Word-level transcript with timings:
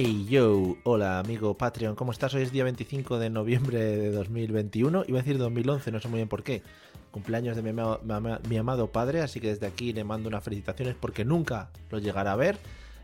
Hey 0.00 0.26
yo, 0.30 0.76
hola 0.84 1.18
amigo 1.18 1.58
Patreon, 1.58 1.96
¿cómo 1.96 2.12
estás? 2.12 2.32
Hoy 2.32 2.42
es 2.42 2.52
día 2.52 2.62
25 2.62 3.18
de 3.18 3.30
noviembre 3.30 3.80
de 3.80 4.12
2021, 4.12 5.02
iba 5.08 5.18
a 5.18 5.22
decir 5.22 5.38
2011, 5.38 5.90
no 5.90 5.98
sé 5.98 6.06
muy 6.06 6.18
bien 6.18 6.28
por 6.28 6.44
qué. 6.44 6.62
Cumpleaños 7.10 7.56
de 7.56 7.62
mi 7.62 7.70
amado, 7.70 8.00
mi 8.04 8.12
ama- 8.14 8.38
mi 8.48 8.56
amado 8.58 8.92
padre, 8.92 9.22
así 9.22 9.40
que 9.40 9.48
desde 9.48 9.66
aquí 9.66 9.92
le 9.92 10.04
mando 10.04 10.28
unas 10.28 10.44
felicitaciones 10.44 10.94
porque 10.94 11.24
nunca 11.24 11.70
lo 11.90 11.98
llegará 11.98 12.30
a 12.30 12.36
ver. 12.36 12.58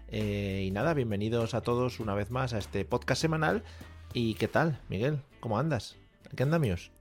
Eh, 0.07 0.63
y 0.69 0.71
nada, 0.71 0.95
bienvenidos 0.95 1.55
a 1.55 1.63
todos 1.63 1.99
una 1.99 2.15
vez 2.15 2.31
más 2.31 2.53
a 2.55 2.59
este 2.59 2.85
podcast 2.85 3.21
semanal. 3.21 3.65
¿Y 4.13 4.35
qué 4.35 4.47
tal, 4.47 4.79
Miguel? 4.89 5.19
¿Cómo 5.41 5.59
andas? 5.59 5.97
¿Qué 6.37 6.45
andamios? 6.45 6.93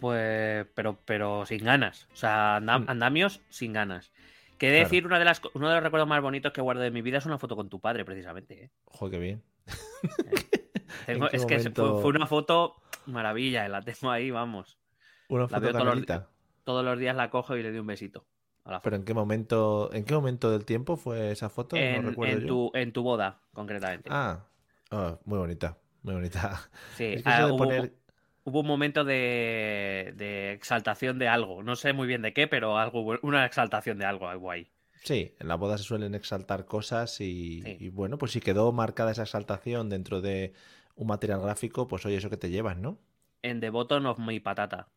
Pues, 0.00 0.66
pero, 0.74 0.98
pero 1.04 1.46
sin 1.46 1.62
ganas. 1.64 2.08
O 2.12 2.16
sea, 2.16 2.58
Mm. 2.60 2.88
andamios 2.88 3.40
sin 3.50 3.72
ganas. 3.72 4.10
Que 4.62 4.68
Claro. 4.70 4.84
decir, 4.84 5.06
una 5.06 5.18
de 5.18 5.24
las, 5.24 5.40
co- 5.40 5.50
uno 5.54 5.68
de 5.68 5.74
los 5.74 5.82
recuerdos 5.82 6.08
más 6.08 6.22
bonitos 6.22 6.52
que 6.52 6.60
guardo 6.60 6.82
de 6.82 6.92
mi 6.92 7.02
vida 7.02 7.18
es 7.18 7.26
una 7.26 7.36
foto 7.36 7.56
con 7.56 7.68
tu 7.68 7.80
padre, 7.80 8.04
precisamente. 8.04 8.62
¿eh? 8.66 8.70
Joder, 8.84 9.10
qué 9.10 9.18
bien. 9.18 9.42
Tengo- 11.06 11.28
qué 11.30 11.36
es 11.36 11.46
que 11.46 11.70
fue, 11.72 12.10
una 12.10 12.28
foto 12.28 12.76
maravilla, 13.06 13.68
la 13.68 13.82
tengo 13.82 14.12
ahí, 14.12 14.30
vamos. 14.30 14.78
Una 15.28 15.42
La 15.42 15.48
foto 15.48 15.60
veo 15.62 15.72
todos 15.72 15.84
los, 15.84 15.94
canelita. 15.94 16.30
todos 16.62 16.84
los 16.84 16.96
días 16.96 17.16
la 17.16 17.28
cojo 17.28 17.56
y 17.56 17.62
le 17.64 17.70
doy 17.70 17.80
un 17.80 17.88
besito. 17.88 18.24
A 18.64 18.70
la 18.70 18.76
foto. 18.78 18.84
Pero 18.84 18.96
¿en 18.98 19.04
qué 19.04 19.14
momento, 19.14 19.90
en 19.92 20.04
qué 20.04 20.14
momento 20.14 20.48
del 20.52 20.64
tiempo 20.64 20.96
fue 20.96 21.32
esa 21.32 21.48
foto? 21.48 21.74
no 21.74 21.82
en, 21.82 22.04
recuerdo 22.06 22.34
en 22.34 22.40
yo. 22.42 22.46
tu, 22.46 22.70
en 22.74 22.92
tu 22.92 23.02
boda, 23.02 23.40
concretamente. 23.52 24.10
Ah, 24.12 24.46
ah, 24.92 25.18
muy 25.24 25.38
bonita, 25.38 25.76
muy 26.02 26.14
bonita. 26.14 26.70
sí, 26.96 27.06
Es 27.06 27.24
que 27.24 27.28
ah, 27.30 27.38
eso 27.38 27.46
de 27.46 27.52
hubo, 27.52 27.58
poner... 27.58 27.92
hubo 28.44 28.60
un 28.60 28.66
momento 28.66 29.04
de, 29.04 30.12
de 30.16 30.52
exaltación 30.52 31.18
de 31.18 31.28
algo. 31.28 31.62
No 31.62 31.76
sé 31.76 31.92
muy 31.92 32.06
bien 32.06 32.22
de 32.22 32.32
qué, 32.32 32.46
pero 32.48 32.78
algo, 32.78 33.18
una 33.22 33.44
exaltación 33.46 33.98
de 33.98 34.04
algo, 34.04 34.28
algo 34.28 34.50
ahí. 34.50 34.70
Sí, 35.04 35.34
en 35.40 35.48
la 35.48 35.56
boda 35.56 35.78
se 35.78 35.84
suelen 35.84 36.14
exaltar 36.14 36.64
cosas 36.64 37.20
y, 37.20 37.62
Sí. 37.62 37.76
y 37.80 37.88
bueno, 37.88 38.18
pues 38.18 38.32
si 38.32 38.40
quedó 38.40 38.70
marcada 38.72 39.10
esa 39.12 39.22
exaltación 39.22 39.88
dentro 39.88 40.20
de 40.20 40.52
un 40.94 41.08
material 41.08 41.40
gráfico, 41.40 41.88
pues 41.88 42.06
oye, 42.06 42.16
eso 42.16 42.30
que 42.30 42.36
te 42.36 42.50
llevas, 42.50 42.76
¿no? 42.76 42.98
En 43.42 43.60
The 43.60 43.70
Bottom 43.70 44.06
of 44.06 44.18
My 44.20 44.38
Patata. 44.38 44.88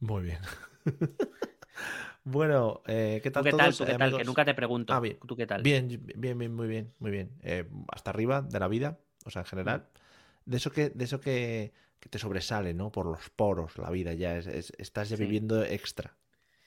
Muy 0.00 0.24
bien. 0.24 0.38
bueno, 2.24 2.82
eh, 2.86 3.20
¿qué 3.22 3.30
¿Tú 3.30 3.34
tal 3.34 3.44
qué 3.44 3.50
tal? 3.50 3.60
todos, 3.60 3.78
¿Tú 3.78 3.84
qué 3.84 3.94
tal? 3.98 4.16
Que 4.16 4.24
nunca 4.24 4.44
te 4.44 4.54
pregunto. 4.54 4.92
Ah, 4.92 5.00
bien. 5.00 5.18
¿Tú 5.26 5.36
qué 5.36 5.46
tal? 5.46 5.62
Bien, 5.62 5.88
bien, 6.16 6.38
bien, 6.38 6.54
muy 6.54 6.66
bien, 6.66 6.92
muy 6.98 7.10
bien. 7.10 7.30
Eh, 7.42 7.68
hasta 7.92 8.10
arriba 8.10 8.42
de 8.42 8.58
la 8.58 8.68
vida, 8.68 8.98
o 9.24 9.30
sea, 9.30 9.42
en 9.42 9.46
general. 9.46 9.86
De 10.46 10.56
eso 10.56 10.70
que, 10.72 10.90
de 10.90 11.04
eso 11.04 11.20
que, 11.20 11.72
que 12.04 12.10
te 12.10 12.18
sobresale, 12.18 12.74
¿no? 12.74 12.92
Por 12.92 13.06
los 13.06 13.30
poros, 13.30 13.78
la 13.78 13.88
vida 13.90 14.12
ya, 14.12 14.36
es, 14.36 14.46
es- 14.46 14.72
estás 14.76 15.08
ya 15.08 15.16
Sí. 15.16 15.24
viviendo 15.24 15.64
extra. 15.64 16.18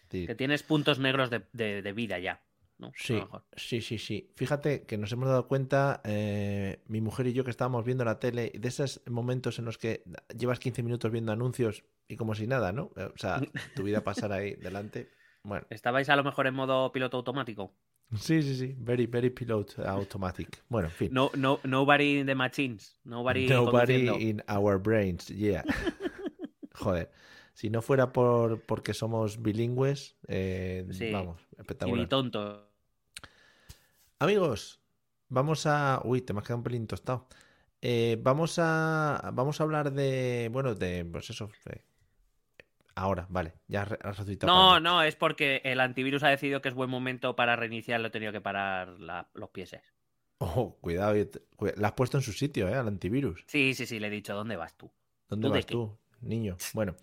Que 0.10 0.34
tienes 0.36 0.64
puntos 0.64 0.98
negros 0.98 1.30
de, 1.30 1.44
de- 1.54 1.84
de 1.84 1.94
vida 1.94 2.18
ya. 2.18 2.44
¿no? 2.80 2.92
Sí, 2.96 3.22
sí, 3.56 3.82
sí, 3.82 3.98
sí. 4.00 4.32
Fíjate 4.36 4.86
que 4.86 4.98
nos 4.98 5.12
hemos 5.12 5.28
dado 5.30 5.48
cuenta, 5.48 6.02
eh, 6.06 6.82
mi 6.88 7.02
mujer 7.02 7.28
y 7.28 7.34
yo, 7.34 7.44
que 7.44 7.50
estábamos 7.52 7.86
viendo 7.86 8.04
la 8.06 8.20
tele, 8.20 8.52
de 8.54 8.68
esos 8.68 9.02
momentos 9.08 9.58
en 9.60 9.66
los 9.66 9.78
que 9.78 10.04
llevas 10.36 10.60
15 10.60 10.82
minutos 10.84 11.12
viendo 11.12 11.32
anuncios 11.32 11.84
y 12.08 12.16
como 12.18 12.34
si 12.36 12.46
nada, 12.48 12.72
¿no? 12.72 12.92
O 12.96 13.18
sea, 13.18 13.42
tu 13.76 13.84
vida 13.84 14.04
pasar 14.04 14.32
ahí 14.32 14.56
delante. 14.62 15.10
Bueno, 15.44 15.66
¿Estabais 15.70 16.10
a 16.10 16.16
lo 16.16 16.24
mejor 16.24 16.46
en 16.48 16.54
modo 16.56 16.92
piloto 16.92 17.18
automático? 17.18 17.74
Sí, 18.16 18.42
sí, 18.42 18.56
sí. 18.56 18.76
Very, 18.80 19.06
very 19.06 19.30
pilot 19.30 19.80
automatic. 19.80 20.64
Bueno, 20.70 20.88
en 20.88 20.94
fin. 20.94 21.10
No, 21.12 21.30
no, 21.36 21.60
nobody 21.64 22.20
in 22.20 22.26
the 22.28 22.36
machines. 22.36 22.98
Nobody, 23.04 23.48
Nobody 23.48 24.30
in 24.30 24.44
our 24.50 24.78
brains, 24.80 25.28
yeah. 25.28 25.64
Joder. 26.74 27.12
Si 27.54 27.70
no 27.72 27.82
fuera 27.82 28.14
por 28.14 28.62
porque 28.62 28.94
somos 28.94 29.42
bilingües, 29.42 30.16
eh, 30.28 30.86
Sí. 30.92 31.12
vamos, 31.12 31.42
Y 31.58 31.62
espectacular. 31.62 32.00
ni 32.00 32.08
tonto. 32.08 32.70
Amigos, 34.20 34.80
vamos 35.30 35.66
a. 35.66 36.02
Uy, 36.04 36.22
te 36.22 36.34
me 36.34 36.40
has 36.40 36.46
quedado 36.46 36.58
un 36.60 36.64
pelín 36.64 36.88
tostado. 36.88 37.28
Eh, 37.82 38.18
vamos 38.22 38.58
a. 38.60 39.32
Vamos 39.34 39.60
a 39.60 39.64
hablar 39.64 39.92
de. 39.92 40.50
Bueno, 40.52 40.76
de. 40.76 41.06
Pues 41.06 41.30
eso. 41.30 41.50
de- 41.66 41.84
Ahora, 42.98 43.28
vale. 43.30 43.54
Ya 43.68 43.84
has 43.84 43.90
re- 43.90 44.00
has 44.02 44.18
resucitado 44.18 44.52
No, 44.52 44.80
no, 44.80 45.04
es 45.04 45.16
porque 45.16 45.62
el 45.64 45.80
antivirus 45.80 46.24
ha 46.24 46.30
decidido 46.30 46.62
que 46.64 46.70
es 46.70 46.74
buen 46.76 46.90
momento 46.90 47.36
para 47.36 47.56
reiniciar, 47.56 48.00
lo 48.02 48.08
he 48.08 48.12
tenido 48.12 48.32
que 48.32 48.42
parar 48.42 49.00
la- 49.00 49.30
los 49.36 49.50
pieses. 49.52 49.94
Oh, 50.40 50.78
cuidado. 50.82 51.16
y 51.16 51.26
te- 51.26 51.42
cuida- 51.56 51.74
La 51.78 51.90
has 51.90 51.94
puesto 51.94 52.18
en 52.18 52.24
su 52.24 52.34
sitio, 52.34 52.68
¿eh? 52.70 52.74
Al 52.76 52.88
antivirus. 52.88 53.44
Sí, 53.48 53.76
sí, 53.76 53.86
sí, 53.86 54.00
le 54.00 54.08
he 54.08 54.10
dicho, 54.10 54.34
¿dónde 54.34 54.56
vas 54.56 54.76
tú? 54.76 54.92
¿Dónde 55.30 55.48
¿Tú 55.48 55.54
de 55.54 55.58
vas 55.60 55.66
tú, 55.68 55.98
niño? 56.22 56.58
Bueno. 56.74 56.96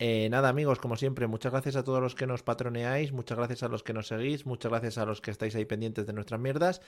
Eh, 0.00 0.28
nada, 0.30 0.48
amigos, 0.48 0.78
como 0.78 0.96
siempre, 0.96 1.26
muchas 1.26 1.50
gracias 1.50 1.74
a 1.74 1.82
todos 1.82 2.00
los 2.00 2.14
que 2.14 2.26
nos 2.26 2.44
patroneáis, 2.44 3.10
muchas 3.12 3.36
gracias 3.36 3.64
a 3.64 3.68
los 3.68 3.82
que 3.82 3.92
nos 3.92 4.06
seguís, 4.06 4.46
muchas 4.46 4.70
gracias 4.70 4.96
a 4.98 5.04
los 5.04 5.20
que 5.20 5.32
estáis 5.32 5.56
ahí 5.56 5.64
pendientes 5.64 6.06
de 6.06 6.12
nuestras 6.12 6.40
mierdas. 6.40 6.80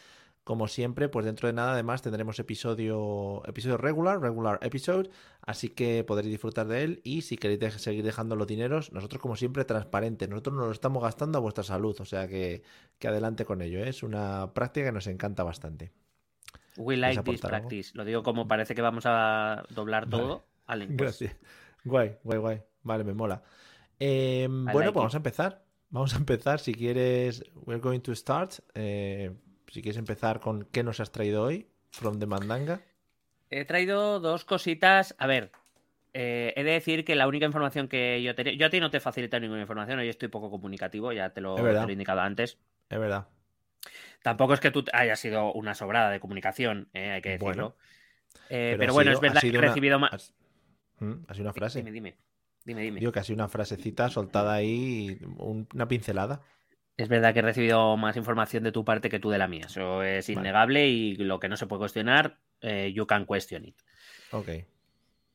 Como 0.45 0.69
siempre, 0.69 1.09
pues 1.09 1.27
dentro 1.27 1.49
de 1.49 1.53
nada, 1.53 1.73
además, 1.73 2.03
tendremos 2.03 2.39
episodio, 2.39 3.43
episodio 3.47 3.77
regular, 3.79 4.21
regular 4.21 4.59
episode, 4.63 5.11
así 5.43 5.71
que 5.71 6.05
podréis 6.05 6.31
disfrutar 6.33 6.69
de 6.69 6.85
él. 6.85 7.01
Y 7.03 7.23
si 7.23 7.37
queréis 7.37 7.59
de- 7.61 7.71
seguir 7.73 8.05
dejando 8.05 8.37
los 8.37 8.47
dineros, 8.47 8.93
nosotros, 8.93 9.21
como 9.21 9.35
siempre, 9.35 9.65
transparentes, 9.65 10.29
nosotros 10.29 10.55
nos 10.55 10.67
lo 10.67 10.73
estamos 10.73 11.03
gastando 11.03 11.39
a 11.39 11.41
vuestra 11.41 11.65
salud, 11.65 11.97
o 12.01 12.05
sea 12.05 12.29
que, 12.29 12.63
que 12.99 13.09
adelante 13.09 13.45
con 13.45 13.61
ello, 13.61 13.81
¿eh? 13.81 13.89
es 13.89 14.03
una 14.05 14.53
práctica 14.55 14.87
que 14.87 14.93
nos 14.93 15.07
encanta 15.09 15.43
bastante. 15.43 15.91
We 16.77 16.95
¿Quieres 16.95 17.17
like 17.17 17.23
this 17.33 17.45
algo? 17.45 17.49
practice. 17.49 17.91
Lo 17.95 18.05
digo 18.05 18.23
como 18.23 18.47
parece 18.47 18.75
que 18.77 18.83
vamos 18.83 19.03
a 19.07 19.65
doblar 19.71 20.09
todo. 20.09 20.45
Vale, 20.69 20.87
pues, 20.87 20.97
Gracias. 20.97 21.37
Guay, 21.85 22.17
guay, 22.23 22.39
guay. 22.39 22.63
Vale, 22.83 23.05
me 23.05 23.15
mola. 23.15 23.43
Eh, 23.99 24.47
bueno, 24.51 24.93
pues 24.93 24.95
vamos 25.03 25.15
a 25.15 25.19
empezar. 25.19 25.65
Vamos 25.91 26.15
a 26.15 26.19
empezar. 26.19 26.61
Si 26.61 26.75
quieres, 26.75 27.45
we're 27.55 27.81
going 27.81 28.01
to 28.01 28.15
start. 28.15 28.55
Eh, 28.75 29.33
si 29.69 29.83
quieres 29.83 29.99
empezar 29.99 30.41
con 30.41 30.65
qué 30.67 30.83
nos 30.83 31.01
has 31.01 31.13
traído 31.13 31.43
hoy, 31.43 31.67
from 31.91 32.19
the 32.19 32.27
mandanga. 32.27 32.81
He 33.51 33.65
traído 33.65 34.21
dos 34.21 34.45
cositas. 34.45 35.15
A 35.19 35.27
ver, 35.27 35.51
eh, 36.15 36.53
he 36.57 36.63
de 36.65 36.71
decir 36.73 37.05
que 37.05 37.15
la 37.17 37.27
única 37.29 37.47
información 37.47 37.89
que 37.89 38.23
yo 38.23 38.35
tenía. 38.35 38.55
Yo 38.55 38.67
a 38.67 38.71
ti 38.71 38.81
no 38.81 38.91
te 38.91 39.01
facilito 39.01 39.39
ninguna 39.39 39.61
información, 39.63 39.99
hoy 39.99 40.09
estoy 40.09 40.29
poco 40.29 40.51
comunicativo, 40.51 41.13
ya 41.13 41.31
te 41.31 41.41
lo, 41.41 41.57
te 41.57 41.91
he 41.91 41.93
indicado 41.93 42.21
antes. 42.21 42.59
Es 42.89 42.99
verdad. 42.99 43.29
Tampoco 44.23 44.55
es 44.55 44.61
que 44.61 44.71
tú 44.71 44.85
hayas 44.93 45.19
sido 45.19 45.53
una 45.53 45.75
sobrada 45.75 46.11
de 46.11 46.21
comunicación, 46.21 46.89
eh, 46.93 47.11
hay 47.11 47.23
que 47.23 47.31
decirlo. 47.31 47.71
Bueno. 47.71 47.75
Pero 48.79 48.93
bueno, 48.93 49.11
sido- 49.11 49.15
es 49.19 49.21
verdad 49.21 49.41
que 49.41 49.49
he 49.49 49.61
recibido 49.61 49.99
más. 49.99 50.35
¿Mm? 50.99 51.13
Ha 51.27 51.35
sido 51.35 51.45
una 51.45 51.53
frase. 51.55 51.79
Dime, 51.79 51.91
dime. 51.93 52.17
Dime, 52.71 52.83
dime. 52.83 53.01
Digo 53.01 53.13
sido 53.25 53.35
una 53.35 53.49
frasecita 53.49 54.09
soltada 54.11 54.55
ahí, 54.55 55.19
un- 55.39 55.67
una 55.75 55.89
pincelada. 55.89 56.41
Es 56.97 57.09
verdad 57.09 57.33
que 57.33 57.41
he 57.41 57.43
recibido 57.43 57.97
más 57.97 58.17
información 58.17 58.63
de 58.63 58.71
tu 58.71 58.85
parte 58.85 59.09
que 59.09 59.19
tú 59.19 59.29
de 59.31 59.39
la 59.39 59.49
mía. 59.49 59.65
Eso 59.67 60.05
es 60.05 60.29
Vale. 60.29 60.41
innegable 60.41 60.87
y 60.87 61.17
lo 61.17 61.41
que 61.41 61.49
no 61.49 61.57
se 61.57 61.67
puede 61.67 61.81
cuestionar, 61.81 62.39
eh, 62.61 62.93
you 62.95 63.09
can 63.09 63.27
question 63.27 63.65
it. 63.65 63.77
Ok. 64.31 64.51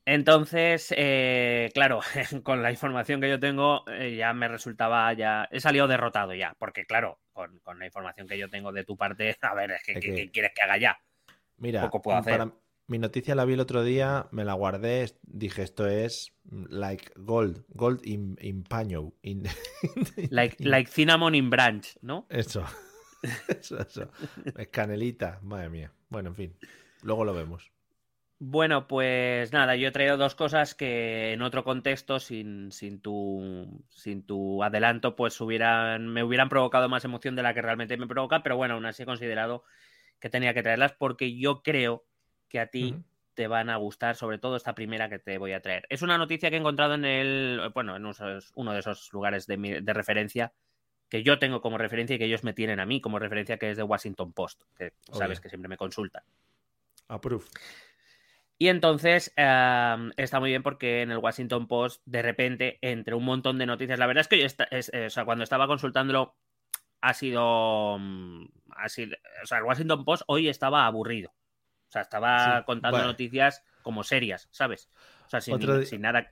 Entonces, 0.05 0.93
eh, 0.95 1.71
claro, 1.73 1.99
con 2.43 2.61
la 2.63 2.71
información 2.71 3.19
que 3.19 3.29
yo 3.29 3.37
tengo, 3.39 3.83
eh, 3.89 4.15
ya 4.15 4.31
me 4.33 4.47
resultaba 4.47 5.11
ya. 5.11 5.49
He 5.51 5.59
salido 5.59 5.87
derrotado 5.89 6.33
ya, 6.33 6.55
porque 6.57 6.85
claro, 6.85 7.19
con, 7.33 7.59
con 7.59 7.79
la 7.79 7.85
información 7.87 8.29
que 8.29 8.37
yo 8.37 8.49
tengo 8.49 8.71
de 8.71 8.85
tu 8.85 8.95
parte, 8.95 9.35
a 9.41 9.53
ver, 9.55 9.71
es 9.71 9.83
que, 9.83 9.91
Es 9.93 9.99
¿qué, 9.99 10.31
quieres 10.31 10.51
que 10.55 10.61
haga 10.61 10.77
ya? 10.77 10.97
Mira, 11.57 11.81
Poco 11.81 12.01
puedo 12.01 12.17
hacer. 12.17 12.37
para- 12.37 12.51
mi 12.87 12.99
noticia 12.99 13.35
la 13.35 13.45
vi 13.45 13.53
el 13.53 13.59
otro 13.59 13.83
día, 13.83 14.27
me 14.31 14.45
la 14.45 14.53
guardé, 14.53 15.11
dije 15.23 15.63
esto 15.63 15.87
es 15.87 16.33
mm, 16.43 16.65
like 16.69 17.11
gold, 17.15 17.63
gold 17.69 18.05
in, 18.05 18.37
in 18.41 18.63
paño. 18.63 19.13
in- 19.21 19.43
Like, 20.29 20.57
like 20.63 20.89
cinnamon 20.89 21.35
in 21.35 21.49
branch, 21.49 21.97
¿no? 22.01 22.25
Eso. 22.29 22.63
Eso, 23.47 23.79
eso. 23.79 24.11
Es 24.55 24.67
canelita, 24.67 25.39
madre 25.41 25.69
mía. 25.69 25.91
Bueno, 26.09 26.29
en 26.29 26.35
fin. 26.35 26.55
Luego 27.01 27.25
lo 27.25 27.33
vemos. 27.33 27.71
Bueno, 28.37 28.87
pues 28.87 29.51
nada, 29.51 29.75
yo 29.75 29.87
he 29.87 29.91
traído 29.91 30.17
dos 30.17 30.35
cosas 30.35 30.75
que 30.75 31.33
en 31.33 31.41
otro 31.41 31.63
contexto, 31.63 32.19
sin, 32.19 32.71
sin, 32.71 33.01
tu, 33.01 33.83
sin 33.89 34.23
tu 34.27 34.61
adelanto, 34.61 35.15
pues 35.15 35.39
hubieran, 35.41 36.07
me 36.09 36.23
hubieran 36.23 36.49
provocado 36.49 36.87
más 36.87 37.03
emoción 37.05 37.35
de 37.35 37.41
la 37.43 37.55
que 37.55 37.61
realmente 37.63 37.97
me 37.97 38.05
provoca, 38.07 38.43
pero 38.43 38.57
bueno, 38.57 38.75
aún 38.75 38.85
así 38.85 39.03
he 39.03 39.07
considerado 39.07 39.63
que 40.19 40.29
tenía 40.29 40.53
que 40.53 40.61
traerlas 40.63 40.93
porque 40.93 41.35
yo 41.35 41.63
creo 41.63 42.05
que 42.55 42.61
a 42.61 42.67
ti 42.67 42.95
te 43.33 43.49
van 43.49 43.69
a 43.69 43.75
gustar, 43.75 44.15
sobre 44.15 44.37
todo 44.37 44.55
esta 44.55 44.75
primera 44.75 45.09
que 45.09 45.19
te 45.19 45.37
voy 45.37 45.51
a 45.51 45.59
traer. 45.59 45.85
Es 45.89 46.01
una 46.01 46.17
noticia 46.17 46.49
que 46.49 46.55
he 46.55 46.59
encontrado 46.59 46.93
en 46.93 47.03
el, 47.03 47.69
bueno, 47.73 47.97
en 47.97 48.05
uno 48.05 48.73
de 48.73 48.79
esos 48.79 49.11
lugares 49.11 49.45
de, 49.45 49.81
de 49.81 49.93
referencia 49.93 50.53
que 51.09 51.21
yo 51.21 51.37
tengo 51.37 51.59
como 51.59 51.77
referencia 51.77 52.15
y 52.15 52.19
que 52.19 52.25
ellos 52.25 52.45
me 52.45 52.53
tienen 52.53 52.79
a 52.79 52.85
mí 52.85 53.01
como 53.01 53.19
referencia, 53.19 53.57
que 53.57 53.71
es 53.71 53.75
de 53.75 53.83
Washington 53.83 54.31
Post, 54.31 54.61
que 54.77 54.93
sabes 55.11 55.41
que 55.41 55.49
siempre 55.49 55.67
me 55.67 55.75
consultan. 55.75 56.23
Approve. 57.09 57.43
Y 58.57 58.69
entonces 58.69 59.33
em, 59.35 60.13
está 60.15 60.39
muy 60.39 60.51
bien 60.51 60.63
porque 60.63 61.01
en 61.01 61.11
el 61.11 61.17
Washington 61.17 61.67
Post, 61.67 62.03
de 62.05 62.21
repente, 62.21 62.79
entre 62.79 63.15
un 63.15 63.25
montón 63.25 63.57
de 63.57 63.65
noticias, 63.65 63.99
la 63.99 64.07
verdad 64.07 64.21
es 64.21 64.29
que 64.29 64.39
yo 64.39 64.47
o 64.47 65.09
sea, 65.09 65.25
cuando 65.25 65.43
estaba 65.43 65.67
consultándolo, 65.67 66.37
ha 67.01 67.13
sido, 67.13 67.97
mm, 67.99 68.45
ha 68.77 68.87
sido. 68.87 69.17
O 69.43 69.45
sea, 69.45 69.57
el 69.57 69.65
Washington 69.65 70.05
Post 70.05 70.23
hoy 70.27 70.47
estaba 70.47 70.85
aburrido. 70.85 71.34
O 71.95 71.97
sea, 71.97 72.01
estaba 72.01 72.65
contando 72.65 73.01
noticias 73.01 73.63
como 73.81 74.03
serias, 74.03 74.49
¿sabes? 74.51 74.89
O 75.25 75.29
sea, 75.29 75.39
sin, 75.39 75.85
sin 75.85 76.01
nada. 76.01 76.29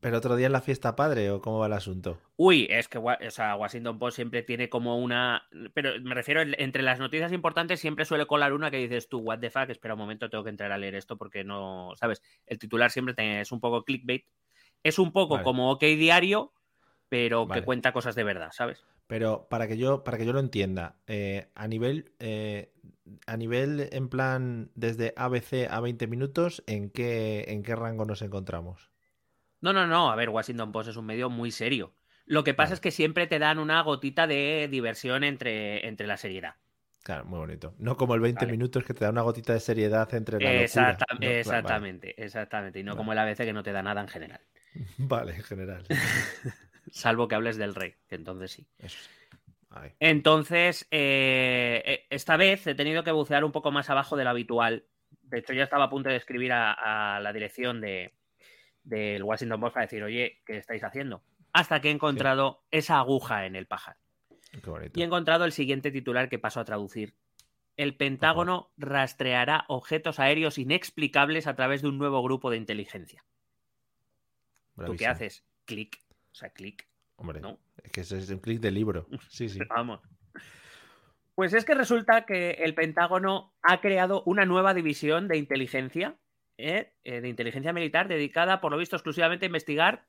¿Pero 0.00 0.16
otro 0.16 0.34
día 0.34 0.46
en 0.46 0.52
la 0.52 0.62
fiesta 0.62 0.96
padre 0.96 1.30
o 1.30 1.42
cómo 1.42 1.58
va 1.58 1.66
el 1.66 1.74
asunto? 1.74 2.18
Uy, 2.36 2.66
es 2.70 2.88
que 2.88 2.98
o 2.98 3.30
sea, 3.30 3.54
Washington 3.54 3.98
Post 3.98 4.16
siempre 4.16 4.42
tiene 4.42 4.68
como 4.68 4.98
una... 4.98 5.46
Pero 5.74 5.92
me 6.00 6.14
refiero, 6.14 6.40
entre 6.40 6.82
las 6.82 6.98
noticias 6.98 7.32
importantes 7.32 7.80
siempre 7.80 8.06
suele 8.06 8.26
colar 8.26 8.54
una 8.54 8.70
que 8.70 8.78
dices 8.78 9.08
tú, 9.08 9.18
what 9.18 9.40
the 9.40 9.50
fuck, 9.50 9.68
espera 9.68 9.94
un 9.94 10.00
momento, 10.00 10.30
tengo 10.30 10.42
que 10.42 10.50
entrar 10.50 10.72
a 10.72 10.78
leer 10.78 10.94
esto 10.94 11.18
porque 11.18 11.44
no... 11.44 11.92
¿Sabes? 11.96 12.22
El 12.46 12.58
titular 12.58 12.90
siempre 12.90 13.40
es 13.40 13.52
un 13.52 13.60
poco 13.60 13.84
clickbait. 13.84 14.24
Es 14.82 14.98
un 14.98 15.12
poco 15.12 15.42
como 15.42 15.70
OK 15.70 15.82
Diario, 15.82 16.52
pero 17.10 17.46
que 17.46 17.62
cuenta 17.62 17.92
cosas 17.92 18.14
de 18.14 18.24
verdad, 18.24 18.50
¿sabes? 18.52 18.84
Pero 19.06 19.48
para 19.48 19.68
que 19.68 19.76
yo, 19.76 20.04
para 20.04 20.18
que 20.18 20.26
yo 20.26 20.32
lo 20.32 20.40
entienda, 20.40 20.96
eh, 21.06 21.48
a 21.54 21.68
nivel... 21.68 22.12
Eh, 22.18 22.72
a 23.26 23.36
nivel 23.36 23.88
en 23.92 24.08
plan 24.08 24.70
desde 24.74 25.12
ABC 25.16 25.68
a 25.68 25.80
20 25.80 26.06
minutos, 26.06 26.62
¿en 26.66 26.88
qué, 26.88 27.44
¿en 27.48 27.62
qué 27.62 27.74
rango 27.74 28.04
nos 28.04 28.22
encontramos? 28.22 28.90
No, 29.60 29.72
no, 29.72 29.86
no. 29.86 30.10
A 30.10 30.16
ver, 30.16 30.28
Washington 30.28 30.72
Post 30.72 30.90
es 30.90 30.96
un 30.96 31.06
medio 31.06 31.28
muy 31.30 31.50
serio. 31.50 31.94
Lo 32.26 32.44
que 32.44 32.54
pasa 32.54 32.74
es 32.74 32.80
que 32.80 32.90
siempre 32.90 33.26
te 33.26 33.38
dan 33.38 33.58
una 33.58 33.80
gotita 33.82 34.26
de 34.26 34.68
diversión 34.70 35.24
entre, 35.24 35.86
entre 35.86 36.06
la 36.06 36.16
seriedad. 36.16 36.56
Claro, 37.02 37.24
muy 37.24 37.38
bonito. 37.38 37.74
No 37.78 37.96
como 37.96 38.14
el 38.14 38.20
20 38.20 38.46
minutos 38.46 38.84
que 38.84 38.94
te 38.94 39.04
da 39.04 39.10
una 39.10 39.22
gotita 39.22 39.52
de 39.52 39.60
seriedad 39.60 40.12
entre 40.14 40.40
la 40.40 40.52
Exactamente, 40.52 42.22
exactamente. 42.22 42.78
Y 42.78 42.84
no 42.84 42.96
como 42.96 43.12
el 43.12 43.18
ABC 43.18 43.38
que 43.38 43.52
no 43.52 43.62
te 43.62 43.72
da 43.72 43.82
nada 43.82 44.00
en 44.00 44.08
general. 44.08 44.40
Vale, 44.98 45.34
en 45.34 45.42
general. 45.42 45.84
Salvo 46.90 47.28
que 47.28 47.34
hables 47.34 47.56
del 47.56 47.74
rey, 47.74 47.94
que 48.08 48.16
entonces 48.16 48.50
sí. 48.50 48.66
Entonces, 50.00 50.86
eh, 50.90 51.82
eh, 51.86 52.06
esta 52.10 52.36
vez 52.36 52.66
he 52.66 52.74
tenido 52.74 53.04
que 53.04 53.12
bucear 53.12 53.44
un 53.44 53.52
poco 53.52 53.70
más 53.70 53.88
abajo 53.88 54.16
de 54.16 54.24
lo 54.24 54.30
habitual. 54.30 54.84
De 55.22 55.38
hecho, 55.38 55.54
ya 55.54 55.64
estaba 55.64 55.84
a 55.84 55.90
punto 55.90 56.10
de 56.10 56.16
escribir 56.16 56.52
a 56.52 57.20
la 57.22 57.32
dirección 57.32 57.80
de, 57.80 58.12
del 58.84 59.22
Washington 59.22 59.60
Post 59.60 59.74
para 59.74 59.86
decir, 59.86 60.02
oye, 60.02 60.42
¿qué 60.46 60.58
estáis 60.58 60.82
haciendo? 60.84 61.22
Hasta 61.52 61.80
que 61.80 61.88
he 61.88 61.92
encontrado 61.92 62.62
esa 62.70 62.98
aguja 62.98 63.46
en 63.46 63.56
el 63.56 63.66
pajar. 63.66 63.96
Y 64.94 65.02
he 65.02 65.04
encontrado 65.04 65.44
el 65.44 65.52
siguiente 65.52 65.90
titular 65.90 66.28
que 66.28 66.38
paso 66.38 66.60
a 66.60 66.64
traducir. 66.64 67.14
El 67.76 67.96
Pentágono 67.96 68.70
rastreará 68.76 69.64
objetos 69.68 70.18
aéreos 70.18 70.58
inexplicables 70.58 71.46
a 71.46 71.54
través 71.54 71.82
de 71.82 71.88
un 71.88 71.98
nuevo 71.98 72.22
grupo 72.22 72.50
de 72.50 72.58
inteligencia. 72.58 73.24
¿Tú 74.84 74.96
qué 74.96 75.06
haces? 75.06 75.44
Clic. 75.64 75.98
O 76.32 76.34
sea, 76.34 76.50
clic. 76.50 76.88
Hombre, 77.16 77.40
¿no? 77.40 77.58
es 77.82 77.92
que 77.92 78.00
es 78.00 78.30
un 78.30 78.38
clic 78.38 78.60
de 78.60 78.70
libro. 78.70 79.06
Sí, 79.28 79.48
sí. 79.48 79.58
Vamos. 79.68 80.00
Pues 81.34 81.54
es 81.54 81.64
que 81.64 81.74
resulta 81.74 82.26
que 82.26 82.52
el 82.52 82.74
Pentágono 82.74 83.54
ha 83.62 83.80
creado 83.80 84.22
una 84.24 84.44
nueva 84.44 84.74
división 84.74 85.28
de 85.28 85.38
inteligencia 85.38 86.16
¿eh? 86.58 86.92
Eh, 87.04 87.20
de 87.20 87.28
inteligencia 87.28 87.72
militar 87.72 88.08
dedicada, 88.08 88.60
por 88.60 88.72
lo 88.72 88.78
visto, 88.78 88.96
exclusivamente 88.96 89.46
a 89.46 89.48
investigar 89.48 90.06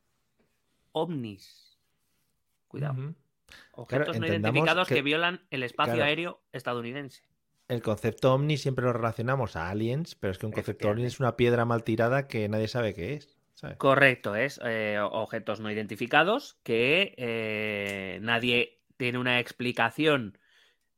ovnis. 0.91 1.79
Cuidado. 2.67 3.13
Objetos 3.73 4.19
no 4.19 4.27
identificados 4.27 4.87
que... 4.87 5.01
violan 5.01 5.45
el 5.51 5.63
espacio 5.63 6.03
aéreo 6.03 6.41
estadounidense. 6.51 7.23
El 7.67 7.81
concepto 7.81 8.33
ovni 8.33 8.57
siempre 8.57 8.85
lo 8.85 8.93
relacionamos 8.93 9.55
a 9.55 9.69
aliens, 9.69 10.15
pero 10.15 10.31
es 10.31 10.37
que 10.37 10.45
un 10.45 10.51
concepto 10.51 10.89
ovni 10.89 11.05
es 11.05 11.19
una 11.19 11.37
piedra 11.37 11.65
mal 11.65 11.83
tirada 11.83 12.27
que 12.27 12.49
nadie 12.49 12.67
sabe 12.67 12.93
qué 12.93 13.13
es. 13.13 13.37
Correcto, 13.77 14.35
es 14.35 14.59
eh, 14.63 14.99
objetos 14.99 15.59
no 15.59 15.71
identificados 15.71 16.59
que 16.63 18.19
nadie 18.21 18.81
tiene 18.97 19.19
una 19.19 19.39
explicación 19.39 20.37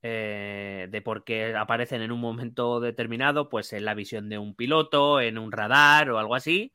eh, 0.08 0.86
de 0.92 1.02
por 1.02 1.24
qué 1.24 1.56
aparecen 1.56 2.04
en 2.04 2.12
un 2.12 2.20
momento 2.20 2.80
determinado, 2.80 3.50
pues 3.50 3.74
en 3.74 3.86
la 3.86 3.96
visión 3.96 4.30
de 4.30 4.38
un 4.38 4.54
piloto, 4.54 5.20
en 5.20 5.40
un 5.40 5.52
radar 5.52 6.12
o 6.12 6.20
algo 6.20 6.36
así. 6.36 6.74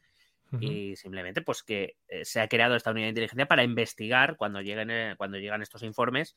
Y 0.59 0.97
simplemente, 0.97 1.41
pues 1.41 1.63
que 1.63 1.97
eh, 2.09 2.25
se 2.25 2.41
ha 2.41 2.49
creado 2.49 2.75
esta 2.75 2.91
unidad 2.91 3.05
de 3.05 3.11
inteligencia 3.11 3.47
para 3.47 3.63
investigar 3.63 4.37
cuando 4.37 4.61
lleguen, 4.61 4.91
eh, 4.91 5.15
cuando 5.17 5.39
llegan 5.39 5.63
estos 5.63 5.85
informes, 5.85 6.37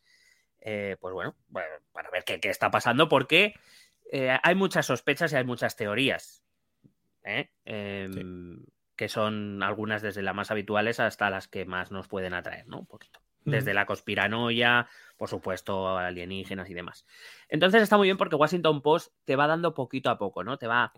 pues 0.62 1.14
bueno, 1.14 1.36
para 1.92 2.12
ver 2.12 2.24
qué, 2.24 2.40
está 2.44 2.70
pasando, 2.70 3.10
porque 3.10 3.56
hay 4.44 4.54
muchas 4.54 4.86
sospechas 4.86 5.34
y 5.34 5.38
hay 5.38 5.46
muchas 5.46 5.76
teorías. 5.76 6.44
Em, 7.24 8.64
que 8.96 9.10
son 9.10 9.64
algunas 9.64 10.02
desde 10.02 10.22
las 10.22 10.36
más 10.36 10.52
habituales 10.52 11.00
hasta 11.00 11.30
las 11.30 11.48
que 11.48 11.66
más 11.66 11.92
nos 11.92 12.08
pueden 12.08 12.34
atraer, 12.34 12.68
¿no? 12.68 12.80
Un 12.80 12.88
poquito 12.88 13.20
desde 13.46 13.74
la 13.74 13.86
conspiranoia, 13.86 14.88
por 15.18 15.30
supuesto, 15.30 15.98
alienígenas 15.98 16.70
y 16.70 16.74
demás. 16.74 17.06
Entonces 17.50 17.82
está 17.82 17.98
muy 17.98 18.08
bien 18.08 18.18
porque 18.18 18.36
Washington 18.36 18.82
Post 18.82 19.14
te 19.26 19.36
va 19.36 19.48
dando 19.48 19.74
poquito 19.74 20.10
a 20.10 20.18
poco, 20.18 20.44
¿no? 20.44 20.58
Te 20.58 20.68
va, 20.68 20.94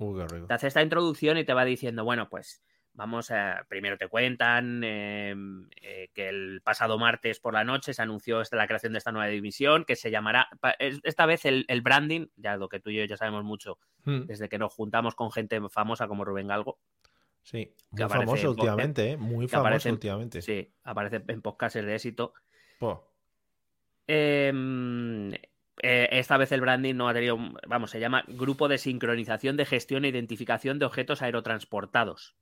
te 0.48 0.54
hace 0.54 0.68
esta 0.68 0.82
introducción 0.82 1.38
y 1.38 1.44
te 1.44 1.54
va 1.54 1.66
diciendo, 1.66 2.04
bueno, 2.04 2.30
pues 2.30 2.64
vamos 2.94 3.30
a, 3.30 3.66
primero 3.68 3.98
te 3.98 4.08
cuentan 4.08 4.82
em, 4.84 5.68
eh, 5.82 6.10
que 6.14 6.30
el 6.30 6.62
pasado 6.64 6.98
martes 6.98 7.42
por 7.42 7.54
la 7.54 7.66
noche 7.66 7.94
se 7.94 8.02
anunció 8.02 8.40
esta, 8.40 8.56
la 8.56 8.68
creación 8.68 8.94
de 8.94 9.00
esta 9.00 9.12
nueva 9.12 9.28
división 9.28 9.84
que 9.84 9.98
se 9.98 10.12
llamará, 10.12 10.48
esta 10.80 11.26
vez 11.26 11.44
el, 11.44 11.66
branding, 11.82 12.28
ya 12.38 12.56
lo 12.56 12.70
que 12.70 12.80
tú 12.80 12.92
y 12.92 12.98
yo 12.98 13.06
ya 13.06 13.18
sabemos 13.18 13.44
mucho, 13.44 13.80
desde 14.06 14.48
que 14.48 14.58
nos 14.58 14.74
juntamos 14.74 15.16
con 15.16 15.32
gente 15.32 15.60
famosa 15.70 16.08
como 16.08 16.24
Rubén 16.24 16.48
Galgo, 16.48 16.80
Sí, 17.46 17.72
muy 17.92 18.10
famoso 18.10 18.50
últimamente, 18.50 19.12
¿eh? 19.12 19.18
Muy 19.18 19.48
famoso 19.48 19.90
últimamente. 19.90 20.42
Sí, 20.42 20.74
aparece 20.84 21.24
en 21.28 21.44
podcasts 21.44 21.80
de 21.80 21.94
éxito. 21.94 22.34
Em, 24.08 25.32
eh, 25.32 26.10
esta 26.12 26.38
vez 26.38 26.52
el 26.52 26.62
branding 26.62 26.96
no 26.96 27.08
ha 27.08 27.14
tenido, 27.14 27.38
vamos, 27.68 27.92
se 27.92 28.00
llama 28.00 28.24
Grupo 28.28 28.68
de 28.68 28.80
Sincronización 28.80 29.58
de 29.58 29.66
Gestión 29.66 30.06
e 30.06 30.08
Identificación 30.08 30.80
de 30.80 30.86
Objetos 30.86 31.22
Aerotransportados. 31.22 32.36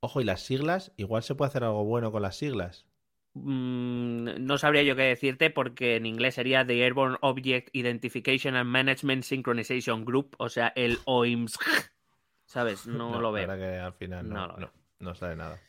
Ojo, 0.00 0.20
¿y 0.20 0.24
las 0.24 0.42
siglas? 0.42 0.92
Igual 0.98 1.22
se 1.22 1.34
puede 1.34 1.48
hacer 1.48 1.64
algo 1.64 1.84
bueno 1.84 2.12
con 2.12 2.20
las 2.20 2.36
siglas. 2.36 2.86
Mm, 3.32 4.44
no 4.44 4.58
sabría 4.58 4.82
yo 4.82 4.94
qué 4.94 5.02
decirte 5.04 5.48
porque 5.48 5.96
en 5.96 6.04
inglés 6.04 6.34
sería 6.34 6.66
The 6.66 6.84
Airborne 6.84 7.16
Object 7.22 7.70
Identification 7.72 8.56
and 8.56 8.68
Management 8.68 9.22
Synchronization 9.22 10.04
Group, 10.04 10.36
o 10.36 10.50
sea, 10.50 10.70
el 10.76 10.98
OIMSG. 11.06 11.97
¿Sabes? 12.48 12.86
No, 12.86 13.20
lo 13.20 13.30
veo. 13.30 13.46
que 13.56 13.76
al 13.76 13.92
final 13.92 14.28
no, 14.28 14.56
no, 14.98 15.14
sale 15.14 15.36
nada. 15.36 15.60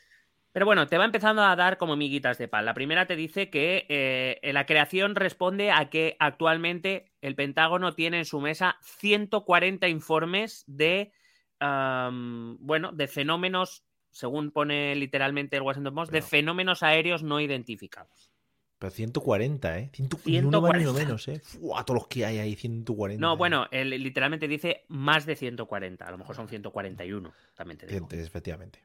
Pero 0.51 0.65
bueno, 0.65 0.87
te 0.87 0.97
va 0.97 1.05
empezando 1.05 1.43
a 1.43 1.55
dar 1.55 1.77
como 1.77 1.95
miguitas 1.95 2.37
de 2.39 2.47
pan. 2.47 2.65
La 2.65 2.73
primera 2.73 3.05
te 3.05 3.15
dice 3.15 3.51
que 3.51 3.85
eh, 3.89 4.53
la 4.53 4.65
creación 4.65 5.13
responde 5.13 5.71
a 5.71 5.89
que 5.89 6.15
actualmente 6.19 7.11
el 7.21 7.35
Pentágono 7.35 7.93
tiene 7.93 8.19
en 8.19 8.25
su 8.25 8.39
mesa 8.39 8.77
140 8.81 9.87
informes 9.89 10.63
de, 10.65 11.11
bueno, 11.59 12.91
de 12.93 13.07
fenómenos, 13.07 13.85
según 14.09 14.51
pone 14.51 14.95
literalmente 14.95 15.57
el 15.57 15.61
Washington 15.61 15.93
Post, 15.93 16.11
de 16.11 16.23
fenómenos 16.23 16.81
aéreos 16.81 17.21
no 17.21 17.39
identificados. 17.39 18.31
Pero 18.79 18.91
140, 18.91 19.77
¿eh? 19.77 19.89
140. 19.91 20.93
menos, 20.93 21.27
¿eh? 21.27 21.41
Fua, 21.43 21.83
todos 21.83 21.99
los 21.99 22.07
que 22.07 22.25
hay 22.25 22.39
ahí, 22.39 22.55
140. 22.55 23.19
No, 23.19 23.35
bueno, 23.35 23.67
él 23.71 23.89
literalmente 23.89 24.47
dice 24.47 24.85
más 24.87 25.25
de 25.25 25.35
140. 25.35 26.05
A 26.05 26.11
lo 26.11 26.17
mejor 26.17 26.33
son 26.33 26.47
141, 26.47 27.33
también 27.55 27.77
te 27.77 27.87
digo. 27.87 28.07
Efectivamente. 28.09 28.81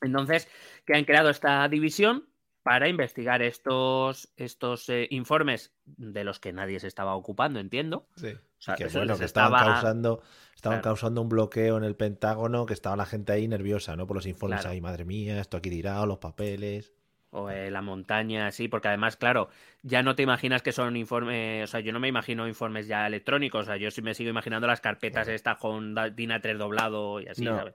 Entonces, 0.00 0.48
que 0.86 0.96
han 0.96 1.04
creado 1.04 1.30
esta 1.30 1.68
división 1.68 2.28
para 2.62 2.88
investigar 2.88 3.42
estos, 3.42 4.32
estos 4.36 4.88
eh, 4.88 5.08
informes 5.10 5.72
de 5.84 6.22
los 6.22 6.38
que 6.38 6.52
nadie 6.52 6.78
se 6.78 6.86
estaba 6.86 7.16
ocupando, 7.16 7.58
entiendo. 7.58 8.06
Sí. 8.14 8.28
O 8.28 8.62
sea, 8.62 8.76
que 8.76 8.86
bueno, 8.86 9.18
que 9.18 9.24
estaban, 9.24 9.64
causando, 9.64 10.22
estaban 10.54 10.80
causando 10.80 11.22
un 11.22 11.28
bloqueo 11.28 11.76
en 11.76 11.82
el 11.84 11.96
Pentágono, 11.96 12.66
que 12.66 12.74
estaba 12.74 12.94
la 12.94 13.06
gente 13.06 13.32
ahí 13.32 13.48
nerviosa, 13.48 13.96
¿no? 13.96 14.06
Por 14.06 14.14
los 14.14 14.26
informes 14.26 14.64
ahí, 14.64 14.80
madre 14.80 15.04
mía, 15.04 15.40
esto 15.40 15.56
aquí 15.56 15.70
tirado, 15.70 16.06
los 16.06 16.18
papeles 16.18 16.92
o 17.30 17.50
eh, 17.50 17.70
la 17.70 17.82
montaña, 17.82 18.50
sí, 18.50 18.68
porque 18.68 18.88
además, 18.88 19.16
claro, 19.16 19.48
ya 19.82 20.02
no 20.02 20.14
te 20.14 20.22
imaginas 20.22 20.62
que 20.62 20.72
son 20.72 20.96
informes, 20.96 21.64
o 21.64 21.66
sea, 21.66 21.80
yo 21.80 21.92
no 21.92 22.00
me 22.00 22.08
imagino 22.08 22.48
informes 22.48 22.86
ya 22.86 23.06
electrónicos, 23.06 23.62
o 23.62 23.64
sea, 23.66 23.76
yo 23.76 23.90
sí 23.90 24.02
me 24.02 24.14
sigo 24.14 24.30
imaginando 24.30 24.66
las 24.66 24.80
carpetas 24.80 25.28
estas 25.28 25.58
con 25.58 25.94
DIN 26.14 26.32
3 26.40 26.58
doblado 26.58 27.20
y 27.20 27.28
así, 27.28 27.44
¿sabes? 27.44 27.74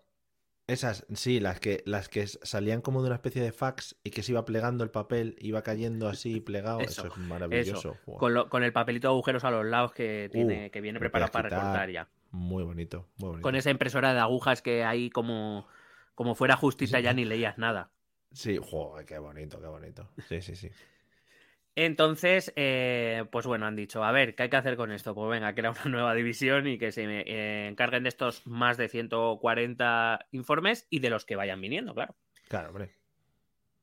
Esas, 0.68 1.06
sí, 1.14 1.40
las 1.40 1.60
que, 1.60 1.84
las 1.86 2.10
que 2.10 2.26
salían 2.26 2.82
como 2.82 3.02
de 3.02 3.08
una 3.08 3.16
especie 3.16 3.42
de 3.42 3.52
fax 3.52 3.98
y 4.04 4.10
que 4.10 4.24
se 4.24 4.32
iba 4.32 4.46
plegando 4.46 4.84
el 4.84 4.90
papel, 4.90 5.36
iba 5.40 5.62
cayendo 5.62 6.08
así 6.08 6.40
plegado, 6.42 6.80
eso, 6.80 7.06
es 7.06 7.18
maravilloso. 7.18 7.98
Con, 8.18 8.50
con, 8.50 8.64
el 8.64 8.74
papelito 8.74 9.08
de 9.08 9.14
agujeros 9.14 9.44
a 9.44 9.52
los 9.52 9.64
lados 9.64 9.94
que 9.94 10.28
tiene, 10.32 10.68
uh, 10.68 10.72
que 10.72 10.82
viene 10.82 11.00
preparado 11.00 11.32
para 11.32 11.50
recortar 11.50 11.92
ya. 11.92 12.08
Muy 12.32 12.64
bonito, 12.64 13.08
muy 13.18 13.30
bonito. 13.30 13.44
Con 13.44 13.56
esa 13.56 13.70
impresora 13.70 14.14
de 14.16 14.20
agujas 14.20 14.64
que 14.64 14.84
ahí 14.84 15.12
como, 15.12 15.68
como 16.16 16.34
fuera 16.34 16.58
justita 16.58 17.00
ya 17.00 17.14
ni 17.14 17.26
leías 17.26 17.60
nada. 17.60 17.92
Sí, 18.36 18.60
joder, 18.62 19.06
qué 19.06 19.18
bonito, 19.18 19.62
qué 19.62 19.68
bonito. 19.68 20.10
Sí, 20.28 20.42
sí, 20.42 20.56
sí. 20.56 20.70
Entonces, 21.78 22.54
eh, 22.56 23.26
pues 23.32 23.46
bueno, 23.46 23.66
han 23.66 23.76
dicho, 23.76 24.04
a 24.04 24.12
ver, 24.12 24.36
¿qué 24.36 24.44
hay 24.44 24.50
que 24.50 24.56
hacer 24.56 24.78
con 24.78 24.92
esto? 24.92 25.16
Pues 25.16 25.30
venga, 25.30 25.54
era 25.56 25.72
una 25.72 25.86
nueva 25.86 26.14
división 26.14 26.68
y 26.68 26.78
que 26.78 26.92
se 26.92 27.06
me, 27.08 27.22
eh, 27.22 27.68
encarguen 27.68 28.04
de 28.04 28.10
estos 28.10 28.46
más 28.46 28.78
de 28.78 28.88
140 28.88 30.28
informes 30.32 30.88
y 30.90 31.00
de 31.00 31.10
los 31.10 31.26
que 31.26 31.36
vayan 31.36 31.60
viniendo, 31.60 31.94
claro. 31.94 32.16
Claro, 32.48 32.70
hombre. 32.70 32.92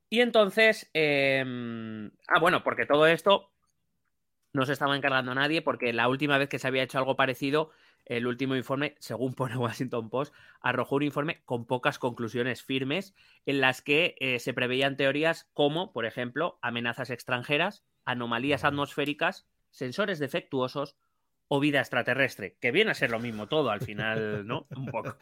Y 0.09 0.21
entonces, 0.21 0.91
eh, 0.95 1.43
ah, 2.29 2.41
bueno, 2.41 2.63
porque 2.63 2.87
todo 2.87 3.07
esto 3.07 3.51
no 4.53 4.67
se 4.67 4.75
estaba 4.75 4.97
encargando 4.97 5.35
nadie, 5.35 5.63
porque 5.63 5.93
la 5.93 6.09
última 6.09 6.39
vez 6.39 6.49
que 6.49 6.59
se 6.59 6.69
había 6.69 6.83
hecho 6.83 6.99
algo 6.99 7.17
parecido, 7.17 7.71
el 8.07 8.27
último 8.27 8.57
informe, 8.57 8.95
según 8.99 9.35
pone 9.35 9.57
Washington 9.57 10.11
Post, 10.11 10.35
arrojó 10.61 10.97
un 10.97 11.03
informe 11.05 11.43
con 11.45 11.67
pocas 11.67 11.99
conclusiones 11.99 12.63
firmes 12.63 13.15
en 13.47 13.61
las 13.61 13.83
que 13.83 14.17
eh, 14.21 14.39
se 14.39 14.55
preveían 14.55 14.97
teorías 14.97 15.49
como, 15.55 15.93
por 15.93 16.07
ejemplo, 16.07 16.59
amenazas 16.63 17.11
extranjeras, 17.11 17.85
anomalías 18.05 18.65
atmosféricas, 18.65 19.47
sensores 19.71 20.19
defectuosos 20.19 20.97
o 21.49 21.61
vida 21.61 21.81
extraterrestre, 21.81 22.57
que 22.61 22.73
viene 22.73 22.91
a 22.91 22.95
ser 22.95 23.11
lo 23.11 23.19
mismo 23.21 23.47
todo 23.47 23.71
al 23.71 23.81
final, 23.81 24.47
¿no? 24.47 24.67
Un 24.77 24.87
poco. 24.87 25.17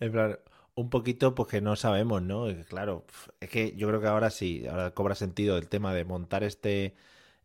En 0.00 0.12
plan, 0.12 0.38
un 0.74 0.90
poquito 0.90 1.34
porque 1.34 1.60
no 1.60 1.76
sabemos, 1.76 2.22
¿no? 2.22 2.46
Claro, 2.68 3.04
es 3.40 3.48
que 3.48 3.74
yo 3.76 3.88
creo 3.88 4.00
que 4.00 4.06
ahora 4.06 4.30
sí, 4.30 4.66
ahora 4.66 4.92
cobra 4.92 5.14
sentido 5.14 5.56
el 5.56 5.68
tema 5.68 5.94
de 5.94 6.04
montar 6.04 6.44
este, 6.44 6.94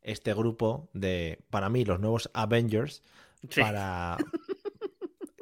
este 0.01 0.33
grupo 0.33 0.89
de, 0.93 1.39
para 1.49 1.69
mí, 1.69 1.85
los 1.85 1.99
nuevos 1.99 2.29
Avengers, 2.33 3.03
Sí. 3.49 3.61
para... 3.61 4.17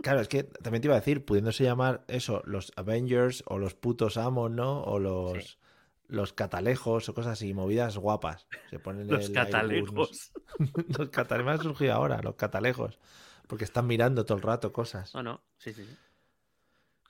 Claro, 0.02 0.20
es 0.22 0.28
que 0.28 0.44
también 0.44 0.82
te 0.82 0.88
iba 0.88 0.96
a 0.96 1.00
decir, 1.00 1.26
pudiéndose 1.26 1.64
llamar 1.64 2.04
eso, 2.08 2.42
los 2.46 2.72
Avengers 2.76 3.44
o 3.48 3.58
los 3.60 3.76
putos 3.76 4.18
amos, 4.18 4.50
¿no? 4.52 4.82
O 4.84 5.00
los, 5.00 5.44
Sí. 5.44 5.58
los 6.08 6.34
catalejos 6.34 7.08
o 7.10 7.14
cosas 7.14 7.34
así, 7.34 7.54
movidas 7.54 7.98
guapas. 7.98 8.48
Se 8.70 8.80
ponen 8.80 9.08
Los 9.10 9.30
el 9.30 9.38
Airbus, 9.38 9.94
no 9.94 10.06
sé. 10.06 10.32
catalejos. 10.32 10.32
los 11.00 11.10
catalejos 11.10 11.52
han 11.54 11.62
surgido 11.62 11.94
ahora, 11.94 12.22
los 12.22 12.36
catalejos. 12.36 13.00
Porque 13.48 13.64
están 13.66 13.86
mirando 13.88 14.26
todo 14.26 14.38
el 14.38 14.44
rato 14.44 14.72
cosas. 14.72 15.14
¿O 15.14 15.22
no? 15.22 15.42
Sí, 15.58 15.74
sí, 15.74 15.86
sí. 15.86 15.98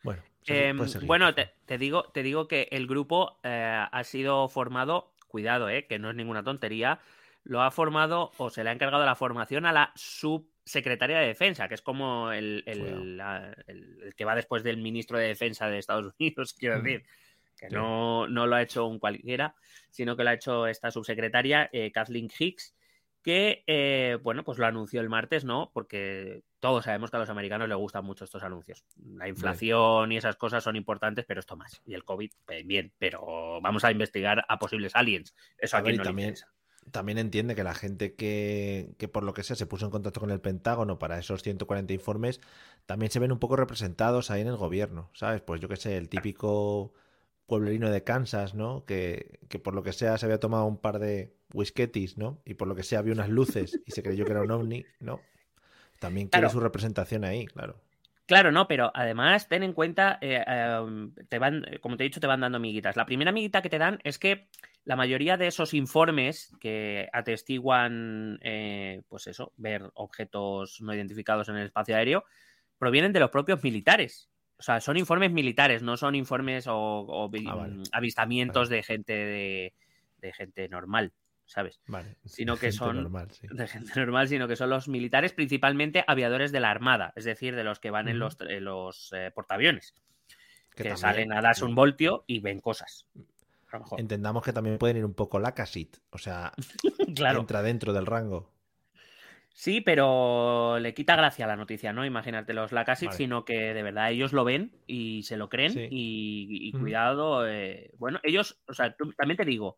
Bueno, 0.03 0.24
segui- 0.43 0.53
Em, 0.69 0.88
seguir, 0.88 1.07
bueno, 1.07 1.33
te, 1.36 1.77
digo, 1.77 2.03
te 2.12 2.24
digo 2.24 2.48
que 2.48 2.67
el 2.71 2.88
grupo 2.88 3.39
eh, 3.43 3.86
ha 3.91 4.03
sido 4.03 4.48
formado, 4.48 5.13
cuidado, 5.27 5.69
eh, 5.69 5.86
que 5.88 6.00
no 6.00 6.10
es 6.10 6.15
ninguna 6.15 6.43
tontería, 6.43 7.00
lo 7.43 7.62
ha 7.62 7.69
formado 7.71 8.31
o 8.38 8.50
se 8.50 8.63
le 8.63 8.71
ha 8.71 8.74
encargado 8.74 9.05
la 9.05 9.15
formación 9.15 9.65
a 9.67 9.71
la 9.71 9.91
subsecretaria 10.63 11.20
de 11.20 11.27
Defensa, 11.27 11.68
que 11.68 11.75
es 11.75 11.82
como 11.82 12.32
el, 12.32 12.63
el- 12.65 12.80
Cuidado. 12.80 13.03
la- 13.06 13.56
el- 13.68 14.00
el 14.03 14.15
que 14.15 14.25
va 14.25 14.36
después 14.36 14.63
del 14.63 14.77
ministro 14.77 15.18
de 15.18 15.27
Defensa 15.27 15.68
de 15.70 15.80
Estados 15.80 16.13
Unidos, 16.20 16.53
quiero 16.53 16.80
Mm. 16.80 16.84
decir. 16.84 17.03
Que 17.58 17.70
Sí. 17.70 17.75
no, 17.75 18.27
no 18.27 18.48
lo 18.48 18.56
ha 18.56 18.62
hecho 18.63 18.88
un 18.88 18.98
cualquiera, 19.00 19.53
sino 19.91 20.15
que 20.18 20.24
lo 20.24 20.32
ha 20.32 20.34
hecho 20.34 20.65
esta 20.68 20.89
subsecretaria, 20.89 21.70
eh, 21.72 21.91
Kathleen 21.91 22.30
Hicks, 22.38 22.75
que, 23.22 23.63
eh, 23.68 24.18
bueno, 24.24 24.44
pues 24.44 24.58
lo 24.58 24.65
anunció 24.65 25.00
el 25.00 25.10
martes, 25.10 25.46
¿no? 25.46 25.70
Porque 25.72 26.41
todos 26.60 26.86
sabemos 26.86 27.12
que 27.12 27.18
a 27.18 27.20
los 27.20 27.30
americanos 27.30 27.70
les 27.70 27.77
gustan 27.77 28.03
mucho 28.03 28.25
estos 28.25 28.41
anuncios. 28.41 28.84
La 29.15 29.27
inflación 29.27 30.12
y 30.12 30.18
esas 30.18 30.38
cosas 30.38 30.63
son 30.63 30.75
importantes, 30.75 31.24
pero 31.27 31.39
esto 31.39 31.56
más. 31.56 31.82
Y 31.86 31.94
el 31.94 32.03
COVID, 32.03 32.32
eh, 32.50 32.63
bien, 32.65 32.91
pero 32.98 33.62
vamos 33.62 33.84
a 33.84 33.91
investigar 33.91 34.44
a 34.48 34.58
posibles 34.58 34.96
aliens. 34.96 35.36
Eso 35.60 35.77
A 35.77 35.82
a 35.82 35.84
ver, 35.84 35.94
y 35.94 35.98
no 35.98 36.03
también-. 36.03 36.34
También 36.89 37.19
entiende 37.19 37.55
que 37.55 37.63
la 37.63 37.75
gente 37.75 38.15
que, 38.15 38.95
que 38.97 39.07
por 39.07 39.23
lo 39.23 39.33
que 39.33 39.43
sea 39.43 39.55
se 39.55 39.65
puso 39.67 39.85
en 39.85 39.91
contacto 39.91 40.19
con 40.19 40.31
el 40.31 40.41
Pentágono 40.41 40.97
para 41.00 41.19
esos 41.19 41.43
140 41.43 41.93
informes, 41.93 42.41
también 42.85 43.11
se 43.11 43.19
ven 43.19 43.31
un 43.31 43.39
poco 43.39 43.55
representados 43.55 44.31
ahí 44.31 44.41
en 44.41 44.47
el 44.47 44.57
gobierno, 44.57 45.09
¿sabes? 45.13 45.41
Pues 45.41 45.61
yo 45.61 45.69
qué 45.69 45.77
sé, 45.77 45.95
el 45.97 46.09
típico 46.09 46.93
pueblerino 47.45 47.89
de 47.91 48.03
Kansas, 48.03 48.55
¿no? 48.55 48.85
Que, 48.85 49.39
que 49.47 49.59
por 49.59 49.73
lo 49.73 49.83
que 49.83 49.93
sea 49.93 50.17
se 50.17 50.25
había 50.25 50.39
tomado 50.39 50.65
un 50.65 50.77
par 50.77 51.00
de 51.00 51.33
whisketis, 51.53 52.17
¿no? 52.17 52.39
Y 52.45 52.55
por 52.55 52.67
lo 52.67 52.75
que 52.75 52.83
sea 52.83 53.01
vio 53.01 53.13
unas 53.13 53.29
luces 53.29 53.79
y 53.85 53.91
se 53.91 54.01
creyó 54.03 54.25
que 54.25 54.31
era 54.31 54.41
un 54.41 54.51
ovni, 54.51 54.85
¿no? 55.00 55.19
También 56.00 56.27
quiere 56.29 56.47
Claro. 56.47 56.53
su 56.53 56.59
representación 56.59 57.23
ahí, 57.23 57.45
claro. 57.45 57.75
Claro, 58.31 58.53
no, 58.53 58.65
pero 58.65 58.91
además 58.93 59.50
ten 59.50 59.61
en 59.61 59.73
cuenta, 59.73 60.17
eh, 60.21 60.41
eh, 60.47 60.79
te 61.27 61.38
van, 61.38 61.65
como 61.81 61.97
te 61.97 62.05
he 62.05 62.07
dicho, 62.07 62.21
te 62.21 62.27
van 62.27 62.39
dando 62.39 62.55
amiguitas. 62.55 62.95
La 62.95 63.05
primera 63.05 63.31
amiguita 63.31 63.61
que 63.61 63.69
te 63.69 63.77
dan 63.77 64.00
es 64.05 64.17
que 64.17 64.47
la 64.85 64.95
mayoría 64.95 65.35
de 65.35 65.47
esos 65.47 65.73
informes 65.73 66.55
que 66.61 67.09
atestiguan, 67.11 68.39
eh, 68.41 69.01
pues 69.09 69.27
eso, 69.27 69.51
ver 69.57 69.91
objetos 69.95 70.79
no 70.79 70.93
identificados 70.93 71.50
en 71.50 71.57
el 71.57 71.65
espacio 71.65 71.97
aéreo, 71.97 72.23
provienen 72.77 73.11
de 73.11 73.19
los 73.19 73.31
propios 73.31 73.61
militares. 73.63 74.29
O 74.57 74.63
sea, 74.63 74.79
son 74.79 74.95
informes 74.95 75.33
militares, 75.33 75.83
no 75.83 75.97
son 75.97 76.15
informes 76.15 76.67
o, 76.69 77.29
Ah, 77.47 77.55
vale. 77.55 77.83
avistamientos 77.91 78.69
de 78.69 78.81
gente 78.81 79.11
de, 79.11 79.73
de 80.19 80.31
gente 80.31 80.69
normal, 80.69 81.11
¿sabes? 81.51 81.81
Vale. 81.88 82.15
Sino 82.25 82.55
que 82.58 82.72
son- 82.72 82.96
normal, 83.03 83.29
sí. 83.31 83.48
de 83.51 83.67
gente 83.67 83.91
normal, 84.00 84.27
sino 84.27 84.48
que 84.48 84.55
son 84.55 84.70
los 84.70 84.88
militares, 84.88 85.34
principalmente 85.34 86.03
aviadores 86.08 86.51
de 86.51 86.60
la 86.62 86.72
Armada, 86.72 87.12
es 87.15 87.25
decir, 87.25 87.55
de 87.55 87.63
los 87.63 87.79
que 87.79 87.91
van 87.91 88.08
en 88.08 88.20
los, 88.20 88.38
en 88.41 88.63
los 88.63 89.12
eh, 89.13 89.31
portaaviones, 89.36 89.93
que, 90.75 90.96
salen 90.96 91.34
a 91.34 91.41
darse 91.41 91.65
un 91.65 91.75
voltio 91.75 92.24
y 92.27 92.39
ven 92.39 92.60
cosas. 92.62 93.08
A 93.72 93.77
lo 93.77 93.79
mejor. 93.84 94.00
Entendamos 94.00 94.43
que 94.43 94.53
también 94.53 94.77
pueden 94.77 94.98
ir 94.98 95.05
un 95.05 95.13
poco 95.13 95.39
la 95.39 95.53
casit, 95.53 95.98
o 96.10 96.17
sea, 96.17 96.53
Claro. 97.15 97.41
entra 97.41 97.62
dentro 97.62 97.91
del 97.93 98.05
rango. 98.05 98.51
Sí, 99.53 99.81
pero 99.81 100.79
le 100.79 100.93
quita 100.93 101.17
gracia 101.17 101.43
a 101.43 101.48
la 101.50 101.58
noticia, 101.58 101.91
¿no? 101.91 102.05
Imagínate 102.05 102.53
los 102.53 102.72
Lacasit, 102.72 103.08
Vale. 103.10 103.17
sino 103.17 103.43
que 103.43 103.74
de 103.74 103.84
verdad 103.84 104.10
ellos 104.10 104.31
lo 104.31 104.46
ven 104.46 104.72
y 104.88 105.24
se 105.24 105.36
lo 105.36 105.50
creen 105.50 105.74
Sí. 105.74 105.88
y, 105.91 106.72
cuidado. 106.72 107.46
eh, 107.48 107.91
bueno, 107.98 108.20
ellos, 108.24 108.62
o 108.67 108.74
sea, 108.74 108.96
tú- 108.96 109.12
también 109.12 109.36
te 109.38 109.43
digo, 109.46 109.77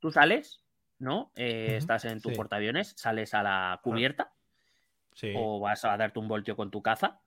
tú 0.00 0.10
sales, 0.10 0.61
¿no? 1.02 1.32
Eh, 1.34 1.74
Estás 1.76 2.04
en 2.04 2.20
tu 2.20 2.30
sí. 2.30 2.36
portaaviones, 2.36 2.94
sales 2.96 3.34
a 3.34 3.42
la 3.42 3.80
cubierta 3.82 4.32
Sí. 5.14 5.34
o 5.36 5.60
vas 5.60 5.84
a 5.84 5.94
darte 5.96 6.18
un 6.18 6.28
voltio 6.28 6.56
con 6.56 6.70
tu 6.70 6.80
caza 6.80 7.20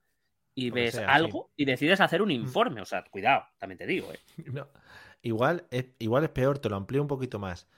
y 0.56 0.70
ves 0.70 0.94
sea, 0.94 1.06
sí. 1.06 1.12
algo 1.12 1.52
y 1.56 1.66
decides 1.66 2.00
hacer 2.00 2.22
un 2.22 2.30
informe. 2.32 2.80
O 2.80 2.84
sea, 2.84 3.04
cuidado, 3.04 3.44
también 3.58 3.78
te 3.78 3.86
digo, 3.86 4.12
¿eh? 4.12 4.18
No, 4.52 4.66
Igual 5.22 5.66
es, 5.70 5.86
igual 5.98 6.24
es 6.24 6.30
peor, 6.30 6.58
te 6.58 6.68
lo 6.68 6.76
amplío 6.76 7.02
un 7.02 7.08
poquito 7.08 7.38
más. 7.38 7.68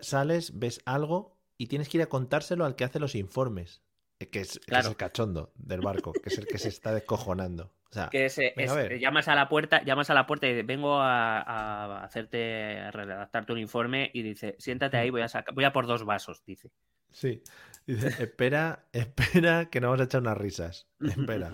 Sales, 0.00 0.58
ves 0.58 0.80
algo 0.86 1.36
y 1.56 1.66
tienes 1.66 1.88
que 1.88 1.98
ir 1.98 2.02
a 2.02 2.08
contárselo 2.08 2.64
al 2.64 2.74
que 2.76 2.84
hace 2.84 2.98
los 3.00 3.14
informes, 3.14 3.82
eh, 4.20 4.28
que 4.28 4.40
es, 4.40 4.58
que 4.60 4.78
es 4.78 4.86
el 4.86 4.96
cachondo 4.96 5.52
del 5.56 5.80
barco, 5.80 6.12
que 6.12 6.28
es 6.30 6.38
el 6.38 6.46
que 6.46 6.58
se 6.58 6.68
está 6.68 6.94
descojonando. 6.94 7.72
O 7.90 7.94
sea, 7.94 8.08
Que 8.10 8.26
es, 8.26 8.38
eh, 8.38 8.54
es- 8.56 8.70
a 8.72 8.88
llamas 8.98 9.28
a 9.28 9.34
la 9.34 9.48
puerta, 9.48 9.82
llamas 9.84 10.10
a 10.10 10.14
la 10.14 10.26
puerta 10.26 10.46
y 10.46 10.50
dices, 10.50 10.66
vengo 10.66 10.98
a, 11.00 11.40
a 11.40 12.04
hacerte, 12.04 12.78
a 12.80 12.90
redactarte 12.90 13.52
un 13.52 13.58
informe 13.58 14.10
y 14.14 14.22
dice, 14.22 14.56
siéntate 14.58 14.96
ahí, 14.96 15.10
voy 15.10 15.22
a 15.22 15.28
sacar, 15.28 15.54
voy 15.54 15.64
a 15.64 15.72
por 15.72 15.86
dos 15.86 16.04
vasos, 16.04 16.44
dice. 16.44 16.70
sí. 17.10 17.42
Dice, 17.86 18.14
espera, 18.22 18.86
espera, 18.92 19.70
que 19.70 19.80
no 19.80 19.88
vamos 19.88 20.00
a 20.02 20.04
echar 20.04 20.20
unas 20.20 20.36
risas. 20.36 20.88
Espera. 21.00 21.50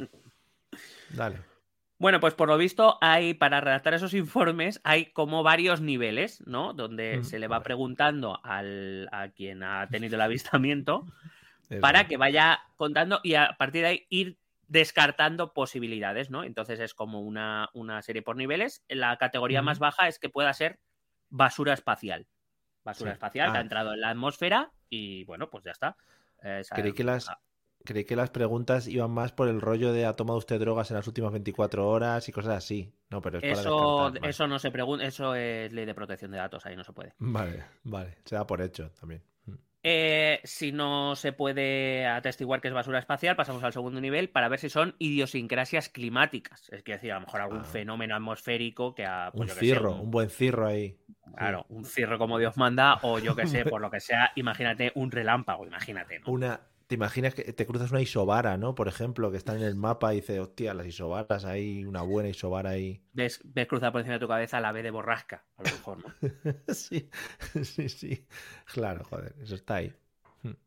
Dale. 1.09 1.38
Bueno, 1.99 2.21
pues 2.21 2.35
por 2.35 2.49
lo 2.49 2.59
visto 2.59 2.99
hay, 3.00 3.35
para 3.35 3.61
redactar 3.61 3.95
esos 3.95 4.14
informes, 4.14 4.81
hay 4.85 5.07
como 5.12 5.43
varios 5.43 5.81
niveles, 5.81 6.43
¿no? 6.47 6.73
Donde 6.75 7.21
Mm, 7.21 7.25
se 7.25 7.38
le 7.38 7.47
va 7.49 7.62
preguntando 7.62 8.41
al, 8.45 9.09
a 9.12 9.29
quien 9.31 9.62
ha 9.62 9.88
tenido 9.88 10.17
el 10.17 10.21
avistamiento 10.23 11.07
para 11.81 12.07
que 12.09 12.17
vaya 12.17 12.61
contando 12.76 13.21
y 13.23 13.35
a 13.35 13.57
partir 13.59 13.83
de 13.83 13.88
ahí 13.88 14.07
ir 14.11 14.38
descartando 14.75 15.52
posibilidades, 15.52 16.31
¿no? 16.31 16.43
Entonces 16.43 16.81
es 16.81 16.95
como 16.95 17.21
una, 17.21 17.71
una 17.75 18.02
serie 18.02 18.23
por 18.23 18.35
niveles. 18.35 18.83
La 18.88 19.16
categoría 19.19 19.62
más 19.62 19.78
baja 19.78 20.09
es 20.09 20.19
que 20.19 20.28
pueda 20.28 20.52
ser 20.52 20.81
basura 21.31 21.73
espacial. 21.75 22.26
Basura 22.83 23.12
Sí. 23.12 23.14
espacial 23.14 23.52
que 23.52 23.57
Ah. 23.57 23.61
ha 23.61 23.62
entrado 23.62 23.95
en 23.95 24.00
la 24.00 24.11
atmósfera 24.11 24.73
y 24.90 25.25
bueno, 25.26 25.49
pues 25.49 25.62
ya 25.62 25.71
está. 25.71 25.97
Eh, 26.43 26.62
Creí 26.75 26.93
que 26.93 27.04
las, 27.04 27.28
ah, 27.31 27.38
creí 27.85 28.04
que 28.04 28.16
las 28.16 28.31
preguntas 28.31 28.88
iban 28.88 29.12
más 29.12 29.31
por 29.31 29.47
el 29.49 29.61
rollo 29.61 29.93
de 29.93 30.07
ha 30.07 30.14
tomado 30.14 30.38
usted 30.38 30.59
drogas 30.59 30.90
en 30.90 30.97
las 30.97 31.07
últimas 31.07 31.31
24 31.31 31.88
horas 31.88 32.28
y 32.28 32.33
cosas 32.33 32.57
así. 32.57 32.93
No, 33.11 33.23
pero 33.23 33.38
es 33.38 33.45
para 33.45 33.61
Eso, 33.61 34.12
eso 34.25 34.49
no 34.49 34.59
se 34.59 34.73
pregunta, 34.73 35.04
eso 35.04 35.37
es 35.37 35.73
ley 35.73 35.85
de 35.87 35.95
protección 35.95 36.33
de 36.33 36.38
datos, 36.38 36.66
ahí 36.66 36.75
no 36.75 36.83
se 36.83 36.93
puede. 36.93 37.14
Vale, 37.19 37.64
vale. 37.85 38.19
Se 38.25 38.35
da 38.35 38.45
por 38.45 38.61
hecho 38.61 38.90
también. 38.90 39.23
Eh, 39.87 40.41
si 40.45 40.73
no 40.73 41.14
se 41.14 41.33
puede 41.33 42.07
atestiguar 42.07 42.62
que 42.62 42.69
es 42.69 42.75
basura 42.75 42.99
espacial, 42.99 43.37
pasamos 43.37 43.62
al 43.64 43.73
segundo 43.75 44.00
nivel 44.00 44.31
para 44.31 44.49
ver 44.49 44.59
si 44.59 44.71
son 44.71 44.95
idiosincrasias 44.99 45.91
climáticas. 45.91 46.71
Es 46.73 46.83
decir, 46.83 47.12
a 47.12 47.17
lo 47.17 47.21
mejor 47.26 47.43
algún 47.43 47.61
Ah. 47.61 47.64
fenómeno 47.64 48.14
atmosférico 48.17 48.95
que 48.95 49.05
ha. 49.05 49.31
pues 49.35 49.53
Un 49.53 49.59
cirro, 49.59 49.93
un- 49.97 50.00
un 50.00 50.11
buen 50.11 50.31
cirro 50.31 50.67
ahí. 50.67 50.97
Claro, 51.37 51.67
un 51.69 51.85
cirro 51.85 52.17
como 52.17 52.38
Dios 52.38 52.57
manda, 52.57 52.99
o 53.03 53.19
yo 53.19 53.37
que 53.37 53.47
sé, 53.47 53.64
por 53.79 53.83
lo 53.83 53.91
que 53.91 54.00
sea, 54.00 54.33
imagínate 54.37 54.91
un 54.95 55.11
relámpago, 55.11 55.67
imagínate, 55.67 56.19
¿no? 56.21 56.33
Una, 56.33 56.61
¿Te 56.95 56.97
imaginas 56.97 57.35
que 57.35 57.53
te 57.53 57.67
cruzas 57.67 57.91
una 57.91 58.01
isobara, 58.01 58.57
¿no? 58.57 58.77
Por 58.77 58.87
ejemplo, 58.87 59.33
que 59.33 59.37
está 59.37 59.57
en 59.57 59.65
el 59.65 59.75
mapa 59.75 60.13
y 60.13 60.21
dices, 60.21 60.39
hostia, 60.39 60.75
las 60.75 60.87
isobaras 60.87 61.45
ahí, 61.45 61.85
una 61.85 62.03
buena 62.03 62.29
isobara 62.29 62.71
ahí. 62.71 63.03
Ves, 63.13 63.41
ves 63.43 63.67
cruzar 63.67 63.91
por 63.91 64.03
encima 64.03 64.15
de 64.15 64.21
tu 64.21 64.29
cabeza 64.29 64.61
la 64.61 64.71
B 64.71 64.85
de 64.85 64.93
borrasca, 64.93 65.45
a 65.57 65.65
lo 65.65 65.71
mejor, 65.73 65.99
¿no? 65.99 66.15
sí, 66.73 67.11
sí, 67.65 67.89
sí. 67.89 68.29
Claro, 68.73 69.03
joder, 69.03 69.35
eso 69.43 69.57
está 69.57 69.75
ahí. 69.75 69.93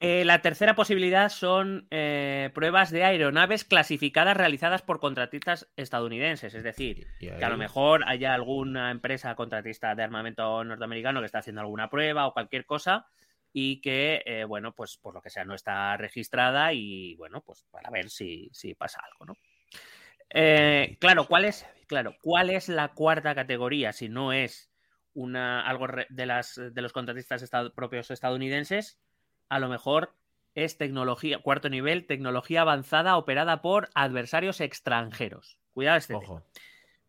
Eh, 0.01 0.25
la 0.25 0.41
tercera 0.41 0.75
posibilidad 0.75 1.29
son 1.29 1.87
eh, 1.91 2.49
pruebas 2.53 2.91
de 2.91 3.05
aeronaves 3.05 3.63
clasificadas 3.63 4.35
realizadas 4.35 4.81
por 4.81 4.99
contratistas 4.99 5.69
estadounidenses. 5.77 6.53
Es 6.55 6.63
decir, 6.63 7.07
que 7.19 7.31
a 7.31 7.49
lo 7.49 7.55
mejor 7.55 8.03
haya 8.05 8.33
alguna 8.33 8.91
empresa 8.91 9.33
contratista 9.35 9.95
de 9.95 10.03
armamento 10.03 10.61
norteamericano 10.65 11.21
que 11.21 11.27
está 11.27 11.39
haciendo 11.39 11.61
alguna 11.61 11.89
prueba 11.89 12.27
o 12.27 12.33
cualquier 12.33 12.65
cosa 12.65 13.07
y 13.59 13.81
que, 13.81 14.21
eh, 14.23 14.43
bueno, 14.43 14.71
pues 14.75 14.97
por 14.97 15.15
lo 15.15 15.21
que 15.23 15.31
sea 15.31 15.43
no 15.43 15.55
está 15.55 15.97
registrada 15.97 16.73
y, 16.73 17.15
bueno, 17.15 17.41
pues 17.41 17.65
para 17.71 17.89
ver 17.89 18.11
si, 18.11 18.51
si 18.53 18.75
pasa 18.75 19.01
algo, 19.03 19.25
¿no? 19.25 19.33
Eh, 20.29 20.95
claro, 20.99 21.25
¿cuál 21.27 21.45
es, 21.45 21.65
claro, 21.87 22.15
¿cuál 22.21 22.51
es 22.51 22.69
la 22.69 22.89
cuarta 22.89 23.33
categoría 23.33 23.93
si 23.93 24.09
no 24.09 24.31
es 24.31 24.69
una, 25.15 25.67
algo 25.67 25.87
de, 26.07 26.25
las, 26.27 26.53
de 26.71 26.81
los 26.83 26.93
contratistas 26.93 27.41
estad- 27.41 27.73
propios 27.73 28.11
estadounidenses? 28.11 28.99
A 29.49 29.57
lo 29.57 29.69
mejor 29.69 30.13
es 30.53 30.77
tecnología, 30.77 31.39
cuarto 31.39 31.67
nivel, 31.67 32.05
tecnología 32.05 32.61
avanzada 32.61 33.17
operada 33.17 33.63
por 33.63 33.89
adversarios 33.95 34.61
extranjeros. 34.61 35.57
Cuidado 35.71 35.97
este 35.97 36.13
tema. 36.19 36.43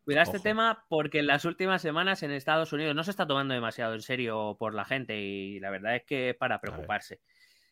Ojo. 0.09 0.23
Cuidado 0.23 0.35
este 0.35 0.49
tema 0.49 0.85
porque 0.89 1.19
en 1.19 1.27
las 1.27 1.45
últimas 1.45 1.81
semanas 1.81 2.23
en 2.23 2.31
Estados 2.31 2.73
Unidos 2.73 2.95
no 2.95 3.03
se 3.03 3.11
está 3.11 3.27
tomando 3.27 3.53
demasiado 3.53 3.93
en 3.93 4.01
serio 4.01 4.55
por 4.57 4.73
la 4.73 4.85
gente 4.85 5.19
y 5.19 5.59
la 5.59 5.69
verdad 5.69 5.95
es 5.95 6.03
que 6.03 6.31
es 6.31 6.35
para 6.35 6.59
preocuparse. 6.59 7.19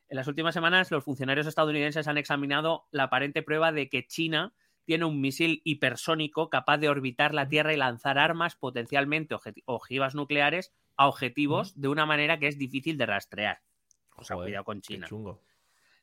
En 0.10 0.17
las 0.17 0.27
últimas 0.27 0.53
semanas 0.53 0.91
los 0.91 1.03
funcionarios 1.03 1.48
estadounidenses 1.48 2.08
han 2.08 2.17
examinado 2.17 2.86
la 2.91 3.03
aparente 3.03 3.41
prueba 3.41 3.72
de 3.72 3.89
que 3.89 4.06
China 4.06 4.53
tiene 4.86 5.06
un 5.06 5.20
misil 5.20 5.62
hipersónico 5.65 6.50
capaz 6.50 6.77
de 6.77 6.88
orbitar 6.88 7.34
la 7.34 7.50
Tierra 7.50 7.74
y 7.74 7.77
lanzar 7.77 8.17
armas 8.17 8.56
potencialmente 8.56 9.36
ojivas 9.65 10.15
nucleares 10.15 10.74
a 10.96 11.08
objetivos 11.08 11.79
de 11.79 11.89
una 11.89 12.06
manera 12.06 12.39
que 12.39 12.48
es 12.48 12.58
difícil 12.58 12.98
de 12.98 13.06
rastrear. 13.06 13.62
O 14.15 14.24
sea, 14.24 14.36
Joder, 14.36 14.48
cuidado 14.48 14.63
con 14.63 14.82
China. 14.82 15.08
chungo. 15.08 15.41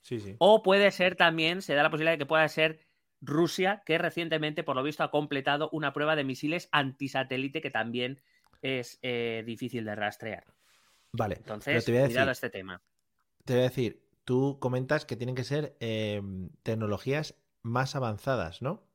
Sí, 0.03 0.21
sí. 0.21 0.37
O 0.39 0.63
puede 0.63 0.91
ser 0.91 1.17
también, 1.17 1.63
se 1.63 1.75
da 1.75 1.83
la 1.83 1.91
posibilidad 1.91 2.13
de 2.13 2.19
que 2.19 2.27
pueda 2.27 2.47
ser 2.49 2.81
Rusia, 3.27 3.83
que 3.85 3.99
recientemente, 3.99 4.63
por 4.63 4.77
lo 4.77 4.83
visto, 4.83 5.03
ha 5.03 5.11
completado 5.11 5.69
una 5.73 5.93
prueba 5.93 6.17
de 6.17 6.25
misiles 6.25 6.69
antisatélite 6.73 7.61
que 7.61 7.71
también 7.71 8.21
es 8.63 8.99
eh, 9.03 9.43
difícil 9.47 9.85
de 9.85 9.95
rastrear. 9.95 10.45
Vale. 11.13 11.37
Entonces, 11.37 11.85
te 11.85 11.93
voy 11.93 12.01
a 12.01 12.07
cuidado 12.07 12.27
decir, 12.27 12.29
a 12.29 12.33
este 12.33 12.51
tema. 12.51 12.83
te 13.45 13.53
voy 13.55 13.61
a 13.61 13.65
decir, 13.65 14.03
tú 14.25 14.59
comentas 14.61 15.05
que 15.05 15.17
tienen 15.17 15.35
que 15.35 15.45
ser 15.45 15.77
eh, 15.81 16.21
tecnologías 16.63 17.37
más 17.63 17.97
avanzadas, 17.97 18.63
¿no? 18.63 18.87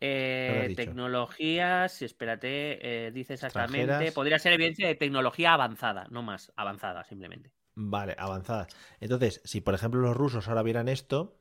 Eh, 0.00 0.74
tecnologías, 0.76 2.02
espérate, 2.02 3.06
eh, 3.06 3.10
dice 3.12 3.34
exactamente. 3.34 3.80
Extranjeras. 3.80 4.14
Podría 4.14 4.38
ser 4.38 4.52
evidencia 4.52 4.86
de 4.86 4.94
tecnología 4.94 5.54
avanzada, 5.54 6.06
no 6.10 6.22
más, 6.22 6.52
avanzada 6.56 7.04
simplemente. 7.04 7.50
Vale, 7.74 8.14
avanzadas. 8.18 8.68
Entonces, 9.00 9.40
si 9.44 9.60
por 9.60 9.74
ejemplo 9.74 10.00
los 10.00 10.16
rusos 10.16 10.48
ahora 10.48 10.62
vieran 10.62 10.88
esto, 10.88 11.38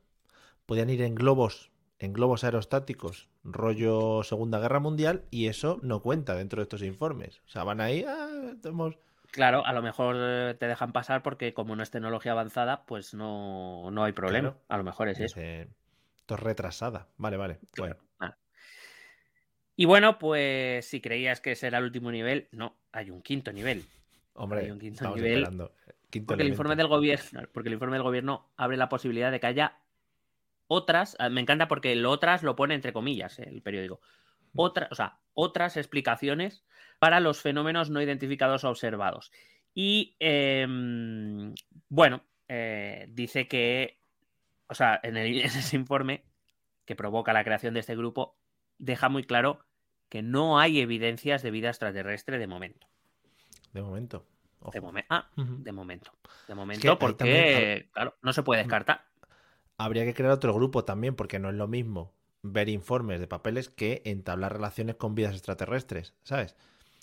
podían 0.65 0.89
ir 0.89 1.01
en 1.01 1.15
globos, 1.15 1.71
en 1.99 2.13
globos 2.13 2.43
aerostáticos, 2.43 3.29
rollo 3.43 4.23
Segunda 4.23 4.59
Guerra 4.59 4.79
Mundial, 4.79 5.23
y 5.31 5.47
eso 5.47 5.79
no 5.81 6.01
cuenta 6.01 6.35
dentro 6.35 6.57
de 6.59 6.63
estos 6.63 6.83
informes. 6.83 7.41
O 7.45 7.49
sea, 7.49 7.63
van 7.63 7.81
ahí, 7.81 8.03
ah, 8.07 8.53
tenemos- 8.61 8.97
Claro, 9.31 9.65
a 9.65 9.73
lo 9.73 9.81
mejor 9.81 10.15
eh, 10.17 10.55
te 10.57 10.67
dejan 10.67 10.93
pasar 10.93 11.21
porque 11.21 11.53
como 11.53 11.75
no 11.75 11.83
es 11.83 11.91
tecnología 11.91 12.31
avanzada, 12.31 12.85
pues 12.85 13.13
no, 13.13 13.89
no 13.91 14.03
hay 14.03 14.13
problema. 14.13 14.51
Claro. 14.51 14.63
A 14.69 14.77
lo 14.77 14.83
mejor 14.83 15.09
es 15.09 15.19
eso. 15.19 15.35
Dice, 15.39 15.67
esto 16.21 16.35
es 16.35 16.39
retrasada. 16.39 17.07
Vale, 17.17 17.37
vale. 17.37 17.59
Bueno, 17.77 17.95
Ah. 18.19 18.35
Y 19.75 19.83
bueno, 19.85 20.17
pues 20.19 20.85
si 20.85 21.01
creías 21.01 21.41
que 21.41 21.51
ese 21.51 21.67
era 21.67 21.79
el 21.79 21.83
último 21.83 22.11
nivel, 22.11 22.47
no, 22.51 22.77
hay 22.93 23.09
un 23.09 23.21
quinto 23.21 23.51
nivel. 23.51 23.83
hombre, 24.35 24.61
Hay 24.61 24.71
un 24.71 24.79
quinto 24.79 24.95
estamos 24.95 25.17
nivel, 25.17 25.39
esperando. 25.43 25.73
Quinto 26.09 26.27
Porque 26.27 26.43
el, 26.43 26.49
informe 26.49 26.75
del 26.77 26.87
gobierno, 26.87 27.41
porque 27.51 27.67
el 27.67 27.73
informe 27.73 27.95
del 27.97 28.03
gobierno 28.03 28.47
abre 28.55 28.77
la 28.77 28.87
posibilidad 28.87 29.31
de 29.31 29.39
que 29.41 29.47
haya 29.47 29.77
otras, 30.67 31.15
ah, 31.19 31.29
me 31.29 31.41
encanta 31.41 31.67
porque 31.67 31.91
el 31.91 32.05
otras 32.05 32.43
lo 32.43 32.55
pone 32.55 32.74
entre 32.75 32.93
comillas 32.93 33.39
eh, 33.39 33.48
el 33.48 33.62
periódico, 33.62 34.01
otra, 34.55 34.88
o 34.91 34.95
sea, 34.95 35.19
otras 35.34 35.77
explicaciones 35.77 36.63
para 37.00 37.19
los 37.19 37.41
fenómenos 37.41 37.89
no 37.89 38.01
identificados 38.01 38.63
o 38.63 38.69
observados. 38.69 39.31
Y 39.74 40.16
em, 40.20 41.53
bueno, 41.89 42.24
eh, 42.48 43.07
dice 43.09 43.48
que, 43.48 44.00
o 44.68 44.74
sea, 44.75 45.00
en, 45.03 45.18
el- 45.18 45.39
en 45.42 45.46
ese 45.48 45.75
informe 45.75 46.24
que 46.85 46.96
provoca 46.96 47.33
la 47.33 47.44
creación 47.44 47.74
de 47.74 47.79
este 47.81 47.96
grupo, 47.96 48.37
deja 48.77 49.09
muy 49.09 49.24
claro 49.24 49.59
que 50.09 50.22
no 50.22 50.59
hay 50.59 50.79
evidencias 50.79 51.42
de 51.42 51.51
vida 51.51 51.70
extraterrestre 51.70 52.37
de 52.37 52.48
momento. 52.48 52.87
De 53.74 53.81
momento. 53.81 54.25
De 54.72 54.81
momen- 54.81 55.05
ah, 55.09 55.29
de 55.35 55.72
momento. 55.72 56.11
De 56.48 56.55
momento, 56.55 56.81
porque, 57.00 57.18
también- 57.18 57.89
claro, 57.92 58.16
no 58.22 58.33
se 58.33 58.42
puede 58.44 58.61
descartar. 58.61 59.05
Habría 59.77 60.05
que 60.05 60.14
crear 60.14 60.31
otro 60.31 60.53
grupo 60.53 60.85
también, 60.85 61.16
porque 61.16 61.40
no 61.40 61.50
es 61.50 61.55
lo 61.55 61.68
mismo 61.68 62.14
ver 62.42 62.70
informes 62.70 63.20
de 63.20 63.27
papeles 63.27 63.70
que 63.70 64.01
entablar 64.05 64.53
relaciones 64.53 64.96
con 64.96 65.16
vidas 65.16 65.33
extraterrestres, 65.33 66.14
¿sabes? 66.24 66.55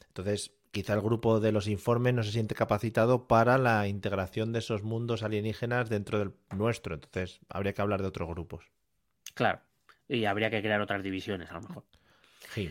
Entonces, 0.08 0.52
quizá 0.70 0.94
el 0.94 1.00
grupo 1.00 1.40
de 1.40 1.52
los 1.52 1.68
informes 1.68 2.14
no 2.14 2.22
se 2.22 2.32
siente 2.32 2.54
capacitado 2.54 3.26
para 3.26 3.58
la 3.58 3.88
integración 3.88 4.52
de 4.52 4.60
esos 4.60 4.82
mundos 4.82 5.22
alienígenas 5.22 5.88
dentro 5.88 6.18
del 6.18 6.32
nuestro. 6.54 6.94
Entonces, 6.94 7.40
habría 7.48 7.72
que 7.72 7.82
hablar 7.82 8.02
de 8.02 8.08
otros 8.08 8.28
grupos. 8.28 8.70
Claro. 9.34 9.60
Y 10.08 10.24
habría 10.24 10.50
que 10.50 10.60
crear 10.60 10.80
otras 10.80 11.02
divisiones, 11.02 11.50
a 11.50 11.54
lo 11.54 11.62
mejor. 11.62 11.84
Sí. 12.50 12.70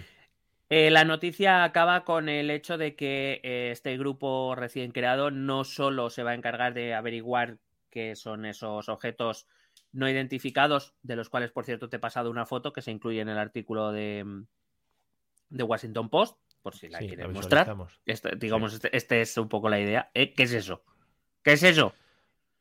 Eh, 0.70 0.90
la 0.90 1.04
noticia 1.04 1.64
acaba 1.64 2.06
con 2.06 2.30
el 2.30 2.50
hecho 2.50 2.78
de 2.78 2.96
que 2.96 3.42
eh, 3.44 3.72
este 3.72 3.98
grupo 3.98 4.56
recién 4.56 4.92
creado 4.92 5.30
no 5.30 5.64
solo 5.64 6.10
se 6.10 6.24
va 6.24 6.32
a 6.32 6.36
encargar 6.36 6.74
de 6.74 6.94
averiguar 6.94 7.58
qué 7.90 8.16
son 8.16 8.46
esos 8.46 8.88
objetos 8.88 9.48
no 9.93 10.10
identificados, 10.10 10.95
de 11.04 11.15
los 11.15 11.30
cuales, 11.30 11.51
por 11.51 11.65
cierto, 11.65 11.89
te 11.89 11.97
he 11.97 11.99
pasado 11.99 12.30
una 12.30 12.45
foto 12.45 12.73
que 12.73 12.82
se 12.82 12.91
incluye 12.91 13.21
en 13.21 13.30
el 13.30 13.38
artículo 13.38 13.91
de, 13.91 14.23
mm, 14.25 14.45
de 15.49 15.63
Washington 15.63 16.10
Post, 16.10 16.38
por 16.62 16.75
si 16.75 16.88
la 16.88 16.99
Sí, 16.99 17.08
quieres 17.08 17.30
mostrar. 17.30 17.75
Este, 18.06 18.36
digamos, 18.36 18.73
este, 18.73 18.95
este 18.95 19.21
es 19.21 19.38
un 19.38 19.49
poco 19.49 19.69
la 19.69 19.80
idea. 19.80 20.12
¿Eh? 20.13 20.34
¿Qué 20.34 20.43
es 20.43 20.54
eso? 20.54 20.84
¿Qué 21.43 21.54
es 21.54 21.63
eso? 21.63 21.93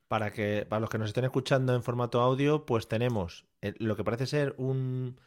Para 0.08 0.32
que, 0.32 0.66
para 0.68 0.80
los 0.80 0.90
que 0.90 0.98
nos 0.98 1.10
estén 1.10 1.24
escuchando 1.24 1.74
en 1.74 1.82
formato 1.82 2.20
audio, 2.20 2.66
pues 2.66 2.88
tenemos 2.88 3.46
eh, 3.62 3.74
lo 3.78 3.94
que 3.96 4.02
parece 4.02 4.26
ser 4.26 4.54
un, 4.58 5.20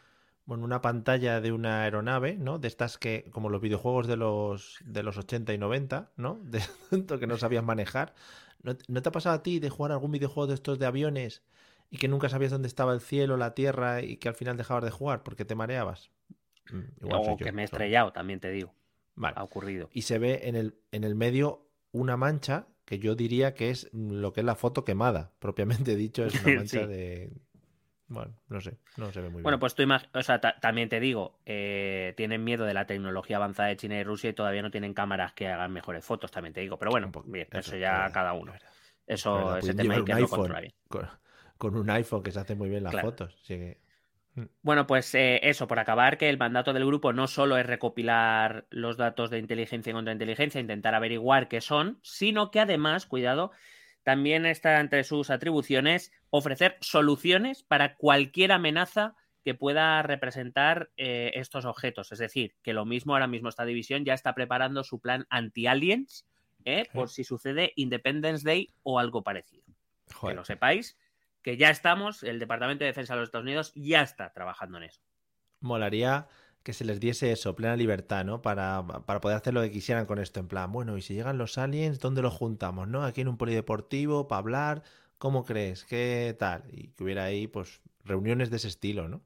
bueno, 0.45 0.65
una 0.65 0.81
pantalla 0.81 1.39
de 1.39 1.53
una 1.53 1.83
aeronave, 1.83 2.35
¿no? 2.35 2.59
De 2.59 2.67
estas 2.67 2.97
que, 2.97 3.29
como 3.31 3.49
los 3.49 3.61
videojuegos 3.61 4.07
de 4.07 4.17
los, 4.17 4.79
de 4.83 5.03
los 5.03 5.17
80 5.17 5.53
y 5.53 5.57
90, 5.57 6.11
¿no? 6.17 6.39
De 6.43 6.61
tanto 6.89 7.19
que 7.19 7.27
no 7.27 7.37
sabías 7.37 7.63
manejar. 7.63 8.13
¿No, 8.61 8.75
no 8.87 9.01
te 9.01 9.09
ha 9.09 9.11
pasado 9.11 9.35
a 9.35 9.43
ti 9.43 9.59
de 9.59 9.69
jugar 9.69 9.91
algún 9.91 10.11
videojuego 10.11 10.47
de 10.47 10.55
estos 10.55 10.79
de 10.79 10.85
aviones 10.85 11.43
y 11.93 11.97
que 11.99 12.07
nunca 12.07 12.27
sabías 12.27 12.51
dónde 12.51 12.67
estaba 12.67 12.91
el 12.93 13.01
cielo, 13.01 13.37
la 13.37 13.53
tierra 13.53 14.01
y 14.01 14.17
que 14.17 14.27
al 14.27 14.33
final 14.35 14.57
dejabas 14.57 14.83
de 14.83 14.89
jugar 14.91 15.21
porque 15.23 15.45
te 15.45 15.53
mareabas? 15.55 16.09
Mm, 16.71 17.05
igual 17.05 17.21
o 17.21 17.37
yo, 17.37 17.45
que 17.45 17.51
me 17.51 17.61
he 17.61 17.65
estrellado, 17.65 18.11
también 18.11 18.39
te 18.39 18.49
digo. 18.49 18.73
Vale. 19.15 19.35
Ha 19.37 19.43
ocurrido. 19.43 19.89
Y 19.93 20.01
se 20.01 20.17
ve 20.17 20.41
en 20.45 20.55
el, 20.55 20.75
en 20.91 21.03
el 21.03 21.13
medio 21.15 21.67
una 21.91 22.17
mancha 22.17 22.67
que 22.85 22.97
yo 22.97 23.15
diría 23.15 23.53
que 23.53 23.69
es 23.69 23.89
lo 23.93 24.33
que 24.33 24.41
es 24.41 24.45
la 24.45 24.55
foto 24.55 24.83
quemada, 24.83 25.31
propiamente 25.39 25.95
dicho, 25.95 26.25
es 26.25 26.33
una 26.39 26.49
mancha 26.57 26.79
Sí. 26.81 26.87
de... 26.87 27.31
Bueno, 28.07 28.33
no 28.49 28.59
sé, 28.61 28.77
no 28.97 29.11
se 29.11 29.21
ve 29.21 29.29
muy 29.29 29.43
Bueno, 29.43 29.57
bien. 29.57 29.59
pues 29.59 29.75
tú 29.75 29.83
o 30.13 30.23
sea, 30.23 30.39
ta- 30.39 30.59
también 30.59 30.89
te 30.89 30.99
digo, 30.99 31.39
eh, 31.45 32.13
tienen 32.17 32.43
miedo 32.43 32.65
de 32.65 32.73
la 32.73 32.85
tecnología 32.85 33.37
avanzada 33.37 33.69
de 33.69 33.77
China 33.77 33.97
y 33.97 34.03
Rusia 34.03 34.29
y 34.29 34.33
todavía 34.33 34.61
no 34.61 34.71
tienen 34.71 34.93
cámaras 34.93 35.33
que 35.33 35.47
hagan 35.47 35.71
mejores 35.71 36.03
fotos, 36.05 36.31
también 36.31 36.53
te 36.53 36.61
digo. 36.61 36.77
Pero 36.77 36.91
bueno, 36.91 37.11
bien, 37.25 37.47
eso, 37.51 37.75
es 37.75 37.81
ya 37.81 37.91
verdad, 37.91 38.13
cada 38.13 38.33
es 38.33 38.41
uno. 38.41 38.53
es 38.53 38.59
Eso, 39.07 39.31
verdad, 39.33 39.59
ese 39.59 39.73
tema 39.73 39.95
hay 39.95 40.03
que 40.03 40.15
lo 40.15 40.29
controla 40.29 40.59
bien. 40.61 40.73
con, 40.87 41.09
con 41.63 41.77
un 41.77 41.89
iPhone 41.89 42.21
que 42.21 42.31
se 42.31 42.41
hace 42.41 42.55
muy 42.55 42.67
bien 42.69 42.83
las 42.83 42.91
Claro. 42.91 43.11
fotos. 43.11 43.37
así 43.41 43.55
que- 43.55 43.77
Bueno, 44.63 44.85
pues 44.85 45.15
eh, 45.15 45.39
eso, 45.43 45.65
por 45.65 45.79
acabar, 45.79 46.17
que 46.17 46.27
el 46.27 46.37
mandato 46.37 46.73
del 46.73 46.85
grupo 46.85 47.13
no 47.13 47.25
solo 47.27 47.55
es 47.57 47.65
recopilar 47.65 48.65
los 48.69 48.97
datos 48.97 49.29
de 49.29 49.37
inteligencia 49.39 49.91
y 49.91 49.93
contrainteligencia, 49.93 50.59
intentar 50.59 50.93
averiguar 50.93 51.47
qué 51.47 51.61
son, 51.61 51.99
sino 52.01 52.51
que 52.51 52.59
además, 52.59 53.05
cuidado, 53.05 53.51
también 54.03 54.45
está 54.45 54.81
entre 54.81 55.05
sus 55.05 55.29
atribuciones 55.29 56.11
ofrecer 56.31 56.75
soluciones 56.81 57.63
para 57.63 57.95
cualquier 57.95 58.51
amenaza 58.51 59.15
que 59.45 59.53
pueda 59.53 60.01
representar 60.01 60.89
eh, 60.97 61.31
estos 61.35 61.63
objetos. 61.63 62.11
Es 62.11 62.19
decir, 62.19 62.55
que 62.61 62.73
lo 62.73 62.83
mismo 62.85 63.13
ahora 63.13 63.27
mismo 63.27 63.47
esta 63.47 63.63
división 63.63 64.03
ya 64.03 64.15
está 64.15 64.35
preparando 64.35 64.83
su 64.83 64.99
plan 64.99 65.27
anti-aliens 65.29 66.25
¿eh? 66.65 66.89
por 66.93 67.07
si 67.09 67.23
sucede 67.23 67.71
Independence 67.77 68.43
Day 68.43 68.73
o 68.83 68.99
algo 68.99 69.21
parecido. 69.23 69.63
Que 70.19 70.33
lo 70.33 70.43
sepáis, 70.43 70.97
que 71.43 71.57
ya 71.57 71.69
estamos, 71.69 72.23
el 72.23 72.39
Departamento 72.39 72.83
de 72.83 72.87
Defensa 72.89 73.13
de 73.13 73.19
los 73.19 73.27
Estados 73.27 73.43
Unidos 73.45 73.71
ya 73.75 74.01
está 74.01 74.33
trabajando 74.33 74.77
en 74.79 74.85
eso. 74.85 75.01
molaría 75.59 76.27
que 76.63 76.73
se 76.73 76.85
les 76.85 76.99
diese 76.99 77.31
eso, 77.31 77.55
plena 77.55 77.75
libertad, 77.75 78.23
¿no? 78.25 78.41
Para, 78.41 78.85
para 79.05 79.19
poder 79.21 79.37
hacer 79.37 79.53
lo 79.53 79.61
que 79.61 79.71
quisieran 79.71 80.05
con 80.05 80.17
esto. 80.19 80.39
En 80.39 80.47
plan, 80.47 80.71
bueno, 80.71 80.97
y 80.97 81.01
si 81.01 81.13
llegan 81.13 81.37
los 81.37 81.57
aliens, 81.57 81.99
¿dónde 81.99 82.21
los 82.21 82.33
juntamos, 82.33 82.87
no? 82.87 83.03
Aquí 83.03 83.21
en 83.21 83.27
un 83.27 83.37
polideportivo, 83.37 84.27
para 84.29 84.39
hablar, 84.39 84.83
¿cómo 85.17 85.43
crees? 85.45 85.83
¿Qué 85.85 86.35
tal? 86.39 86.63
Y 86.71 86.89
que 86.93 87.03
hubiera 87.03 87.25
ahí, 87.25 87.47
pues, 87.47 87.81
reuniones 88.05 88.49
de 88.49 88.57
ese 88.57 88.69
estilo, 88.69 89.09
¿no? 89.09 89.21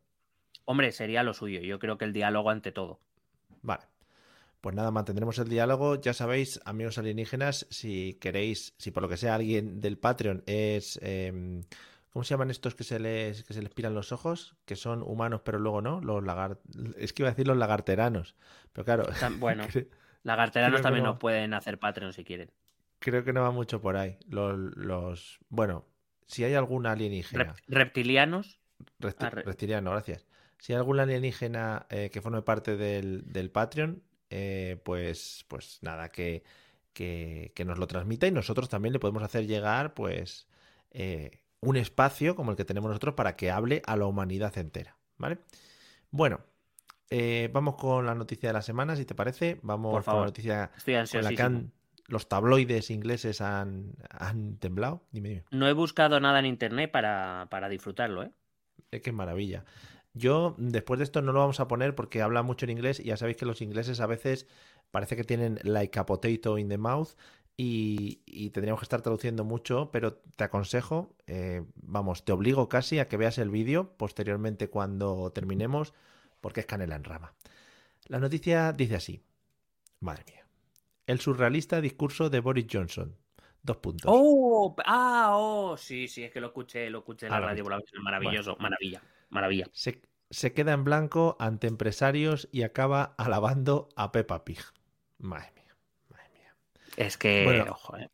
Hombre, 0.65 0.91
sería 0.91 1.23
lo 1.23 1.33
suyo. 1.33 1.61
Yo 1.61 1.79
creo 1.79 1.97
que 1.97 2.05
el 2.05 2.13
diálogo 2.13 2.49
ante 2.49 2.71
todo. 2.71 3.01
Vale. 3.61 3.83
pues 4.61 4.75
nada, 4.75 4.91
mantendremos 4.91 5.37
el 5.39 5.47
diálogo. 5.49 5.95
Ya 6.01 6.13
sabéis, 6.13 6.59
amigos 6.65 6.97
alienígenas, 6.97 7.67
si 7.69 8.15
queréis, 8.15 8.73
si 8.77 8.91
por 8.91 9.03
lo 9.03 9.09
que 9.09 9.17
sea 9.17 9.35
alguien 9.35 9.79
del 9.79 9.97
Patreon 9.97 10.43
es... 10.45 10.99
em, 11.03 11.63
¿Cómo 12.11 12.23
se 12.23 12.33
llaman 12.33 12.49
estos 12.49 12.73
que 12.75 12.83
se 12.83 12.99
les 12.99 13.43
que 13.43 13.53
se 13.53 13.61
les 13.61 13.73
piran 13.73 13.93
los 13.93 14.11
ojos? 14.11 14.55
Que 14.65 14.75
son 14.75 15.03
humanos 15.03 15.41
pero 15.43 15.59
luego 15.59 15.81
no, 15.81 16.01
los 16.01 16.23
lagar... 16.23 16.59
Es 16.97 17.13
que 17.13 17.21
iba 17.23 17.29
a 17.29 17.31
decir 17.33 17.47
los 17.47 17.57
lagarteranos. 17.57 18.35
Pero 18.73 18.85
claro, 18.85 19.05
Bueno, 19.39 19.63
lagarteranos 20.23 20.81
también 20.81 21.03
no. 21.03 21.11
nos 21.11 21.19
pueden 21.19 21.53
hacer 21.53 21.79
Patreon 21.79 22.13
si 22.13 22.23
quieren. 22.23 22.51
creo 22.99 23.23
que 23.23 23.33
no 23.33 23.41
va 23.41 23.51
mucho 23.51 23.81
por 23.81 23.97
ahí. 23.97 24.17
Los, 24.29 24.57
los... 24.57 25.39
Bueno, 25.49 25.85
si 26.25 26.43
hay 26.43 26.53
algún 26.55 26.85
alienígena... 26.85 27.53
Rep- 27.55 27.63
reptilianos, 27.67 28.59
Repti- 28.99 29.15
Ah, 29.25 29.29
re- 29.29 29.43
reptiliano, 29.43 29.91
gracias. 29.91 30.25
Si 30.59 30.73
hay 30.73 30.77
algún 30.77 30.99
alienígena 30.99 31.85
eh, 31.89 32.09
que 32.11 32.21
forme 32.21 32.41
parte 32.41 32.77
del, 32.77 33.23
del 33.31 33.51
Patreon, 33.51 34.03
eh, 34.29 34.79
pues, 34.83 35.45
pues 35.47 35.79
nada, 35.81 36.09
que, 36.09 36.43
que, 36.93 37.51
que 37.55 37.65
nos 37.65 37.77
lo 37.79 37.87
transmita 37.87 38.27
y 38.27 38.31
nosotros 38.31 38.69
también 38.69 38.93
le 38.93 38.99
podemos 38.99 39.23
hacer 39.23 39.45
llegar, 39.47 39.93
pues, 39.93 40.47
eh, 40.91 41.41
un 41.61 41.75
espacio 41.77 42.35
como 42.35 42.51
el 42.51 42.57
que 42.57 42.65
tenemos 42.65 42.89
nosotros 42.89 43.15
para 43.15 43.35
que 43.35 43.51
hable 43.51 43.81
a 43.85 43.95
la 43.95 44.05
humanidad 44.05 44.57
entera, 44.57 44.97
¿vale? 45.17 45.39
Bueno, 46.11 46.39
eh, 47.09 47.49
vamos 47.53 47.75
con 47.75 48.05
la 48.05 48.15
noticia 48.15 48.49
de 48.49 48.53
la 48.53 48.61
semana, 48.61 48.95
si 48.95 49.05
te 49.05 49.15
parece. 49.15 49.59
Vamos 49.63 49.91
Por 49.91 49.99
con 49.99 50.03
favor. 50.03 50.21
la 50.21 50.25
noticia 50.27 50.71
estoy 50.77 50.95
con 51.11 51.23
la 51.23 51.29
que 51.33 51.41
han- 51.41 51.71
los 52.07 52.29
tabloides 52.29 52.89
ingleses 52.89 53.41
han, 53.41 53.93
han 54.09 54.57
temblado. 54.57 55.03
Dime, 55.11 55.29
dime. 55.29 55.43
No 55.51 55.67
he 55.67 55.73
buscado 55.73 56.19
nada 56.19 56.39
en 56.39 56.45
internet 56.45 56.89
para, 56.91 57.47
para 57.49 57.67
disfrutarlo, 57.69 58.23
¿eh? 58.23 58.31
Eh, 58.91 59.01
qué 59.01 59.11
maravilla. 59.11 59.65
Yo, 60.13 60.55
después 60.57 60.97
de 60.99 61.03
esto, 61.03 61.21
no 61.21 61.31
lo 61.33 61.39
vamos 61.39 61.59
a 61.59 61.67
poner 61.67 61.95
porque 61.95 62.21
habla 62.21 62.41
mucho 62.43 62.65
en 62.65 62.71
inglés 62.71 62.99
y 62.99 63.05
ya 63.05 63.17
sabéis 63.17 63.37
que 63.37 63.45
los 63.45 63.61
ingleses 63.61 63.99
a 63.99 64.07
veces 64.07 64.47
parece 64.89 65.15
que 65.15 65.23
tienen 65.25 65.59
like 65.63 65.99
a 65.99 66.05
potato 66.05 66.57
in 66.57 66.69
the 66.69 66.77
mouth 66.77 67.09
y, 67.57 68.21
y 68.25 68.51
tendríamos 68.51 68.79
que 68.79 68.85
estar 68.85 69.01
traduciendo 69.01 69.43
mucho, 69.43 69.89
pero 69.91 70.13
te 70.13 70.43
aconsejo, 70.43 71.15
eh, 71.25 71.63
vamos, 71.75 72.23
te 72.23 72.31
obligo 72.31 72.69
casi 72.69 72.99
a 72.99 73.07
que 73.07 73.17
veas 73.17 73.39
el 73.39 73.49
vídeo 73.49 73.97
posteriormente 73.97 74.69
cuando 74.69 75.31
terminemos 75.31 75.93
porque 76.39 76.59
es 76.59 76.65
canela 76.67 76.95
en 76.95 77.03
rama. 77.03 77.33
La 78.05 78.19
noticia 78.19 78.71
dice 78.73 78.95
así. 78.95 79.23
Madre 79.99 80.23
mía. 80.27 80.45
El 81.07 81.19
surrealista 81.19 81.81
discurso 81.81 82.29
de 82.29 82.39
Boris 82.39 82.67
Johnson. 82.71 83.17
Dos 83.63 83.77
puntos. 83.77 84.11
¡Oh! 84.13 84.75
¡Ah! 84.85 85.31
¡Oh! 85.33 85.75
Sí, 85.77 86.07
sí, 86.07 86.23
es 86.23 86.31
que 86.31 86.39
lo 86.39 86.47
escuché, 86.47 86.89
lo 86.89 86.99
escuché 86.99 87.25
en 87.25 87.33
Ah, 87.33 87.39
la 87.39 87.47
radio. 87.47 87.65
Maravilloso, 88.01 88.55
maravilla, 88.59 89.01
maravilla. 89.29 89.65
Se, 89.73 90.01
se 90.29 90.53
queda 90.53 90.73
en 90.73 90.83
blanco 90.83 91.35
ante 91.39 91.67
empresarios 91.67 92.47
y 92.51 92.61
acaba 92.61 93.15
alabando 93.17 93.89
a 93.95 94.11
Peppa 94.11 94.45
Pig. 94.45 94.59
Madre 95.17 95.51
mía, 95.53 95.53
madre 95.53 95.53
mía. 95.55 95.56
Es 96.97 97.17
que, 97.17 97.43
Bueno. 97.45 97.65
ojo, 97.71 97.95
¿eh? 97.97 98.09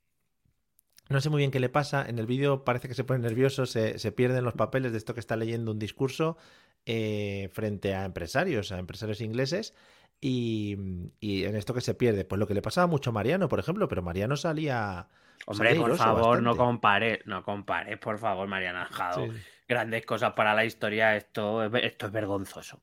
No 1.10 1.19
sé 1.22 1.30
muy 1.30 1.39
bien 1.39 1.52
qué 1.52 1.60
le 1.60 1.69
pasa. 1.69 2.06
En 2.08 2.17
el 2.19 2.26
vídeo 2.28 2.63
parece 2.63 2.88
que 2.88 2.93
se 2.93 3.04
pone 3.04 3.19
nervioso, 3.19 3.65
se, 3.65 3.98
se 4.00 4.12
pierden 4.12 4.43
los 4.43 4.54
papeles 4.54 4.91
de 4.91 4.98
esto 5.00 5.13
que 5.13 5.19
está 5.19 5.36
leyendo 5.36 5.72
un 5.72 5.80
discurso 5.80 6.38
eh, 6.86 7.50
frente 7.54 7.93
a 7.96 8.06
empresarios, 8.06 8.72
a 8.72 8.80
empresarios 8.80 9.19
ingleses. 9.22 9.74
Y, 10.22 10.78
y 11.19 11.43
en 11.43 11.56
esto 11.58 11.74
que 11.74 11.82
se 11.82 11.93
pierde, 11.96 12.24
pues 12.24 12.39
lo 12.39 12.48
que 12.48 12.54
le 12.54 12.62
pasaba 12.62 12.88
mucho 12.88 13.10
a 13.10 13.13
Mariano, 13.13 13.50
por 13.50 13.60
ejemplo, 13.60 13.88
pero 13.89 14.02
Mariano 14.02 14.38
salía. 14.38 15.10
Hombre, 15.46 15.69
salía 15.72 15.82
por 15.86 15.98
favor, 15.98 16.41
no 16.41 16.56
compares, 16.56 17.19
no 17.26 17.43
compares, 17.43 17.98
por 18.00 18.17
favor, 18.17 18.48
Mariana 18.48 18.86
Jado. 18.86 19.26
Sí, 19.26 19.32
Grandes 19.67 20.06
cosas 20.06 20.34
para 20.34 20.54
la 20.54 20.63
historia, 20.63 21.15
esto, 21.17 21.63
es- 21.65 21.84
esto 21.84 22.06
es 22.06 22.12
vergonzoso. 22.13 22.82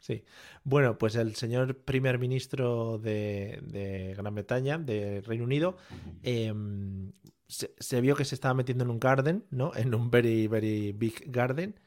Sí. 0.00 0.24
Bueno, 0.64 0.98
pues 0.98 1.14
el 1.14 1.36
señor 1.36 1.76
primer 1.76 2.18
ministro 2.18 2.98
de, 2.98 3.60
de 3.62 4.14
Gran 4.16 4.34
Bretaña, 4.34 4.78
de 4.78 5.20
Reino 5.20 5.44
Unido, 5.44 5.76
em, 6.22 7.12
se, 7.46 7.74
se 7.78 8.00
vio 8.00 8.16
que 8.16 8.24
se 8.24 8.34
estaba 8.34 8.54
metiendo 8.54 8.82
en 8.84 8.90
un 8.90 8.98
garden, 8.98 9.44
¿no? 9.50 9.72
En 9.76 9.94
un 9.94 10.10
very, 10.10 10.46
very 10.48 10.92
big 10.92 11.22
garden. 11.30 11.78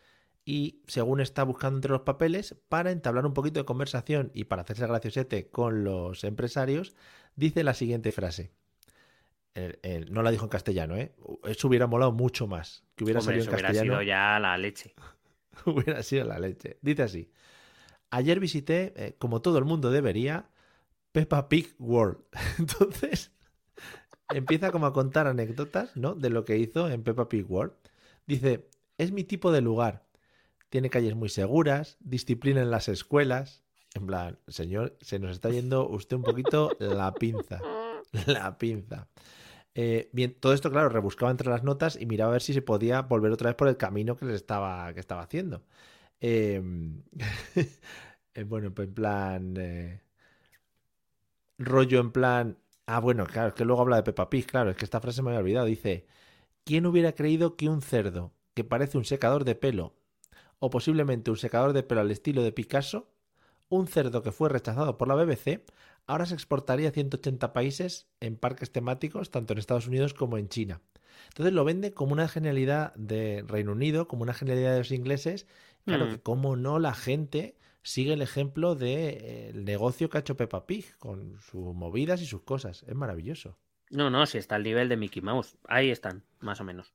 Y 0.45 0.81
según 0.87 1.21
está 1.21 1.43
buscando 1.43 1.77
entre 1.77 1.91
los 1.91 2.01
papeles, 2.01 2.55
para 2.69 2.91
entablar 2.91 3.25
un 3.25 3.33
poquito 3.33 3.59
de 3.59 3.65
conversación 3.65 4.29
y 4.33 4.43
para 4.45 4.61
hacerse 4.61 4.85
graciosete 4.85 5.49
con 5.49 5.83
los 5.83 6.23
empresarios, 6.23 6.95
dice 7.35 7.63
la 7.63 7.73
siguiente 7.73 8.11
frase. 8.11 8.51
No 10.09 10.23
la 10.23 10.31
dijo 10.31 10.43
en 10.45 10.49
castellano, 10.49 10.97
¿eh? 10.97 11.13
Eso 11.45 11.67
hubiera 11.67 11.87
molado 11.87 12.11
mucho 12.11 12.47
más. 12.47 12.83
Que 12.95 13.03
hubiera 13.05 13.19
Hombre, 13.21 13.35
salido 13.35 13.43
eso 13.43 13.51
en 13.51 13.55
hubiera 13.55 13.67
castellano. 13.69 13.93
sido 13.93 14.01
ya 14.03 14.39
la 14.39 14.57
leche. 14.57 14.93
Hubiera 15.65 16.01
sido 16.03 16.25
la 16.25 16.39
leche. 16.39 16.77
Dice 16.81 17.03
así. 17.03 17.31
Ayer 18.13 18.39
visité, 18.39 18.93
eh, 18.95 19.15
como 19.17 19.41
todo 19.41 19.57
el 19.57 19.65
mundo 19.65 19.89
debería, 19.89 20.47
Peppa 21.13 21.49
Pig 21.49 21.73
World. 21.79 22.19
Entonces, 22.59 23.31
empieza 24.29 24.71
como 24.71 24.85
a 24.85 24.93
contar 24.93 25.25
anécdotas, 25.25 25.97
¿no? 25.97 26.13
De 26.13 26.29
lo 26.29 26.45
que 26.45 26.59
hizo 26.59 26.87
en 26.91 27.01
Peppa 27.01 27.27
Pig 27.27 27.49
World. 27.49 27.73
Dice, 28.27 28.69
es 28.99 29.11
mi 29.11 29.23
tipo 29.23 29.51
de 29.51 29.61
lugar. 29.61 30.05
Tiene 30.69 30.91
calles 30.91 31.15
muy 31.15 31.27
seguras, 31.27 31.97
disciplina 32.01 32.61
en 32.61 32.69
las 32.69 32.87
escuelas. 32.87 33.63
En 33.95 34.05
plan, 34.05 34.37
señor, 34.47 34.95
se 35.01 35.17
nos 35.17 35.31
está 35.31 35.49
yendo 35.49 35.89
usted 35.89 36.15
un 36.15 36.23
poquito 36.23 36.69
la 36.77 37.15
pinza. 37.15 37.61
La 38.27 38.59
pinza. 38.59 39.07
Eh, 39.73 40.11
bien, 40.13 40.35
todo 40.39 40.53
esto, 40.53 40.69
claro, 40.69 40.89
rebuscaba 40.89 41.31
entre 41.31 41.49
las 41.49 41.63
notas 41.63 41.97
y 41.99 42.05
miraba 42.05 42.29
a 42.29 42.33
ver 42.33 42.43
si 42.43 42.53
se 42.53 42.61
podía 42.61 43.01
volver 43.01 43.31
otra 43.31 43.49
vez 43.49 43.55
por 43.55 43.67
el 43.67 43.77
camino 43.77 44.15
que 44.15 44.25
les 44.25 44.35
estaba, 44.35 44.93
que 44.93 44.99
estaba 44.99 45.23
haciendo. 45.23 45.63
Eh, 46.23 46.61
eh, 48.33 48.43
bueno, 48.45 48.73
pues 48.73 48.87
en 48.87 48.93
plan. 48.93 49.53
eh, 49.57 50.01
rollo 51.57 51.99
en 51.99 52.11
plan. 52.11 52.57
Ah, 52.85 52.99
bueno, 52.99 53.25
claro, 53.25 53.49
es 53.49 53.53
que 53.55 53.65
luego 53.65 53.81
habla 53.81 53.97
de 53.97 54.03
Peppa 54.03 54.29
Pig, 54.29 54.45
claro, 54.45 54.69
es 54.71 54.77
que 54.77 54.85
esta 54.85 54.99
frase 55.01 55.21
me 55.21 55.29
había 55.29 55.39
olvidado. 55.39 55.65
Dice: 55.65 56.05
¿Quién 56.65 56.85
hubiera 56.85 57.13
creído 57.13 57.55
que 57.57 57.69
un 57.69 57.81
cerdo 57.81 58.33
que 58.55 58.63
parece 58.63 58.97
un 58.97 59.05
secador 59.05 59.45
de 59.45 59.55
pelo, 59.55 59.95
o 60.59 60.69
posiblemente 60.71 61.31
un 61.31 61.37
secador 61.37 61.73
de 61.73 61.83
pelo 61.83 62.01
al 62.01 62.11
estilo 62.11 62.43
de 62.43 62.51
Picasso, 62.53 63.09
un 63.69 63.87
cerdo 63.87 64.23
que 64.23 64.31
fue 64.31 64.49
rechazado 64.49 64.97
por 64.97 65.07
la 65.09 65.15
BBC, 65.15 65.65
ahora 66.07 66.25
se 66.27 66.35
exportaría 66.35 66.89
a 66.89 66.93
180 66.93 67.53
países 67.53 68.07
en 68.21 68.37
parques 68.37 68.71
temáticos, 68.71 69.31
tanto 69.31 69.53
en 69.53 69.59
Estados 69.59 69.87
Unidos 69.87 70.13
como 70.13 70.37
en 70.37 70.49
China? 70.49 70.81
Entonces 71.29 71.53
lo 71.53 71.63
vende 71.65 71.93
como 71.93 72.13
una 72.13 72.27
genialidad 72.27 72.93
de 72.95 73.43
Reino 73.47 73.71
Unido, 73.73 74.07
como 74.07 74.23
una 74.23 74.33
genialidad 74.33 74.73
de 74.73 74.79
los 74.79 74.91
ingleses. 74.91 75.47
Claro 75.85 76.05
Mm. 76.05 76.09
que 76.11 76.21
cómo 76.21 76.55
no 76.55 76.79
la 76.79 76.93
gente 76.93 77.57
sigue 77.81 78.13
el 78.13 78.21
ejemplo 78.21 78.75
del 78.75 79.65
negocio 79.65 80.09
que 80.09 80.17
ha 80.17 80.21
hecho 80.21 80.37
Peppa 80.37 80.65
Pig, 80.65 80.95
con 80.97 81.39
sus 81.41 81.75
movidas 81.75 82.21
y 82.21 82.25
sus 82.25 82.43
cosas. 82.43 82.83
Es 82.87 82.95
maravilloso. 82.95 83.57
No, 83.89 84.09
no, 84.09 84.25
si 84.25 84.37
está 84.37 84.55
al 84.55 84.63
nivel 84.63 84.87
de 84.89 84.95
Mickey 84.97 85.21
Mouse. 85.21 85.57
Ahí 85.67 85.89
están, 85.91 86.23
más 86.39 86.61
o 86.61 86.63
menos. 86.63 86.93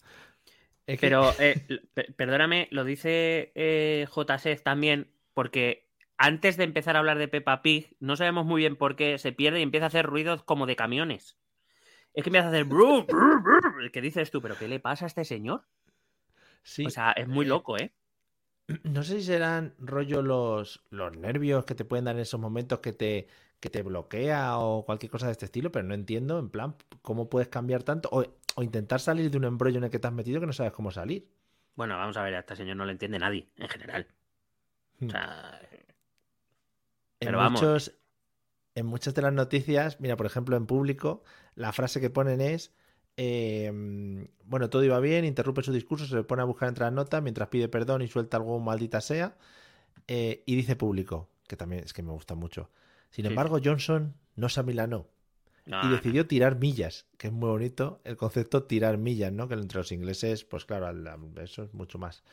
Es 0.87 0.99
que- 0.99 1.07
Pero, 1.07 1.31
eh, 1.39 1.55
perdóname, 2.17 2.69
lo 2.71 2.85
dice 2.85 3.53
eh, 3.55 4.07
JSEF 4.11 4.63
también, 4.63 5.11
porque 5.35 5.87
antes 6.17 6.57
de 6.57 6.65
empezar 6.65 6.97
a 6.97 7.01
hablar 7.01 7.19
de 7.19 7.29
Peppa 7.29 7.61
Pig, 7.63 7.95
no 8.01 8.17
sabemos 8.17 8.47
muy 8.47 8.63
bien 8.63 8.75
por 8.77 8.97
qué 8.97 9.19
se 9.19 9.33
pierde 9.33 9.61
y 9.61 9.63
empieza 9.63 9.85
a 9.85 9.89
hacer 9.89 10.07
ruidos 10.07 10.43
como 10.43 10.65
de 10.67 10.75
camiones. 10.77 11.37
Es 12.15 12.25
que 12.25 12.31
empieza 12.31 12.47
a 12.47 12.51
hacer 12.51 12.65
brum, 12.65 13.05
brum, 13.07 13.43
brum. 13.45 13.91
¿Qué 13.93 14.01
dices 14.01 14.31
tú? 14.31 14.41
¿Pero 14.41 14.57
qué 14.59 14.67
le 14.67 14.81
pasa 14.81 15.05
a 15.05 15.09
este 15.09 15.25
señor? 15.27 15.65
sí, 16.63 16.87
O 16.87 16.91
sea, 16.91 17.13
es 17.13 17.29
muy 17.29 17.45
eh, 17.47 17.49
loco, 17.51 17.77
¿eh? 17.79 17.93
No 18.85 19.03
sé 19.03 19.21
si 19.21 19.23
serán 19.27 19.75
rollo 19.79 20.21
los, 20.23 20.85
los 20.91 21.17
nervios 21.17 21.65
que 21.65 21.75
te 21.75 21.85
pueden 21.87 22.05
dar 22.05 22.17
en 22.17 22.23
esos 22.23 22.39
momentos 22.39 22.81
que 22.81 22.93
te, 22.93 23.29
que 23.61 23.71
te 23.71 23.83
bloquea 23.83 24.59
o 24.59 24.85
cualquier 24.85 25.11
cosa 25.11 25.27
de 25.27 25.33
este 25.33 25.47
estilo, 25.47 25.73
pero 25.73 25.87
no 25.87 25.95
entiendo, 25.95 26.39
en 26.39 26.51
plan, 26.51 26.77
cómo 27.03 27.31
puedes 27.31 27.49
cambiar 27.49 27.83
tanto 27.83 28.09
o, 28.13 28.25
o 28.57 28.63
intentar 28.63 29.01
salir 29.01 29.31
de 29.31 29.39
un 29.39 29.45
embrollo 29.45 29.79
en 29.79 29.85
el 29.85 29.91
que 29.91 29.99
te 29.99 30.07
has 30.07 30.13
metido 30.13 30.41
que 30.41 30.47
no 30.47 30.53
sabes 30.53 30.73
cómo 30.73 30.91
salir. 30.91 31.27
Bueno, 31.77 31.97
vamos 31.97 32.17
a 32.17 32.23
ver, 32.23 32.35
a 32.35 32.41
este 32.41 32.57
señor 32.57 32.77
no 32.77 32.85
le 32.85 32.93
entiende 32.93 33.19
nadie, 33.19 33.49
en 33.57 33.69
general. 33.69 34.07
Hmm. 35.01 35.07
O 35.07 35.11
sea, 35.11 35.61
En 37.21 37.27
pero 37.27 37.39
vamos. 37.39 37.61
muchos, 37.61 37.95
en 38.75 38.87
muchas 38.87 39.15
de 39.15 39.23
las 39.23 39.33
noticias, 39.33 40.01
mira, 40.01 40.17
por 40.17 40.27
ejemplo, 40.27 40.57
en 40.57 40.67
público, 40.67 41.23
la 41.55 41.73
frase 41.73 42.01
que 42.01 42.11
ponen 42.11 42.41
es, 42.41 42.73
eh, 43.19 43.73
bueno, 44.45 44.71
todo 44.71 44.85
iba 44.85 45.01
bien, 45.01 45.27
interrumpe 45.27 45.63
su 45.63 45.73
discurso, 45.75 46.07
se 46.07 46.17
le 46.17 46.25
pone 46.25 46.43
a 46.43 46.47
buscar 46.47 46.69
entre 46.71 46.85
las 46.87 46.95
notas 46.95 47.23
mientras 47.23 47.51
pide 47.51 47.69
perdón 47.69 48.03
y 48.03 48.09
suelta 48.09 48.39
algo 48.39 48.61
maldita 48.61 49.03
sea, 49.03 49.37
eh, 50.09 50.43
y 50.47 50.57
dice 50.57 50.77
público, 50.77 51.31
que 51.49 51.57
también 51.57 51.85
es 51.85 51.93
que 51.95 52.03
me 52.03 52.13
gusta 52.13 52.35
mucho. 52.37 52.71
Sin 53.11 53.27
Sí, 53.27 53.35
embargo, 53.35 53.61
Johnson 53.65 54.15
no 54.37 54.49
se 54.51 54.61
amilanó 54.61 55.09
no, 55.67 55.79
y 55.81 55.89
decidió 55.89 56.27
tirar 56.27 56.59
millas, 56.59 57.07
que 57.19 57.29
es 57.29 57.33
muy 57.33 57.49
bonito 57.51 58.01
el 58.05 58.17
concepto 58.17 58.65
tirar 58.65 58.99
millas, 58.99 59.33
¿no? 59.33 59.49
Que 59.49 59.55
entre 59.55 59.79
los 59.79 59.93
ingleses, 59.93 60.45
pues 60.45 60.65
claro, 60.65 60.91
eso 61.43 61.65
es 61.65 61.75
mucho 61.75 61.99
más. 61.99 62.25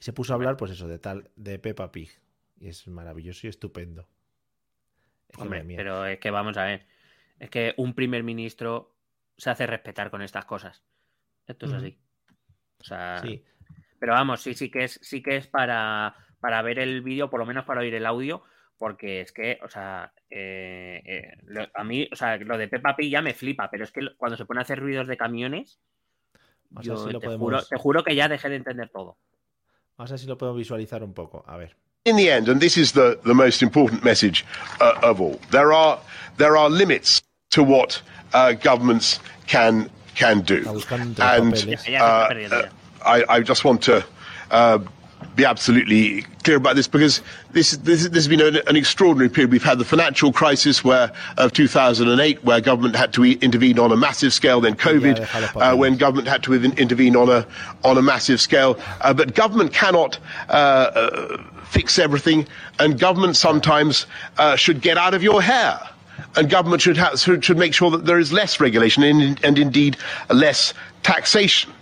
Y 0.00 0.04
se 0.04 0.12
puso 0.14 0.34
a 0.34 0.36
hablar, 0.36 0.56
pues 0.58 0.72
eso, 0.72 0.88
de 0.88 0.98
tal, 1.00 1.30
de 1.36 1.58
Peppa 1.60 1.92
Pig. 1.92 2.10
Y 2.60 2.68
es 2.68 2.86
maravilloso 2.88 3.46
y 3.46 3.50
estupendo. 3.50 4.08
Es 5.28 5.38
Hombre, 5.40 5.68
pero 5.74 6.06
es 6.06 6.18
que 6.20 6.30
vamos 6.30 6.56
a 6.56 6.64
ver. 6.64 6.86
Es 7.38 7.50
que 7.50 7.74
un 7.76 7.94
primer 7.94 8.22
ministro 8.22 8.93
se 9.36 9.50
hace 9.50 9.66
respetar 9.66 10.10
con 10.10 10.22
estas 10.22 10.44
cosas. 10.44 10.82
Esto 11.46 11.66
es 11.66 11.72
así. 11.72 11.98
O 12.78 12.84
sea, 12.84 13.18
Sí, 13.22 13.44
pero 13.98 14.12
vamos, 14.12 14.40
sí, 14.42 14.54
sí 14.54 14.70
que 14.70 14.84
es, 14.84 14.98
sí 15.02 15.22
que 15.22 15.36
es 15.36 15.46
para, 15.46 16.14
para 16.40 16.62
ver 16.62 16.78
el 16.78 17.02
vídeo, 17.02 17.30
por 17.30 17.40
lo 17.40 17.46
menos 17.46 17.64
para 17.64 17.80
oír 17.80 17.94
el 17.94 18.06
audio, 18.06 18.42
porque 18.76 19.20
es 19.20 19.32
que, 19.32 19.58
o 19.62 19.68
sea, 19.68 20.12
eh, 20.30 21.00
eh, 21.04 21.32
lo- 21.44 21.68
a 21.74 21.84
mí, 21.84 22.08
o 22.12 22.16
sea, 22.16 22.36
lo 22.36 22.58
de 22.58 22.68
Peppa 22.68 22.96
Pig 22.96 23.10
ya 23.10 23.22
me 23.22 23.34
flipa, 23.34 23.70
pero 23.70 23.84
es 23.84 23.92
que 23.92 24.00
cuando 24.16 24.36
se 24.36 24.44
pone 24.44 24.60
a 24.60 24.62
hacer 24.62 24.78
ruidos 24.80 25.06
de 25.06 25.16
camiones, 25.16 25.80
Vamos 26.70 26.88
a 26.88 26.90
ver 26.92 26.98
yo 26.98 27.06
si 27.06 27.12
lo 27.12 27.20
te, 27.20 27.26
podemos- 27.26 27.40
juro, 27.44 27.62
te 27.64 27.76
juro 27.76 28.04
que 28.04 28.14
ya 28.16 28.28
dejé 28.28 28.48
de 28.48 28.56
entender 28.56 28.90
todo. 28.90 29.18
Vamos 29.96 30.10
a 30.10 30.14
ver 30.14 30.18
si 30.18 30.26
lo 30.26 30.36
puedo 30.36 30.54
visualizar 30.54 31.02
un 31.04 31.14
poco. 31.14 31.44
A 31.46 31.56
ver. 31.56 31.76
in 32.06 32.16
the 32.16 32.28
end, 32.30 32.48
and 32.50 32.60
this 32.60 32.76
is 32.76 32.92
the, 32.92 33.16
the 33.24 33.32
most 33.32 33.62
important 33.62 34.04
message 34.04 34.44
uh, 34.80 35.08
of 35.08 35.20
all, 35.22 35.38
there 35.50 35.72
are 35.72 35.98
there 36.36 36.54
are 36.58 36.68
limits 36.68 37.22
to 37.54 37.62
what 37.62 38.02
uh, 38.32 38.52
governments 38.52 39.20
can 39.46 39.90
can 40.14 40.40
do, 40.42 40.62
Está 40.62 40.72
buscando 40.72 41.06
entre 41.06 41.22
and 41.24 41.52
papeles. 41.54 41.86
Ya, 41.88 41.92
ya 41.92 42.28
se 42.28 42.44
está 42.44 42.52
uh. 42.52 42.68
I, 43.04 43.24
I 43.36 43.40
just 43.40 43.64
want 43.64 43.82
to 43.82 44.04
uh, 44.50 44.78
be 45.36 45.44
absolutely 45.44 46.22
clear 46.42 46.56
about 46.56 46.76
this 46.76 46.86
because 46.88 47.20
this 47.52 47.72
this, 47.78 48.08
this 48.08 48.14
has 48.14 48.28
been 48.28 48.40
an, 48.40 48.56
an 48.66 48.76
extraordinary 48.76 49.28
period. 49.28 49.50
We've 49.52 49.62
had 49.62 49.78
the 49.78 49.84
financial 49.84 50.32
crisis 50.32 50.82
where 50.84 51.12
of 51.36 51.52
2008, 51.52 52.44
where 52.44 52.60
government 52.60 52.96
had 52.96 53.12
to 53.14 53.24
e- 53.24 53.38
intervene 53.40 53.78
on 53.78 53.92
a 53.92 53.96
massive 53.96 54.32
scale. 54.32 54.60
Then 54.60 54.74
COVID, 54.74 55.56
uh, 55.56 55.76
when 55.76 55.96
government 55.96 56.28
had 56.28 56.42
to 56.44 56.54
intervene 56.54 57.16
on 57.16 57.28
a 57.28 57.46
on 57.84 57.98
a 57.98 58.02
massive 58.02 58.40
scale. 58.40 58.78
Uh, 59.00 59.12
but 59.14 59.34
government 59.34 59.72
cannot 59.72 60.18
uh, 60.48 60.52
uh, 60.52 61.42
fix 61.64 61.98
everything, 61.98 62.46
and 62.78 62.98
government 62.98 63.36
sometimes 63.36 64.06
uh, 64.38 64.56
should 64.56 64.80
get 64.80 64.96
out 64.98 65.14
of 65.14 65.22
your 65.22 65.42
hair. 65.42 65.78
And 66.36 66.50
government 66.50 66.82
should, 66.82 66.96
ha- 66.96 67.14
should 67.16 67.44
should 67.44 67.58
make 67.58 67.74
sure 67.74 67.90
that 67.90 68.06
there 68.06 68.18
is 68.18 68.32
less 68.32 68.58
regulation 68.60 69.02
and, 69.04 69.38
and 69.44 69.58
indeed 69.58 69.96
less 70.30 70.74
taxation. 71.02 71.72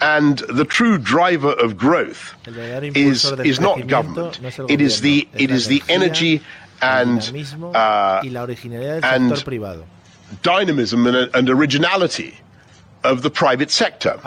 And 0.00 0.38
the 0.48 0.64
true 0.64 0.96
driver 0.98 1.52
of 1.52 1.76
growth 1.76 2.34
is 2.94 3.24
is 3.44 3.60
not 3.60 3.86
government. 3.86 4.40
no 4.40 4.66
It 4.68 4.80
is 4.80 5.00
the 5.00 5.28
it 5.34 5.50
is 5.50 5.66
the 5.66 5.82
energy 5.88 6.40
and 6.80 7.18
uh, 7.74 8.20
y 8.22 8.28
la 8.30 8.46
originalidad 8.46 9.00
del 9.02 9.12
and- 9.14 9.82
dynamism 10.42 11.06
and, 11.06 11.30
and 11.34 11.50
originality 11.50 12.34
of 13.04 13.22
the 13.22 13.30
private 13.30 13.70
sector. 13.70 14.18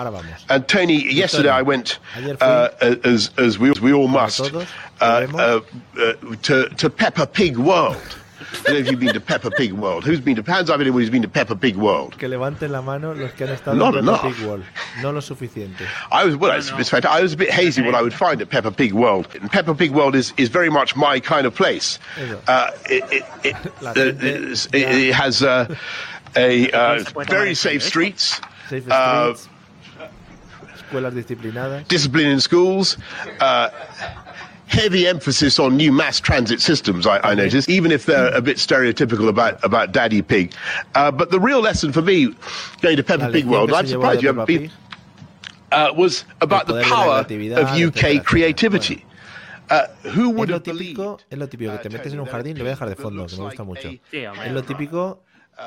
And 0.49 0.67
Tony, 0.67 1.11
yesterday 1.13 1.49
I 1.49 1.61
went, 1.61 1.99
uh, 2.41 2.69
as 3.03 3.31
as 3.37 3.57
we 3.59 3.71
we 3.81 3.93
all 3.93 4.07
must, 4.07 4.41
uh, 4.41 4.65
uh, 5.01 5.61
uh, 5.97 6.35
to 6.43 6.69
to 6.69 6.89
Peppa 6.89 7.25
Pig 7.27 7.57
World. 7.57 8.17
I 8.53 8.63
don't 8.63 8.73
know 8.73 8.79
if 8.79 8.91
you've 8.91 8.99
been 8.99 9.13
to 9.13 9.19
Peppa 9.21 9.49
Pig 9.51 9.71
World. 9.73 10.03
Who's 10.03 10.19
been 10.19 10.35
to? 10.35 10.43
Hands 10.43 10.69
up 10.69 10.79
anyone 10.81 10.99
who's 11.01 11.09
been 11.09 11.21
to 11.21 11.27
Peppa 11.29 11.55
Pig 11.55 11.75
World. 11.77 12.17
Que 12.17 12.27
levanten 12.27 12.69
la 12.69 12.81
mano 12.81 13.13
los 13.13 13.31
que 13.31 13.45
han 13.47 13.53
estado 13.55 13.75
Not 13.77 13.95
en 13.95 14.05
Peppa 14.05 14.25
enough. 14.25 14.37
Pig 14.37 14.45
World. 14.45 14.63
No 15.01 15.11
lo 15.11 15.21
suficiente. 15.21 15.85
I 16.11 16.25
was 16.25 16.35
well. 16.35 16.51
It's, 16.57 16.69
no. 16.69 16.77
it's 16.77 16.89
fact, 16.89 17.05
I 17.05 17.21
was 17.21 17.33
a 17.33 17.37
bit 17.37 17.49
hazy 17.49 17.81
what 17.81 17.95
I 17.95 18.01
would 18.01 18.13
find 18.13 18.41
at 18.41 18.49
Peppa 18.49 18.71
Pig 18.71 18.91
World. 18.93 19.27
And 19.39 19.49
Peppa 19.49 19.73
Pig 19.73 19.91
World 19.91 20.15
is, 20.15 20.33
is 20.37 20.49
very 20.49 20.69
much 20.69 20.95
my 20.95 21.19
kind 21.21 21.47
of 21.47 21.55
place. 21.55 21.97
Eso. 22.17 22.41
Uh, 22.47 22.71
it, 22.89 23.03
it, 23.11 23.23
it, 23.45 23.55
La 23.81 23.91
uh, 23.91 23.93
gente 23.93 24.25
it's- 24.25 24.67
ya- 24.73 24.79
it, 24.79 24.95
it 25.09 25.13
has 25.15 25.41
uh, 25.41 25.73
a 26.35 26.69
uh, 26.71 26.99
se 26.99 27.05
puede 27.13 27.13
tomar 27.13 27.25
very 27.27 27.49
en 27.49 27.55
safe 27.55 27.81
serio 27.81 27.89
streets. 27.89 28.41
Safe 28.69 28.87
Uh, 28.91 29.33
Streets, 29.33 29.49
escuelas 30.75 31.13
disciplinadas. 31.13 31.87
discipline 31.87 32.27
in 32.31 32.39
schools, 32.41 32.97
uh, 33.39 33.69
heavy 34.71 35.05
emphasis 35.07 35.59
on 35.59 35.75
new 35.77 35.91
mass 35.91 36.19
transit 36.19 36.61
systems. 36.61 37.05
I, 37.05 37.19
I 37.31 37.35
noticed, 37.35 37.69
even 37.69 37.91
if 37.91 38.05
they're 38.05 38.33
a 38.33 38.41
bit 38.41 38.57
stereotypical 38.57 39.27
about 39.29 39.63
about 39.63 39.91
Daddy 39.91 40.21
Pig. 40.21 40.53
Uh, 40.95 41.11
but 41.11 41.29
the 41.29 41.39
real 41.39 41.59
lesson 41.61 41.91
for 41.91 42.01
me, 42.01 42.33
going 42.81 42.97
to 42.97 43.03
Peppa 43.03 43.29
Pig 43.31 43.45
World, 43.45 43.71
I'm 43.73 43.85
surprised 43.87 44.21
you 44.23 44.27
haven't 44.29 44.45
been, 44.47 44.71
uh, 45.71 45.91
was 45.95 46.23
about 46.41 46.67
the 46.67 46.81
poder 46.83 46.83
de 46.83 47.49
la 47.49 47.55
power 47.61 47.71
of 47.73 47.77
UK 47.97 48.23
creativity. 48.25 49.05
Uh, 49.69 49.87
who 50.03 50.31
Es 50.31 50.35
would 50.35 50.49
lo 50.49 50.55
have 50.55 50.63
believed? 50.63 50.97
típico, 50.99 51.19
es 51.29 51.37
lo 51.39 51.47
típico 51.47 51.71
que 51.71 51.77
te 51.79 51.87
uh, 51.87 51.91
metes 51.97 52.11
en 52.13 52.17
Tony, 52.17 52.19
un 52.19 52.25
that 52.25 52.31
jardín, 52.33 52.57
lo 52.57 52.63
voy 52.65 52.71
a 52.71 52.75
dejar 52.75 52.89
de 52.89 52.95
that 52.95 53.01
fondo, 53.01 53.21
looks 53.21 53.33
que 53.33 53.39
me 53.39 53.45
gusta 53.45 53.63
like 53.63 53.69
mucho. 53.69 53.87
a- 53.87 54.11
Sí, 54.11 54.25
hombre. 54.25 54.47
Es 54.47 54.51
lo 54.53 54.63
típico 54.63 55.23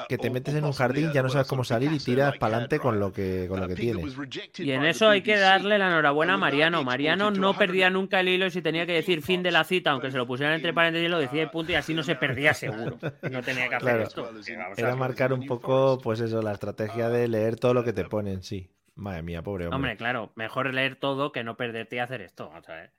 que 0.08 0.18
te 0.18 0.30
metes 0.30 0.54
en 0.54 0.64
un 0.64 0.72
jardín, 0.72 1.12
ya 1.12 1.22
no 1.22 1.28
sabes 1.28 1.46
cómo 1.46 1.64
salir 1.64 1.92
y 1.92 1.98
tiras 1.98 2.36
para 2.38 2.56
adelante 2.56 2.78
con 2.78 2.98
lo 3.00 3.12
que, 3.12 3.46
con 3.48 3.60
lo 3.60 3.68
que 3.68 3.74
tienes. 3.74 4.16
Y 4.58 4.70
en 4.72 4.84
eso 4.84 5.08
hay 5.08 5.22
que 5.22 5.36
darle 5.38 5.78
la 5.78 5.88
enhorabuena 5.88 6.34
a 6.34 6.36
Mariano. 6.38 6.82
Mariano 6.84 7.30
no 7.30 7.52
100 7.52 7.58
perdía 7.58 7.90
nunca 7.90 8.20
el 8.20 8.28
hilo 8.28 8.46
y 8.46 8.50
si 8.50 8.62
tenía 8.62 8.86
que 8.86 8.92
decir 8.94 9.22
fin 9.22 9.42
de 9.42 9.50
la 9.50 9.64
cita, 9.64 9.90
aunque 9.90 10.10
se 10.10 10.16
lo 10.16 10.26
pusieran 10.26 10.54
entre 10.54 10.72
paréntesis, 10.72 11.10
lo 11.10 11.18
decía 11.18 11.42
y 11.44 11.46
punto, 11.46 11.72
y 11.72 11.74
así 11.76 11.94
no 11.94 12.02
se 12.02 12.14
perdía 12.16 12.54
seguro. 12.54 12.98
No 13.30 13.42
tenía 13.42 13.68
que 13.68 13.74
hacer 13.76 13.80
Claro. 13.80 14.02
esto. 14.02 14.30
Era 14.76 14.96
marcar 14.96 15.32
un 15.32 15.46
poco, 15.46 15.98
pues 16.02 16.20
eso, 16.20 16.42
la 16.42 16.52
estrategia 16.52 17.08
de 17.08 17.28
leer 17.28 17.56
todo 17.56 17.74
lo 17.74 17.84
que 17.84 17.92
te 17.92 18.04
ponen, 18.04 18.42
sí. 18.42 18.70
Madre 18.96 19.22
mía, 19.22 19.42
pobre 19.42 19.64
hombre. 19.64 19.76
Hombre, 19.76 19.96
claro, 19.96 20.32
mejor 20.36 20.72
leer 20.72 20.96
todo 20.96 21.32
que 21.32 21.42
no 21.42 21.56
perderte 21.56 21.96
y 21.96 21.98
hacer 21.98 22.20
esto. 22.20 22.52
O 22.56 22.62
sea, 22.62 22.90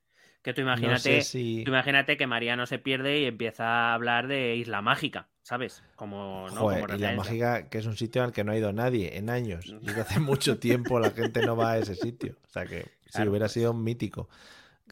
que 0.42 0.54
tú 0.54 0.62
no 0.62 0.68
imagínate, 0.68 1.00
sé 1.00 1.22
si... 1.22 1.64
tú 1.64 1.72
imagínate 1.72 2.18
que 2.18 2.28
Mariano 2.28 2.66
se 2.66 2.80
pierde 2.80 3.20
y 3.20 3.26
empieza 3.26 3.66
a 3.66 3.94
hablar 3.94 4.28
de 4.28 4.56
Isla 4.58 4.82
Mágica, 4.82 5.30
¿sabes? 5.46 5.84
Como, 5.96 6.50
¿no? 6.52 6.62
Joder, 6.62 6.82
Como 6.88 6.94
y 6.94 6.98
la 6.98 7.12
mágica, 7.12 7.70
que 7.70 7.78
es 7.78 7.86
un 7.86 7.96
sitio 7.98 8.24
al 8.24 8.32
que 8.34 8.44
no 8.44 8.52
ha 8.52 8.58
ido 8.58 8.74
nadie 8.74 9.18
en 9.18 9.30
años. 9.30 9.76
Y 9.82 9.90
hace 10.00 10.20
mucho 10.20 10.60
tiempo 10.60 11.00
la 11.00 11.12
gente 11.12 11.44
no 11.44 11.56
va 11.56 11.74
a 11.74 11.78
ese 11.80 11.96
sitio. 11.96 12.38
O 12.46 12.50
sea 12.50 12.68
que 12.68 12.98
si 13.10 13.12
Claro, 13.12 13.32
hubiera 13.32 13.46
pues. 13.46 13.54
sido 13.54 13.74
mítico. 13.74 14.30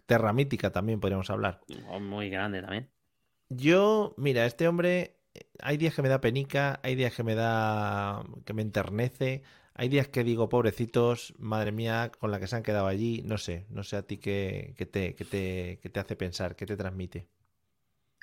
Terra 0.06 0.34
mítica 0.34 0.72
también 0.72 1.00
podríamos 1.00 1.30
hablar. 1.30 1.62
O 1.90 2.00
Muy 2.00 2.30
grande 2.30 2.62
también. 2.62 2.90
Yo, 3.50 4.14
mira, 4.18 4.46
este 4.46 4.68
hombre, 4.68 5.18
hay 5.60 5.78
días 5.78 5.94
que 5.96 6.02
me 6.02 6.10
da 6.10 6.22
penica, 6.22 6.80
hay 6.84 6.96
días 6.96 7.14
que 7.16 7.24
me 7.24 7.36
da, 7.36 8.24
que 8.46 8.54
me 8.54 8.62
enternece, 8.64 9.44
hay 9.76 9.90
días 9.90 10.08
que 10.08 10.24
digo, 10.24 10.50
pobrecitos, 10.50 11.34
madre 11.38 11.72
mía, 11.72 12.12
con 12.20 12.32
la 12.32 12.40
que 12.40 12.48
se 12.48 12.56
han 12.56 12.64
quedado 12.64 12.88
allí, 12.88 13.22
no 13.26 13.38
sé, 13.38 13.66
no 13.70 13.84
sé 13.84 13.98
a 13.98 14.04
ti 14.08 14.18
qué, 14.18 14.74
qué 14.78 14.86
te, 14.86 15.16
qué 15.16 15.26
te, 15.26 15.80
qué 15.82 15.90
te 15.90 16.00
hace 16.00 16.16
pensar, 16.16 16.56
qué 16.56 16.66
te 16.66 16.78
transmite. 16.78 17.28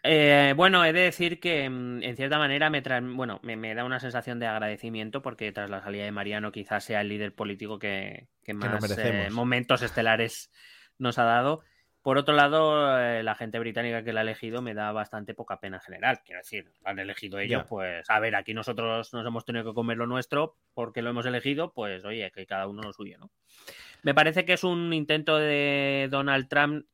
Eh, 0.03 0.55
bueno, 0.57 0.85
he 0.85 0.93
de 0.93 1.01
decir 1.01 1.41
que 1.41 1.69
mm, 1.69 2.03
en 2.03 2.17
cierta 2.17 2.39
manera 2.39 2.71
me, 2.71 2.83
tra- 2.83 3.15
bueno, 3.17 3.39
me, 3.43 3.57
me 3.57 3.75
da 3.75 3.85
una 3.85 4.01
sensación 4.01 4.39
de 4.39 4.47
agradecimiento 4.47 5.21
porque 5.23 5.53
tras 5.53 5.69
la 5.71 5.83
salida 5.83 6.05
de 6.05 6.13
Mariano 6.13 6.53
quizás 6.53 6.85
sea 6.85 7.03
el 7.03 7.09
líder 7.09 7.35
político 7.35 7.79
que, 7.79 8.29
que 8.43 8.55
más 8.55 8.81
merecemos. 8.81 9.27
eh, 9.27 9.31
momentos 9.31 9.83
estelares 9.83 10.51
nos 10.99 11.19
ha 11.19 11.25
dado. 11.25 11.63
Por 12.03 12.17
otro 12.17 12.35
lado, 12.35 12.99
eh, 12.99 13.23
la 13.23 13.35
gente 13.35 13.59
británica 13.59 14.03
que 14.03 14.15
la 14.15 14.21
ha 14.21 14.23
elegido 14.23 14.63
me 14.63 14.73
da 14.73 14.91
bastante 14.91 15.35
poca 15.35 15.61
pena 15.61 15.77
en 15.77 15.83
general. 15.83 16.21
Quiero 16.25 16.41
decir, 16.41 16.73
han 16.83 16.99
elegido 16.99 17.39
ellos, 17.39 17.65
pues 17.69 18.09
a 18.09 18.19
ver, 18.21 18.37
aquí 18.37 18.55
nosotros 18.55 19.13
nos 19.13 19.27
hemos 19.27 19.45
tenido 19.45 19.67
que 19.67 19.75
comer 19.75 19.99
lo 19.99 20.07
nuestro 20.07 20.57
porque 20.73 21.03
lo 21.03 21.11
hemos 21.11 21.27
elegido, 21.27 21.75
pues 21.75 22.03
oye, 22.07 22.31
que 22.35 22.47
cada 22.47 22.67
uno 22.69 22.81
lo 22.81 22.95
suyo, 22.95 23.19
¿no? 23.19 23.31
Me 24.03 24.15
parece 24.15 24.47
que 24.47 24.55
es 24.55 24.65
un 24.65 24.95
intento 24.95 25.37
de 25.37 26.09
Donald 26.11 26.49
Trump, 26.49 26.87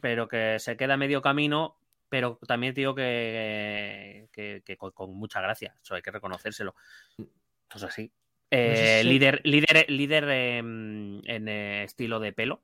pero 0.00 0.26
que 0.26 0.58
se 0.58 0.76
queda 0.76 0.96
medio 0.96 1.22
camino, 1.22 1.76
pero 2.14 2.38
también 2.46 2.72
digo 2.74 2.94
que, 2.94 4.28
que, 4.30 4.62
que 4.64 4.76
con, 4.76 4.92
con 4.92 5.12
mucha 5.16 5.40
gracia, 5.40 5.74
eso 5.82 5.96
hay 5.96 6.02
que 6.02 6.12
reconocérselo. 6.12 6.76
Eso 7.18 7.76
es 7.78 7.82
así. 7.82 8.12
Eh, 8.52 8.76
sé 8.76 9.02
si- 9.02 9.08
líder 9.08 9.40
líder, 9.42 9.90
líder 9.90 10.24
en 10.28 11.22
eh, 11.26 11.82
estilo 11.82 12.20
de 12.20 12.32
pelo. 12.32 12.62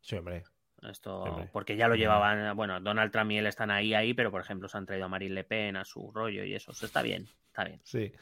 Sí, 0.00 0.14
hombre. 0.14 0.44
Esto, 0.88 1.22
Hombre. 1.22 1.48
porque 1.52 1.76
ya 1.76 1.88
lo 1.88 1.96
llevaban, 1.96 2.54
bueno, 2.56 2.78
Donald 2.78 3.10
Trump 3.10 3.32
y 3.32 3.38
él 3.38 3.46
están 3.46 3.72
ahí, 3.72 3.94
ahí, 3.94 4.14
pero 4.14 4.30
por 4.30 4.42
ejemplo 4.42 4.68
se 4.68 4.78
han 4.78 4.86
traído 4.86 5.06
a 5.06 5.08
Marine 5.08 5.34
Le 5.34 5.42
Pen 5.44 5.76
a 5.76 5.84
su 5.84 6.12
rollo 6.12 6.44
y 6.44 6.54
eso, 6.54 6.70
eso 6.70 6.86
está 6.86 7.02
bien, 7.02 7.26
está 7.48 7.64
bien. 7.64 7.80
Sí. 7.82 8.12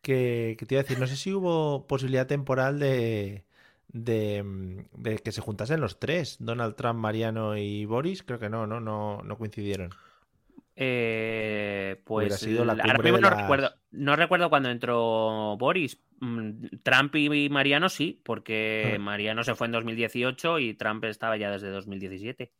Que, 0.00 0.56
que 0.58 0.64
te 0.64 0.74
iba 0.74 0.80
a 0.80 0.84
decir, 0.84 0.98
no 0.98 1.06
sé 1.06 1.16
si 1.16 1.34
hubo 1.34 1.86
posibilidad 1.86 2.26
temporal 2.26 2.78
de, 2.78 3.44
de, 3.88 4.42
mm, 4.42 4.78
de 5.02 5.18
que 5.18 5.32
se 5.32 5.40
juntasen 5.40 5.80
los 5.80 5.98
tres, 5.98 6.36
Donald 6.40 6.76
Trump, 6.76 6.98
Mariano 7.00 7.56
y 7.56 7.84
Boris. 7.86 8.22
Creo 8.22 8.38
que 8.38 8.48
no, 8.48 8.66
no, 8.66 8.80
no, 8.80 9.22
no 9.22 9.36
coincidieron. 9.38 9.90
Eh, 10.80 12.00
pues 12.04 12.36
sido 12.38 12.64
la 12.64 12.74
ahora 12.74 12.98
mismo 12.98 13.18
no 13.18 13.30
las- 13.30 13.40
recuerdo, 13.40 13.70
no 13.90 14.14
recuerdo 14.14 14.48
cuando 14.48 14.68
entró 14.70 15.56
Boris. 15.58 16.00
Mm, 16.20 16.66
Trump 16.82 17.14
y 17.16 17.48
Mariano 17.50 17.88
sí, 17.88 18.20
porque. 18.24 18.96
Mariano 19.00 19.42
se 19.42 19.54
fue 19.54 19.66
en 19.66 19.72
2018 19.72 20.58
y 20.60 20.74
Trump 20.74 21.04
estaba 21.04 21.36
ya 21.36 21.50
desde 21.50 21.70
2017. 21.70 22.52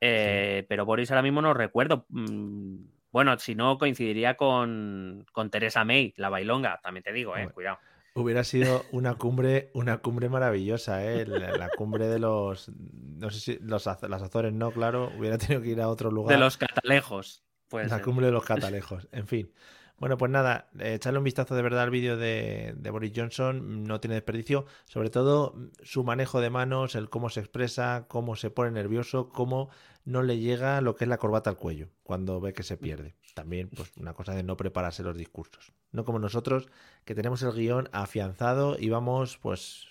Eh, 0.00 0.66
Pero 0.68 0.84
Boris 0.84 1.10
ahora 1.10 1.22
mismo 1.22 1.42
no 1.42 1.54
recuerdo. 1.54 2.06
Mm, 2.10 2.76
Bueno, 3.10 3.38
si 3.38 3.54
no, 3.54 3.78
coincidiría 3.78 4.36
con, 4.36 5.24
con 5.32 5.50
Teresa 5.50 5.84
May, 5.84 6.12
la 6.16 6.28
bailonga, 6.28 6.80
también 6.82 7.02
te 7.02 7.12
digo, 7.14 7.34
eh, 7.36 7.48
cuidado. 7.48 7.78
Hubiera 8.16 8.44
sido 8.44 8.84
una 8.92 9.14
cumbre, 9.14 9.70
una 9.74 9.98
cumbre 9.98 10.28
maravillosa, 10.28 11.04
¿eh? 11.04 11.26
La, 11.26 11.56
la 11.56 11.68
cumbre 11.68 12.08
de 12.08 12.18
los, 12.18 12.70
no 12.70 13.30
sé 13.30 13.40
si 13.40 13.58
los, 13.60 13.86
las 13.86 14.22
Azores 14.22 14.52
no, 14.52 14.70
claro, 14.70 15.12
hubiera 15.18 15.38
tenido 15.38 15.60
que 15.62 15.68
ir 15.68 15.80
a 15.80 15.88
otro 15.88 16.10
lugar. 16.10 16.34
De 16.34 16.40
los 16.40 16.56
catalejos. 16.56 17.42
Pues, 17.68 17.90
La 17.90 18.00
cumbre 18.00 18.26
de 18.26 18.32
los 18.32 18.44
catalejos, 18.44 19.08
en 19.12 19.26
fin. 19.26 19.52
Bueno, 19.98 20.18
pues 20.18 20.30
nada, 20.30 20.68
echarle 20.78 21.18
un 21.18 21.24
vistazo 21.24 21.54
de 21.54 21.62
verdad 21.62 21.82
al 21.82 21.90
vídeo 21.90 22.16
de, 22.16 22.74
de 22.76 22.90
Boris 22.90 23.12
Johnson, 23.16 23.84
no 23.84 23.98
tiene 23.98 24.14
desperdicio, 24.14 24.66
sobre 24.84 25.08
todo 25.08 25.54
su 25.82 26.04
manejo 26.04 26.40
de 26.40 26.50
manos, 26.50 26.94
el 26.94 27.08
cómo 27.08 27.30
se 27.30 27.40
expresa, 27.40 28.04
cómo 28.06 28.36
se 28.36 28.50
pone 28.50 28.70
nervioso, 28.70 29.30
cómo 29.30 29.70
no 30.04 30.22
le 30.22 30.38
llega 30.38 30.80
lo 30.82 30.96
que 30.96 31.04
es 31.04 31.08
la 31.08 31.16
corbata 31.16 31.50
al 31.50 31.56
cuello 31.56 31.88
cuando 32.02 32.40
ve 32.40 32.52
que 32.52 32.62
se 32.62 32.76
pierde. 32.76 33.16
También, 33.36 33.68
pues, 33.68 33.92
una 33.98 34.14
cosa 34.14 34.32
de 34.34 34.42
no 34.42 34.56
prepararse 34.56 35.02
los 35.02 35.14
discursos. 35.14 35.70
No 35.92 36.06
como 36.06 36.18
nosotros, 36.18 36.68
que 37.04 37.14
tenemos 37.14 37.42
el 37.42 37.52
guion 37.52 37.90
afianzado 37.92 38.78
y 38.78 38.88
vamos, 38.88 39.36
pues, 39.36 39.88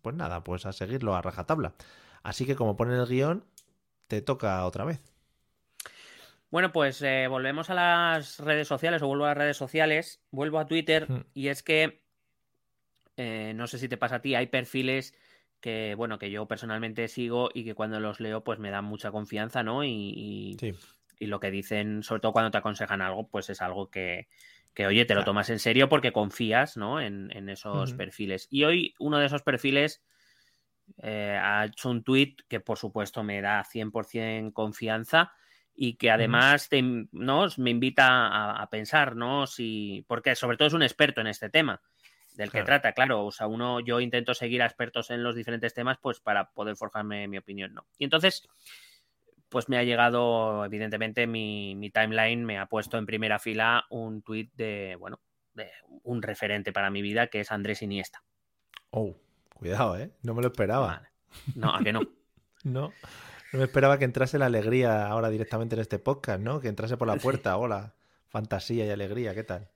pues 0.00 0.16
nada, 0.16 0.42
pues 0.42 0.64
a 0.64 0.72
seguirlo 0.72 1.14
a 1.14 1.20
rajatabla. 1.20 1.74
Así 2.22 2.46
que 2.46 2.56
como 2.56 2.78
ponen 2.78 2.98
el 2.98 3.06
guion, 3.06 3.44
te 4.06 4.22
toca 4.22 4.64
otra 4.64 4.86
vez. 4.86 5.02
Bueno, 6.50 6.72
pues 6.72 7.02
eh, 7.02 7.26
volvemos 7.28 7.68
a 7.68 7.74
las 7.74 8.38
redes 8.38 8.66
sociales 8.66 9.02
o 9.02 9.06
vuelvo 9.06 9.26
a 9.26 9.28
las 9.28 9.36
redes 9.36 9.58
sociales, 9.58 10.22
vuelvo 10.30 10.58
a 10.58 10.66
Twitter 10.66 11.10
Mm. 11.12 11.20
y 11.34 11.48
es 11.48 11.62
que 11.62 12.00
eh, 13.18 13.52
no 13.54 13.66
sé 13.66 13.78
si 13.78 13.86
te 13.90 13.98
pasa 13.98 14.16
a 14.16 14.22
ti, 14.22 14.34
hay 14.34 14.46
perfiles 14.46 15.14
que, 15.60 15.94
bueno, 15.94 16.18
que 16.18 16.30
yo 16.30 16.46
personalmente 16.46 17.06
sigo 17.08 17.50
y 17.52 17.64
que 17.64 17.74
cuando 17.74 18.00
los 18.00 18.18
leo 18.18 18.44
pues 18.44 18.58
me 18.60 18.70
dan 18.70 18.86
mucha 18.86 19.10
confianza, 19.10 19.62
¿no? 19.62 19.84
Y, 19.84 19.90
y- 19.90 20.56
Sí. 20.58 20.72
Y 21.18 21.26
lo 21.26 21.40
que 21.40 21.50
dicen, 21.50 22.02
sobre 22.02 22.20
todo 22.20 22.32
cuando 22.32 22.50
te 22.50 22.58
aconsejan 22.58 23.00
algo, 23.02 23.28
pues 23.28 23.50
es 23.50 23.60
algo 23.62 23.90
que, 23.90 24.28
que 24.74 24.86
oye, 24.86 25.04
te 25.04 25.14
lo 25.14 25.20
Claro. 25.20 25.30
tomas 25.32 25.50
en 25.50 25.58
serio 25.58 25.88
porque 25.88 26.12
confías, 26.12 26.76
¿no? 26.76 27.00
En, 27.00 27.30
en 27.36 27.48
esos 27.48 27.92
perfiles. 27.94 28.46
Y 28.50 28.64
hoy 28.64 28.94
uno 28.98 29.18
de 29.18 29.26
esos 29.26 29.42
perfiles 29.42 30.02
eh, 31.02 31.38
ha 31.40 31.66
hecho 31.66 31.90
un 31.90 32.02
tweet 32.02 32.36
que 32.48 32.60
por 32.60 32.78
supuesto 32.78 33.22
me 33.22 33.40
da 33.40 33.62
100% 33.64 34.52
confianza 34.52 35.32
y 35.74 35.94
que 35.94 36.10
además 36.10 36.68
te 36.68 36.82
¿no? 36.82 37.46
me 37.58 37.70
invita 37.70 38.06
a, 38.08 38.62
a 38.62 38.70
pensar, 38.70 39.14
¿no? 39.14 39.46
Si, 39.46 40.04
porque 40.08 40.34
sobre 40.34 40.56
todo 40.56 40.68
es 40.68 40.74
un 40.74 40.82
experto 40.82 41.20
en 41.20 41.28
este 41.28 41.50
tema 41.50 41.80
del 42.34 42.52
que 42.52 42.62
trata, 42.62 42.92
claro, 42.92 43.26
o 43.26 43.32
sea, 43.32 43.48
uno, 43.48 43.80
yo 43.80 43.98
intento 44.00 44.32
seguir 44.32 44.62
a 44.62 44.66
expertos 44.66 45.10
en 45.10 45.24
los 45.24 45.34
diferentes 45.34 45.74
temas, 45.74 45.98
pues 46.00 46.20
para 46.20 46.50
poder 46.52 46.76
forjarme 46.76 47.26
mi 47.26 47.36
opinión, 47.36 47.74
¿no? 47.74 47.86
Y 47.98 48.04
entonces, 48.04 48.48
pues 49.48 49.68
me 49.68 49.78
ha 49.78 49.84
llegado, 49.84 50.64
evidentemente, 50.64 51.26
mi, 51.26 51.74
mi 51.74 51.90
timeline 51.90 52.44
me 52.44 52.58
ha 52.58 52.66
puesto 52.66 52.98
en 52.98 53.06
primera 53.06 53.38
fila 53.38 53.86
un 53.90 54.22
tweet 54.22 54.50
de, 54.54 54.96
bueno, 54.98 55.20
de 55.54 55.70
un 56.02 56.22
referente 56.22 56.72
para 56.72 56.90
mi 56.90 57.02
vida, 57.02 57.28
que 57.28 57.40
es 57.40 57.50
Andrés 57.50 57.82
Iniesta. 57.82 58.22
Oh, 58.90 59.16
cuidado, 59.54 59.98
¿eh? 59.98 60.10
No 60.22 60.34
me 60.34 60.42
lo 60.42 60.48
esperaba. 60.48 60.86
Vale. 60.86 61.08
No, 61.54 61.74
a 61.74 61.80
que 61.80 61.92
no. 61.92 62.00
No, 62.64 62.92
no 63.52 63.58
me 63.60 63.64
esperaba 63.64 63.98
que 63.98 64.04
entrase 64.04 64.36
la 64.36 64.46
alegría 64.46 65.06
ahora 65.06 65.30
directamente 65.30 65.76
en 65.76 65.80
este 65.80 66.00
podcast, 66.00 66.40
¿no? 66.40 66.60
Que 66.60 66.66
entrase 66.66 66.96
por 66.96 67.06
la 67.06 67.16
puerta. 67.22 67.56
Hola, 67.56 67.94
fantasía 68.26 68.84
y 68.84 68.90
alegría, 68.90 69.32
¿qué 69.32 69.44
tal? 69.44 69.70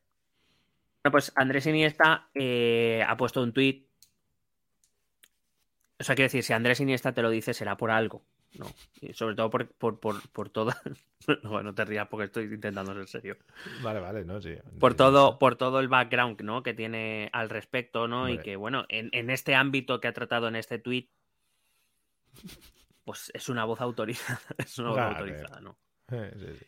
Bueno, 1.02 1.12
pues 1.12 1.32
Andrés 1.36 1.66
Iniesta 1.66 2.28
eh, 2.34 3.04
ha 3.06 3.16
puesto 3.16 3.40
un 3.40 3.52
tuit. 3.52 3.88
O 6.00 6.04
sea, 6.04 6.16
quiero 6.16 6.26
decir, 6.26 6.42
si 6.42 6.52
Andrés 6.52 6.80
Iniesta 6.80 7.12
te 7.12 7.22
lo 7.22 7.30
dice, 7.30 7.54
será 7.54 7.76
por 7.76 7.92
algo, 7.92 8.24
¿no? 8.58 8.66
Y 9.00 9.12
sobre 9.14 9.34
todo 9.34 9.50
por, 9.50 9.68
por, 9.68 10.00
por, 10.00 10.28
por 10.30 10.50
todo. 10.50 10.72
no, 11.42 11.62
no 11.62 11.74
te 11.74 11.84
rías 11.84 12.08
porque 12.08 12.26
estoy 12.26 12.44
intentando 12.44 12.94
ser 12.94 13.08
serio. 13.08 13.36
Vale, 13.82 14.00
vale, 14.00 14.24
no, 14.24 14.40
sí. 14.40 14.54
Por 14.78 14.94
todo, 14.94 15.38
por 15.38 15.56
todo 15.56 15.80
el 15.80 15.88
background, 15.88 16.40
¿no? 16.42 16.62
Que 16.62 16.74
tiene 16.74 17.30
al 17.32 17.50
respecto, 17.50 18.08
¿no? 18.08 18.28
Y 18.28 18.38
que, 18.38 18.56
bueno, 18.56 18.84
en, 18.88 19.08
en 19.12 19.30
este 19.30 19.54
ámbito 19.54 20.00
que 20.00 20.08
ha 20.08 20.12
tratado 20.12 20.48
en 20.48 20.56
este 20.56 20.78
tuit, 20.78 21.10
pues 23.04 23.30
es 23.34 23.48
una 23.48 23.64
voz 23.64 23.80
autorizada. 23.80 24.40
Es 24.58 24.78
una 24.78 24.90
voz 24.90 25.00
autorizada, 25.00 25.60
¿no? 25.60 25.76
Sí, 26.08 26.16
sí. 26.38 26.66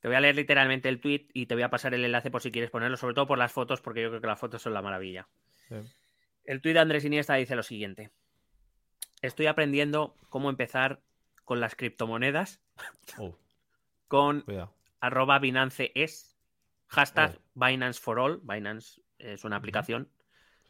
Te 0.00 0.08
voy 0.08 0.16
a 0.16 0.20
leer 0.20 0.36
literalmente 0.36 0.88
el 0.88 1.00
tweet 1.00 1.26
y 1.32 1.46
te 1.46 1.54
voy 1.54 1.64
a 1.64 1.70
pasar 1.70 1.94
el 1.94 2.04
enlace 2.04 2.30
por 2.30 2.40
si 2.40 2.52
quieres 2.52 2.70
ponerlo, 2.70 2.96
sobre 2.96 3.14
todo 3.14 3.26
por 3.26 3.38
las 3.38 3.52
fotos, 3.52 3.80
porque 3.80 4.02
yo 4.02 4.08
creo 4.08 4.20
que 4.20 4.26
las 4.26 4.38
fotos 4.38 4.62
son 4.62 4.74
la 4.74 4.82
maravilla. 4.82 5.26
Sí. 5.68 5.74
El 6.44 6.60
tuit 6.60 6.74
de 6.74 6.80
Andrés 6.80 7.04
Iniesta 7.04 7.34
dice 7.34 7.56
lo 7.56 7.62
siguiente. 7.62 8.10
Estoy 9.20 9.46
aprendiendo 9.46 10.14
cómo 10.28 10.48
empezar 10.48 11.00
con 11.46 11.60
las 11.60 11.74
criptomonedas 11.76 12.60
Oh, 13.18 13.34
con 14.08 14.42
cuidado. 14.42 14.74
arroba 15.00 15.38
Binance 15.38 15.92
es, 15.94 16.36
hashtag 16.88 17.38
Oh. 17.38 17.42
Binance 17.66 17.98
for 17.98 18.18
All, 18.18 18.40
Binance 18.42 19.00
es 19.18 19.44
una 19.44 19.56
aplicación, 19.56 20.10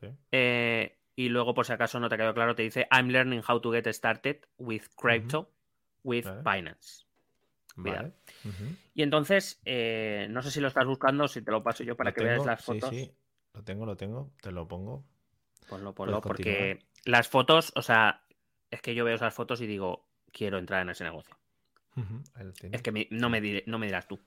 Sí. 0.00 0.06
eh, 0.30 0.98
y 1.16 1.30
luego 1.30 1.54
por 1.54 1.66
si 1.66 1.72
acaso 1.72 1.98
no 1.98 2.08
te 2.08 2.16
quedó 2.18 2.32
claro 2.34 2.54
te 2.54 2.62
dice 2.62 2.86
I'm 2.92 3.08
learning 3.08 3.42
how 3.48 3.60
to 3.60 3.72
get 3.72 3.86
started 3.88 4.44
with 4.58 4.82
crypto 4.94 5.50
with 6.04 6.24
Vale. 6.26 6.42
Binance. 6.44 7.04
Vale. 7.78 8.12
Y 8.94 9.02
entonces, 9.02 9.60
eh, 9.64 10.28
no 10.30 10.40
sé 10.42 10.50
si 10.50 10.60
lo 10.60 10.68
estás 10.68 10.86
buscando, 10.86 11.28
si 11.28 11.42
te 11.42 11.50
lo 11.50 11.62
paso 11.62 11.84
yo 11.84 11.94
para 11.96 12.10
Lo 12.10 12.14
que 12.14 12.24
veas 12.24 12.46
las 12.46 12.60
sí, 12.60 12.66
fotos. 12.66 12.90
Sí, 12.90 13.12
lo 13.52 13.62
tengo, 13.64 13.84
lo 13.84 13.96
tengo. 13.96 14.32
Te 14.40 14.50
lo 14.50 14.66
pongo. 14.66 15.04
Ponlo, 15.68 15.94
ponlo, 15.94 16.20
porque 16.22 16.78
las 17.04 17.28
fotos, 17.28 17.72
o 17.74 17.82
sea, 17.82 18.22
es 18.70 18.80
que 18.80 18.94
yo 18.94 19.04
veo 19.04 19.14
esas 19.16 19.34
fotos 19.34 19.60
y 19.60 19.66
digo, 19.66 20.05
quiero 20.36 20.58
entrar 20.58 20.82
en 20.82 20.90
ese 20.90 21.04
negocio. 21.04 21.34
Es 22.70 22.82
que 22.82 22.92
me- 22.92 23.08
no, 23.10 23.30
me 23.30 23.62
no 23.66 23.78
me 23.78 23.86
dirás 23.86 24.06
tú. 24.06 24.20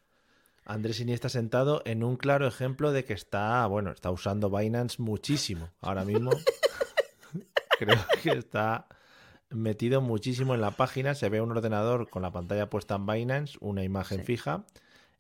Andrés 0.66 1.00
Iniesta 1.00 1.30
sentado 1.30 1.82
en 1.86 2.04
un 2.04 2.18
claro 2.18 2.48
ejemplo 2.48 2.92
de 2.92 3.06
que 3.06 3.14
está, 3.14 3.66
bueno, 3.68 3.92
está 3.92 4.10
usando 4.10 4.50
Binance 4.50 5.02
muchísimo. 5.02 5.70
Ahora 5.82 6.04
mismo 6.06 6.32
creo 7.80 7.98
que 8.24 8.32
está 8.32 8.88
metido 9.50 10.02
muchísimo 10.02 10.56
en 10.56 10.62
la 10.62 10.72
página. 10.72 11.14
Se 11.16 11.30
ve 11.30 11.42
un 11.42 11.52
ordenador 11.52 12.10
con 12.10 12.22
la 12.24 12.32
pantalla 12.32 12.70
puesta 12.70 12.96
en 12.96 13.06
Binance, 13.06 13.58
una 13.62 13.84
imagen 13.84 14.20
Sí. 14.20 14.26
fija. 14.26 14.66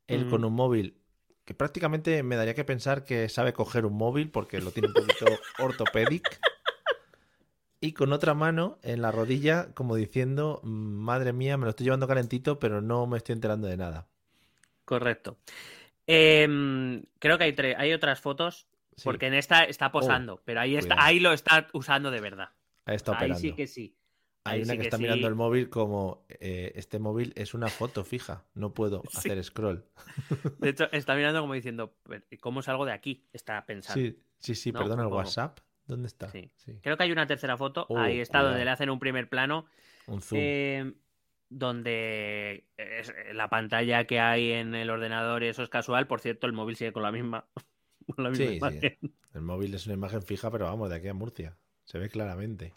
Él 0.08 0.26
Mm. 0.26 0.30
con 0.30 0.44
un 0.46 0.54
móvil 0.54 0.96
que 1.46 1.54
prácticamente 1.54 2.22
me 2.24 2.36
daría 2.36 2.54
que 2.54 2.64
pensar 2.66 3.04
que 3.04 3.28
sabe 3.30 3.54
coger 3.54 3.86
un 3.86 3.94
móvil 3.94 4.30
porque 4.30 4.60
lo 4.62 4.72
tiene 4.72 4.88
un 4.90 4.94
poquito 4.96 5.26
ortopédic. 5.60 6.40
Y 7.82 7.94
con 7.94 8.12
otra 8.12 8.34
mano 8.34 8.78
en 8.84 9.02
la 9.02 9.12
rodilla, 9.12 9.74
como 9.74 9.96
diciendo, 9.96 10.60
madre 10.64 11.32
mía, 11.34 11.58
me 11.58 11.64
lo 11.66 11.70
estoy 11.70 11.86
llevando 11.86 12.08
calentito, 12.08 12.60
pero 12.60 12.82
no 12.82 13.08
me 13.08 13.18
estoy 13.18 13.34
enterando 13.34 13.68
de 13.68 13.78
nada. 13.78 14.08
Correcto. 14.86 15.38
Em, 16.08 17.04
creo 17.20 17.38
que 17.38 17.44
hay, 17.46 17.54
tre- 17.54 17.76
hay 17.78 17.94
otras 17.94 18.20
fotos, 18.20 18.68
Sí. 18.96 19.04
porque 19.06 19.28
en 19.28 19.34
esta 19.36 19.64
está 19.64 19.92
posando, 19.94 20.42
pero 20.44 20.60
ahí, 20.60 20.76
está, 20.76 20.96
cuidado. 20.96 21.08
ahí 21.08 21.20
lo 21.22 21.32
está 21.32 21.68
usando 21.74 22.12
de 22.12 22.20
verdad. 22.20 22.50
Ahí 22.86 22.96
está 22.96 23.12
Ahí 23.14 23.18
operando. 23.18 23.40
sí 23.40 23.54
que 23.54 23.68
sí. 23.68 23.96
Hay 24.44 24.58
ahí 24.60 24.64
una 24.64 24.72
sí 24.74 24.78
que, 24.78 24.82
que 24.82 24.88
está 24.88 24.98
sí. 24.98 25.04
mirando 25.04 25.28
el 25.28 25.36
móvil 25.36 25.70
como 25.70 26.26
eh, 26.28 26.72
este 26.76 26.98
móvil 27.00 27.32
es 27.36 27.54
una 27.54 27.68
foto 27.68 28.04
fija, 28.04 28.44
no 28.56 28.74
puedo 28.74 29.04
hacer 29.14 29.42
scroll. 29.44 29.86
De 30.58 30.70
hecho, 30.70 30.86
está 30.92 31.16
mirando 31.16 31.40
como 31.42 31.54
diciendo, 31.54 31.94
¿cómo 32.42 32.62
salgo 32.62 32.86
de 32.86 32.92
aquí? 32.92 33.24
Está 33.32 33.66
pensando. 33.66 34.02
Sí, 34.02 34.20
sí, 34.40 34.56
sí, 34.56 34.72
No, 34.74 34.80
perdón, 34.80 35.00
el 35.00 35.06
como- 35.06 35.18
WhatsApp, 35.18 35.60
¿dónde 35.90 36.08
está? 36.08 36.30
Sí. 36.30 36.50
Sí. 36.56 36.80
Creo 36.82 36.96
que 36.96 37.04
hay 37.04 37.12
una 37.12 37.28
tercera 37.28 37.58
foto, 37.58 37.86
Oh, 37.90 37.98
ahí 37.98 38.20
está, 38.22 38.40
cuidado. 38.40 38.50
donde 38.52 38.66
le 38.66 38.72
hacen 38.72 38.90
un 38.90 39.00
primer 39.00 39.28
plano, 39.28 39.66
Un 40.08 40.22
zoom. 40.22 40.40
eh, 40.42 40.94
donde 41.50 42.66
es- 42.78 43.14
la 43.34 43.50
pantalla 43.50 44.06
que 44.06 44.20
hay 44.20 44.52
en 44.54 44.76
el 44.76 44.90
ordenador, 44.90 45.44
eso 45.44 45.64
es 45.64 45.70
casual. 45.70 46.08
Por 46.08 46.20
cierto, 46.22 46.48
el 46.48 46.54
móvil 46.54 46.76
sigue 46.76 46.94
con 46.94 47.04
la 47.04 47.12
misma, 47.12 47.46
con 48.16 48.24
la 48.24 48.30
misma 48.30 48.46
sí, 48.48 48.56
imagen. 48.56 48.98
sí. 49.02 49.14
El 49.34 49.42
móvil 49.42 49.74
es 49.74 49.86
una 49.86 49.96
imagen 49.96 50.22
fija, 50.24 50.50
pero 50.52 50.66
vamos, 50.66 50.90
de 50.90 50.96
aquí 50.96 51.08
a 51.08 51.14
Murcia. 51.14 51.58
Se 51.84 51.98
ve 52.00 52.10
claramente. 52.10 52.74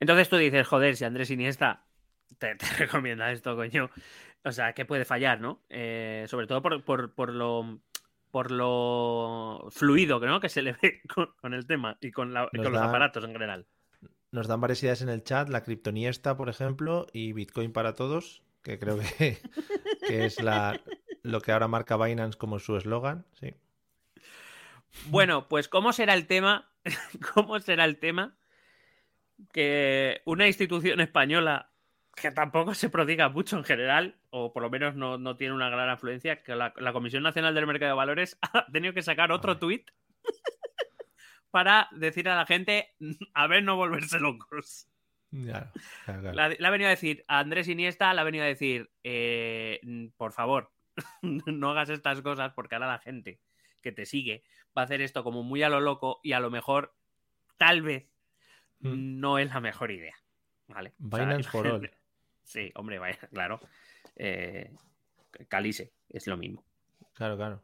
Entonces 0.00 0.28
tú 0.28 0.36
dices, 0.36 0.66
joder, 0.66 0.96
si 0.96 1.04
Andrés 1.04 1.30
Iniesta 1.30 1.84
te, 2.38 2.54
te 2.56 2.66
recomienda 2.78 3.32
esto, 3.32 3.56
coño. 3.56 3.90
O 4.44 4.52
sea, 4.52 4.72
¿qué 4.72 4.84
puede 4.84 5.04
fallar, 5.04 5.40
no? 5.40 5.62
Eh, 5.68 6.24
sobre 6.28 6.46
todo 6.46 6.62
por, 6.62 6.84
por, 6.84 7.12
por 7.14 7.32
lo 7.32 7.80
por 8.30 8.50
lo 8.50 9.68
fluido 9.70 10.20
¿no? 10.20 10.40
que 10.40 10.48
se 10.48 10.62
le 10.62 10.76
ve 10.82 11.00
con, 11.14 11.30
con 11.40 11.54
el 11.54 11.66
tema 11.66 11.96
y 12.00 12.10
con, 12.10 12.32
la- 12.34 12.48
Nos 12.52 12.64
con 12.64 12.72
los 12.72 12.82
aparatos 12.82 13.24
en 13.24 13.32
general. 13.32 13.66
Nos 14.30 14.46
dan 14.46 14.60
varias 14.60 14.82
ideas 14.82 15.00
en 15.02 15.08
el 15.08 15.24
chat, 15.24 15.48
la 15.48 15.62
criptoniesta, 15.62 16.36
por 16.36 16.48
ejemplo, 16.50 17.06
y 17.14 17.32
Bitcoin 17.32 17.72
para 17.72 17.94
todos, 17.94 18.42
que 18.62 18.78
creo 18.78 18.98
que, 18.98 19.38
que 20.06 20.26
es 20.26 20.42
la, 20.42 20.80
lo 21.22 21.40
que 21.40 21.52
ahora 21.52 21.66
marca 21.68 21.96
Binance 21.96 22.36
como 22.36 22.58
su 22.58 22.76
eslogan. 22.76 23.24
Sí. 23.40 23.54
Bueno, 25.06 25.48
pues 25.48 25.68
¿cómo 25.68 25.92
será 25.92 26.14
el 26.14 26.26
tema? 26.26 26.70
¿Cómo 27.34 27.58
será 27.60 27.84
el 27.84 27.98
tema? 27.98 28.36
Que 29.52 30.20
una 30.24 30.46
institución 30.46 31.00
española 31.00 31.70
que 32.20 32.30
tampoco 32.30 32.74
se 32.74 32.90
prodiga 32.90 33.28
mucho 33.28 33.56
en 33.56 33.64
general, 33.64 34.16
o 34.30 34.52
por 34.52 34.62
lo 34.62 34.70
menos 34.70 34.94
no, 34.94 35.18
no 35.18 35.36
tiene 35.36 35.54
una 35.54 35.68
gran 35.70 35.88
afluencia, 35.88 36.42
que 36.42 36.54
la, 36.54 36.72
la 36.76 36.92
Comisión 36.92 37.22
Nacional 37.22 37.54
del 37.54 37.66
Mercado 37.66 37.90
de 37.92 37.96
Valores 37.96 38.38
ha 38.52 38.66
tenido 38.66 38.94
que 38.94 39.02
sacar 39.02 39.32
otro 39.32 39.58
tuit 39.58 39.90
para 41.50 41.88
decir 41.92 42.28
a 42.28 42.36
la 42.36 42.46
gente, 42.46 42.94
a 43.34 43.46
ver, 43.46 43.62
no 43.62 43.76
volverse 43.76 44.18
locos. 44.20 44.88
Claro, 45.30 45.70
claro, 46.04 46.20
claro. 46.22 46.34
La- 46.34 46.48
Le 46.48 46.66
ha 46.66 46.70
venido 46.70 46.88
a 46.88 46.90
decir 46.90 47.24
a 47.28 47.38
Andrés 47.40 47.68
Iniesta, 47.68 48.12
le 48.14 48.20
ha 48.20 48.24
venido 48.24 48.44
a 48.44 48.48
decir, 48.48 48.90
eh, 49.04 49.80
por 50.16 50.32
favor, 50.32 50.72
no 51.22 51.70
hagas 51.70 51.90
estas 51.90 52.20
cosas 52.22 52.52
porque 52.54 52.74
ahora 52.74 52.86
la 52.88 52.98
gente 52.98 53.40
que 53.82 53.92
te 53.92 54.06
sigue 54.06 54.42
va 54.76 54.82
a 54.82 54.84
hacer 54.84 55.00
esto 55.00 55.22
como 55.24 55.42
muy 55.42 55.62
a 55.62 55.68
lo 55.68 55.80
loco 55.80 56.20
y 56.22 56.32
a 56.32 56.40
lo 56.40 56.50
mejor, 56.50 56.94
tal 57.56 57.82
vez, 57.82 58.08
Mm. 58.80 59.18
no 59.18 59.38
es 59.40 59.48
la 59.52 59.58
mejor 59.60 59.90
idea. 59.90 60.14
¿Vale? 60.68 60.92
O 61.04 61.08
sea, 61.16 61.24
Binance 61.24 61.50
for 61.50 61.66
all. 61.66 61.90
Sí, 62.48 62.72
hombre, 62.76 62.98
vaya, 62.98 63.18
claro. 63.32 63.60
Eh, 64.16 64.72
Calice, 65.48 65.92
es 66.08 66.26
lo 66.26 66.36
mismo. 66.38 66.64
Claro, 67.14 67.36
claro. 67.36 67.62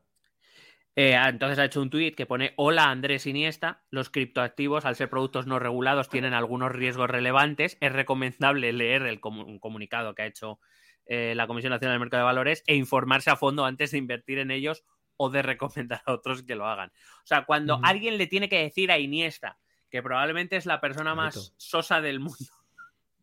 Eh, 0.95 1.15
entonces 1.27 1.59
ha 1.59 1.65
hecho 1.65 1.81
un 1.83 1.91
tuit 1.91 2.15
que 2.15 2.27
pone 2.27 2.53
Hola 2.57 2.91
Andrés 2.91 3.27
Iniesta, 3.27 3.83
los 3.91 4.11
criptoactivos 4.11 4.85
al 4.85 4.95
ser 4.95 5.09
productos 5.11 5.47
no 5.47 5.59
regulados 5.59 6.09
tienen 6.09 6.35
algunos 6.35 6.71
riesgos 6.71 7.11
relevantes. 7.11 7.77
Es 7.81 7.93
recomendable 7.93 8.73
leer 8.73 9.03
el 9.03 9.21
comu- 9.21 9.45
un 9.47 9.59
comunicado 9.59 10.15
que 10.15 10.23
ha 10.23 10.27
hecho 10.27 10.61
eh, 11.07 11.33
la 11.35 11.47
Comisión 11.47 11.71
Nacional 11.73 11.95
del 11.95 12.01
Mercado 12.01 12.21
de 12.21 12.27
Valores 12.27 12.63
e 12.67 12.77
informarse 12.77 13.31
a 13.31 13.37
fondo 13.37 13.65
antes 13.65 13.91
de 13.91 13.99
invertir 13.99 14.39
en 14.39 14.51
ellos 14.53 14.85
o 15.17 15.31
de 15.31 15.43
recomendar 15.43 16.03
a 16.07 16.13
otros 16.13 16.43
que 16.45 16.55
lo 16.55 16.67
hagan. 16.67 16.91
O 16.91 17.27
sea, 17.27 17.45
cuando 17.45 17.81
alguien 17.83 18.17
le 18.19 18.27
tiene 18.27 18.49
que 18.49 18.61
decir 18.63 18.93
a 18.93 18.99
Iniesta, 18.99 19.59
que 19.91 20.03
probablemente 20.03 20.57
es 20.57 20.67
la 20.67 20.81
persona 20.81 21.15
más 21.17 21.55
sosa 21.57 22.01
del 22.03 22.21
mundo, 22.21 22.45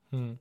Mm. 0.10 0.34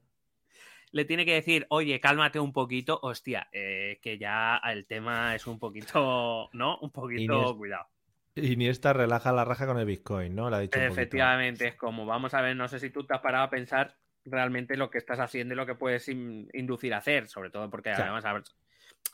Le 0.93 1.05
tiene 1.05 1.25
que 1.25 1.35
decir, 1.35 1.67
oye, 1.71 2.01
cálmate 2.01 2.41
un 2.41 2.53
poquito, 2.53 2.99
hostia, 3.03 3.49
eh, 3.53 3.99
que 4.03 4.19
ya 4.19 4.61
el 4.65 4.87
tema 4.87 5.35
es 5.35 5.47
un 5.47 5.59
poquito, 5.59 6.49
¿no? 6.53 6.79
Un 6.79 6.91
poquito, 6.91 7.57
cuidado. 7.57 7.87
Iniesta 8.37 8.93
relaja 8.93 9.33
la 9.33 9.45
raja 9.45 9.67
con 9.67 9.79
el 9.79 9.87
Bitcoin, 9.87 10.35
¿no? 10.35 10.51
Le 10.51 10.57
ha 10.57 10.61
dicho. 10.61 10.79
Efectivamente, 10.79 11.69
es 11.69 11.75
como, 11.75 12.07
vamos 12.07 12.33
a 12.35 12.41
ver, 12.41 12.57
no 12.57 12.69
sé 12.69 12.79
si 12.79 12.91
tú 12.91 13.05
te 13.05 13.15
has 13.15 13.21
parado 13.21 13.45
a 13.45 13.51
pensar 13.51 13.97
realmente 14.25 14.77
lo 14.77 14.91
que 14.91 14.99
estás 14.99 15.19
haciendo 15.19 15.55
y 15.55 15.57
lo 15.57 15.67
que 15.67 15.75
puedes 15.75 16.09
in- 16.09 16.49
inducir 16.53 16.95
a 16.95 16.99
hacer, 16.99 17.29
sobre 17.29 17.51
todo 17.51 17.69
porque 17.71 17.91
Claro. 17.91 18.05
además, 18.05 18.25
a 18.25 18.33
ver, 18.35 18.43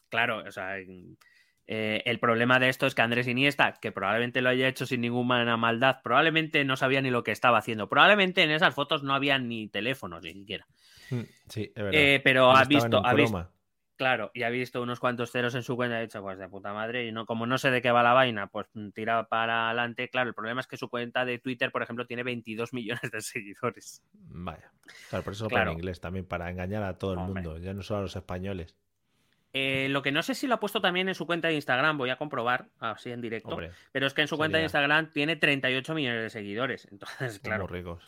claro, 0.08 0.44
o 0.46 0.50
sea, 0.52 0.78
eh, 0.78 2.02
el 2.04 2.18
problema 2.20 2.58
de 2.58 2.68
esto 2.68 2.86
es 2.86 2.94
que 2.94 3.02
Andrés 3.02 3.26
Iniesta, 3.26 3.74
que 3.80 3.90
probablemente 3.90 4.42
lo 4.42 4.50
haya 4.50 4.68
hecho 4.68 4.86
sin 4.86 5.00
ninguna 5.00 5.56
maldad, 5.56 6.00
probablemente 6.02 6.64
no 6.64 6.76
sabía 6.76 7.00
ni 7.00 7.10
lo 7.10 7.24
que 7.24 7.32
estaba 7.32 7.58
haciendo, 7.58 7.88
probablemente 7.88 8.42
en 8.42 8.50
esas 8.50 8.74
fotos 8.74 9.02
no 9.02 9.14
había 9.14 9.38
ni 9.38 9.68
teléfonos 9.68 10.22
ni 10.22 10.32
siquiera. 10.32 10.66
Mm, 11.11 11.20
Sí, 11.48 11.72
es 11.74 11.82
verdad. 11.82 12.00
Eh, 12.00 12.20
pero 12.24 12.50
ha 12.50 12.64
visto, 12.64 13.04
ha 13.04 13.14
visto. 13.14 13.50
Claro, 13.96 14.30
y 14.34 14.42
ha 14.42 14.50
visto 14.50 14.82
unos 14.82 15.00
cuantos 15.00 15.30
ceros 15.32 15.54
en 15.54 15.62
su 15.62 15.74
cuenta 15.74 15.94
y 15.96 15.98
ha 15.98 16.02
dicho, 16.02 16.20
pues 16.20 16.38
de 16.38 16.48
puta 16.50 16.74
madre, 16.74 17.07
y 17.07 17.12
no, 17.12 17.24
como 17.24 17.46
no 17.46 17.57
sé 17.57 17.70
de 17.70 17.80
qué 17.80 17.90
va 17.90 18.02
la 18.02 18.12
vaina, 18.12 18.46
pues 18.46 18.66
tira 18.92 19.26
para 19.26 19.68
adelante. 19.68 20.11
Claro, 20.11 20.28
el 20.28 20.34
problema 20.34 20.61
es 20.61 20.66
que 20.66 20.76
su 20.76 20.90
cuenta 20.90 21.24
de 21.24 21.38
Twitter, 21.38 21.72
por 21.72 21.82
ejemplo, 21.82 22.07
tiene 22.07 22.22
22 22.22 22.74
millones 22.74 23.11
de 23.11 23.20
seguidores. 23.22 24.02
Vaya. 24.12 24.70
Claro, 25.09 25.24
por 25.24 25.32
eso 25.32 25.48
Claro. 25.48 25.70
en 25.70 25.78
inglés 25.78 26.00
también, 26.00 26.26
para 26.26 26.50
engañar 26.50 26.82
a 26.82 26.98
todo 26.98 27.14
el 27.14 27.20
mundo, 27.20 27.57
ya 27.57 27.72
no 27.72 27.82
solo 27.82 28.00
a 28.00 28.02
los 28.02 28.16
españoles. 28.16 28.76
Eh, 29.54 29.88
lo 29.88 30.02
que 30.02 30.12
no 30.12 30.22
sé 30.22 30.34
si 30.34 30.46
lo 30.46 30.57
ha 30.57 30.61
puesto 30.61 30.82
también 30.82 31.09
en 31.09 31.14
su 31.14 31.24
cuenta 31.24 31.48
de 31.48 31.54
Instagram, 31.54 31.96
voy 31.96 32.11
a 32.11 32.16
comprobar 32.16 32.68
así 32.78 33.11
en 33.11 33.22
directo, 33.22 33.48
Hombre, 33.48 33.70
pero 33.92 34.07
es 34.07 34.12
que 34.12 34.20
en 34.20 34.28
su 34.28 34.36
cuenta 34.36 34.59
de 34.59 34.64
Instagram 34.64 35.11
tiene 35.12 35.36
38 35.36 35.94
millones 35.94 36.20
de 36.24 36.28
seguidores. 36.28 36.86
Entonces, 36.92 37.38
claro, 37.38 37.66
ricos. 37.66 38.04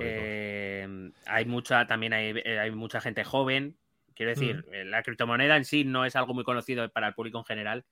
Eh, 0.00 1.10
hay 1.26 1.44
mucha, 1.46 1.86
también 1.86 2.12
hay, 2.12 2.32
eh, 2.44 2.58
hay 2.58 2.70
mucha 2.70 3.00
gente 3.00 3.24
joven. 3.24 3.76
Quiero 4.14 4.30
decir, 4.30 4.64
eh, 4.72 4.84
la 4.84 5.02
criptomoneda 5.02 5.56
en 5.56 5.64
sí 5.64 5.84
no 5.84 6.04
es 6.04 6.14
algo 6.16 6.34
muy 6.34 6.44
conocido 6.44 6.88
para 6.90 7.08
el 7.08 7.14
público 7.14 7.38
en 7.38 7.44
general. 7.44 7.84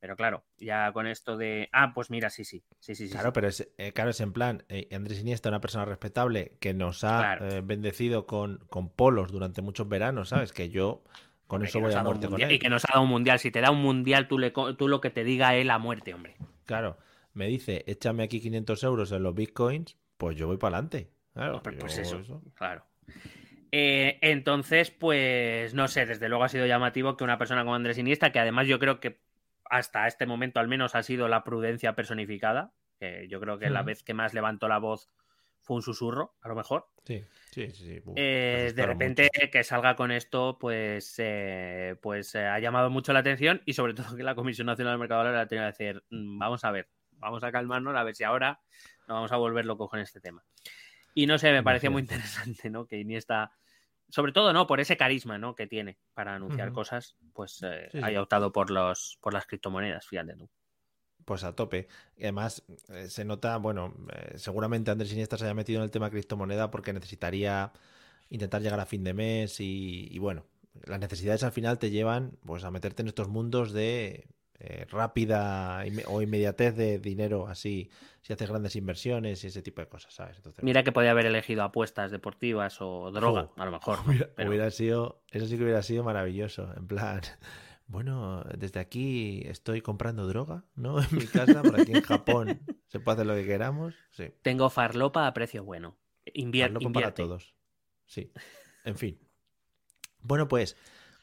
Pero 0.00 0.16
claro, 0.16 0.44
ya 0.58 0.90
con 0.92 1.06
esto 1.06 1.36
de. 1.36 1.68
Ah, 1.72 1.92
pues 1.94 2.10
mira, 2.10 2.28
sí, 2.28 2.44
sí. 2.44 2.64
Sí, 2.80 2.94
sí. 2.96 3.08
Claro, 3.08 3.28
sí. 3.28 3.32
pero 3.34 3.48
es, 3.48 3.72
eh, 3.78 3.92
claro, 3.92 4.10
es 4.10 4.20
en 4.20 4.32
plan, 4.32 4.64
eh, 4.68 4.88
Andrés 4.92 5.20
Iniesta, 5.20 5.48
una 5.48 5.60
persona 5.60 5.84
respetable 5.84 6.56
que 6.60 6.74
nos 6.74 7.04
ha 7.04 7.18
Claro. 7.18 7.48
eh, 7.48 7.60
bendecido 7.62 8.26
con, 8.26 8.58
con 8.68 8.90
polos 8.90 9.30
durante 9.30 9.62
muchos 9.62 9.88
veranos, 9.88 10.30
¿sabes? 10.30 10.52
Que 10.52 10.70
yo 10.70 11.04
con 11.46 11.58
Hombre, 11.58 11.68
eso 11.68 11.80
voy 11.80 11.92
a 11.94 12.02
muerte 12.02 12.26
con 12.26 12.32
mundial- 12.32 12.50
él. 12.50 12.56
Y 12.56 12.58
que 12.58 12.68
nos 12.68 12.84
ha 12.84 12.88
dado 12.94 13.04
un 13.04 13.10
mundial. 13.10 13.38
Si 13.38 13.50
te 13.52 13.60
da 13.60 13.70
un 13.70 13.80
mundial, 13.80 14.26
tú, 14.26 14.38
le, 14.38 14.50
tú 14.50 14.88
lo 14.88 15.00
que 15.00 15.10
te 15.10 15.22
diga 15.22 15.54
él 15.54 15.70
a 15.70 15.78
muerte, 15.78 16.12
hombre. 16.14 16.34
Claro, 16.64 16.98
me 17.32 17.46
dice, 17.46 17.84
échame 17.86 18.24
aquí 18.24 18.40
500 18.40 18.82
euros 18.82 19.12
en 19.12 19.22
los 19.22 19.34
bitcoins, 19.34 19.96
pues 20.16 20.36
yo 20.36 20.48
voy 20.48 20.56
para 20.56 20.76
adelante. 20.78 21.10
Claro, 21.32 21.62
Pues- 21.62 21.76
pues 21.76 21.98
eso, 21.98 22.42
claro. 22.54 22.84
Eh, 23.70 24.18
entonces, 24.20 24.90
pues 24.90 25.72
no 25.72 25.88
sé, 25.88 26.04
desde 26.04 26.28
luego 26.28 26.44
ha 26.44 26.48
sido 26.48 26.66
llamativo 26.66 27.16
que 27.16 27.24
una 27.24 27.38
persona 27.38 27.62
como 27.62 27.74
Andrés 27.74 27.96
Iniesta, 27.98 28.30
que 28.30 28.38
además 28.38 28.66
yo 28.66 28.78
creo 28.78 29.00
que 29.00 29.20
hasta 29.64 30.06
este 30.06 30.26
momento 30.26 30.60
al 30.60 30.68
menos 30.68 30.94
ha 30.94 31.02
sido 31.02 31.28
la 31.28 31.42
prudencia 31.42 31.94
personificada, 31.94 32.74
que 33.00 33.26
yo 33.28 33.40
creo 33.40 33.58
que 33.58 33.70
la 33.70 33.82
vez 33.82 34.02
que 34.02 34.12
más 34.12 34.34
levantó 34.34 34.68
la 34.68 34.76
voz 34.78 35.08
fue 35.62 35.76
un 35.76 35.82
susurro, 35.82 36.34
a 36.42 36.48
lo 36.48 36.54
mejor. 36.54 36.86
Sí, 37.04 37.24
sí, 37.50 37.70
sí. 37.70 38.00
sí. 38.00 38.02
Eh, 38.16 38.72
de 38.76 38.84
repente 38.86 39.30
mucho. 39.34 39.50
que 39.50 39.64
salga 39.64 39.96
con 39.96 40.10
esto, 40.10 40.58
pues, 40.60 41.14
eh, 41.18 41.96
pues 42.02 42.34
eh, 42.34 42.46
ha 42.46 42.58
llamado 42.58 42.90
mucho 42.90 43.14
la 43.14 43.20
atención 43.20 43.62
y 43.64 43.72
sobre 43.72 43.94
todo 43.94 44.14
que 44.16 44.22
la 44.22 44.34
Comisión 44.34 44.66
Nacional 44.66 44.94
del 44.94 45.00
Mercado 45.00 45.22
Laboral 45.24 45.44
ha 45.44 45.48
tenido 45.48 45.64
que 45.72 45.84
decir, 45.84 46.04
"Mm, 46.10 46.38
vamos 46.38 46.62
a 46.64 46.70
ver, 46.72 46.88
vamos 47.12 47.42
a 47.42 47.50
calmarnos, 47.50 47.96
a 47.96 48.02
ver 48.02 48.14
si 48.14 48.24
ahora 48.24 48.60
nos 49.08 49.16
vamos 49.16 49.32
a 49.32 49.36
volver 49.36 49.64
locos 49.64 49.88
con 49.88 50.00
este 50.00 50.20
tema. 50.20 50.44
Y 51.14 51.26
no 51.26 51.38
sé, 51.38 51.52
me 51.52 51.62
parecía 51.62 51.90
muy 51.90 52.02
interesante, 52.02 52.70
¿no? 52.70 52.86
Que 52.86 52.98
Iniesta, 52.98 53.52
sobre 54.08 54.32
todo, 54.32 54.52
¿no? 54.52 54.66
Por 54.66 54.80
ese 54.80 54.96
carisma, 54.96 55.38
¿no? 55.38 55.54
Que 55.54 55.66
tiene 55.66 55.98
para 56.14 56.34
anunciar 56.34 56.72
cosas, 56.72 57.16
pues 57.32 57.62
eh, 57.62 57.88
Sí, 57.90 57.98
sí. 57.98 58.04
haya 58.04 58.22
optado 58.22 58.52
por 58.52 58.70
los, 58.70 59.18
por 59.20 59.32
las 59.34 59.46
criptomonedas, 59.46 60.06
fíjate 60.06 60.36
tú. 60.36 60.50
Pues 61.24 61.44
a 61.44 61.54
tope. 61.54 61.86
Además, 62.18 62.64
eh, 62.88 63.08
se 63.08 63.24
nota, 63.24 63.56
bueno, 63.58 63.94
eh, 64.12 64.38
seguramente 64.38 64.90
Andrés 64.90 65.12
Iniesta 65.12 65.38
se 65.38 65.44
haya 65.44 65.54
metido 65.54 65.78
en 65.78 65.84
el 65.84 65.90
tema 65.90 66.10
criptomoneda 66.10 66.70
porque 66.70 66.92
necesitaría 66.92 67.72
intentar 68.28 68.60
llegar 68.62 68.80
a 68.80 68.86
fin 68.86 69.04
de 69.04 69.14
mes 69.14 69.60
y, 69.60 70.08
y 70.10 70.18
bueno, 70.18 70.46
las 70.84 70.98
necesidades 70.98 71.44
al 71.44 71.52
final 71.52 71.78
te 71.78 71.90
llevan 71.90 72.38
pues 72.44 72.64
a 72.64 72.70
meterte 72.72 73.02
en 73.02 73.08
estos 73.08 73.28
mundos 73.28 73.72
de 73.72 74.26
eh, 74.64 74.86
rápida 74.88 75.84
inme- 75.86 76.04
o 76.06 76.22
inmediatez 76.22 76.76
de 76.76 77.00
dinero 77.00 77.48
así, 77.48 77.90
si 78.20 78.32
haces 78.32 78.48
grandes 78.48 78.76
inversiones 78.76 79.42
y 79.42 79.48
ese 79.48 79.60
tipo 79.60 79.80
de 79.80 79.88
cosas, 79.88 80.14
¿sabes? 80.14 80.36
Entonces, 80.36 80.62
Mira 80.62 80.84
que 80.84 80.92
podía 80.92 81.10
haber 81.10 81.26
elegido 81.26 81.64
apuestas 81.64 82.12
deportivas 82.12 82.80
o 82.80 83.10
droga, 83.10 83.50
a 83.56 83.64
lo 83.64 83.72
mejor. 83.72 83.98
¿no? 83.98 84.04
hubiera, 84.12 84.30
Pero- 84.36 84.48
hubiera 84.50 84.70
sido, 84.70 85.24
eso 85.32 85.46
sí 85.46 85.56
que 85.56 85.64
hubiera 85.64 85.82
sido 85.82 86.04
maravilloso, 86.04 86.72
en 86.76 86.86
plan, 86.86 87.20
bueno, 87.88 88.44
desde 88.56 88.78
aquí 88.78 89.42
estoy 89.46 89.80
comprando 89.82 90.28
droga, 90.28 90.64
¿no? 90.76 90.98
En 91.02 91.16
mi 91.18 91.26
casa, 91.26 91.60
por 91.62 91.80
aquí 91.80 91.90
en 91.92 92.02
Japón 92.02 92.60
se 92.86 93.00
puede 93.00 93.16
hacer 93.16 93.26
lo 93.26 93.34
que 93.34 93.44
queramos, 93.46 93.94
sí. 94.12 94.32
Tengo 94.42 94.70
farlopa 94.70 95.26
a 95.26 95.34
precio 95.34 95.64
bueno. 95.64 95.96
Invier- 96.34 96.66
Farlopa 96.68 96.84
invierte. 96.86 97.22
para 97.22 97.28
todos. 97.28 97.54
Sí. 98.06 98.30
En 98.84 98.96
fin. 98.96 99.18
Bueno, 100.20 100.46
pues 100.46 100.76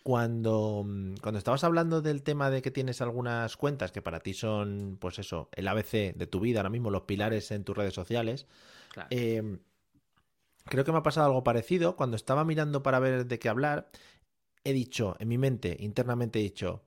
cuando, 0.04 0.84
mm, 0.86 1.16
cuando 1.22 1.38
estabas 1.38 1.64
hablando 1.64 2.02
del 2.02 2.24
tema 2.24 2.50
de 2.50 2.62
que 2.62 2.72
tienes 2.72 3.02
algunas 3.02 3.58
cuentas 3.58 3.91
que 3.91 4.02
para 4.02 4.20
ti 4.20 4.34
son, 4.34 4.97
pues 5.00 5.20
eso, 5.20 5.50
el 5.54 5.68
ABC 5.68 6.14
de 6.16 6.28
tu 6.28 6.39
vida, 6.39 6.60
ahora 6.60 6.70
mismo 6.70 6.89
los 6.89 7.04
pilares 7.04 7.52
en 7.52 7.64
tus 7.64 7.76
redes 7.78 7.93
sociales, 7.93 8.47
Claro. 8.93 9.10
eh, 9.12 9.60
creo 10.66 10.84
que 10.86 10.91
me 10.91 11.00
ha 11.00 11.04
pasado 11.04 11.28
algo 11.28 11.43
parecido. 11.43 11.95
Cuando 11.95 12.16
estaba 12.16 12.43
mirando 12.45 12.84
para 12.84 13.00
ver 13.00 13.26
de 13.26 13.39
qué 13.39 13.50
hablar, 13.50 13.89
he 14.64 14.74
dicho, 14.74 15.16
en 15.20 15.28
mi 15.28 15.38
mente, 15.38 15.76
internamente 15.80 16.39
he 16.39 16.43
dicho, 16.43 16.84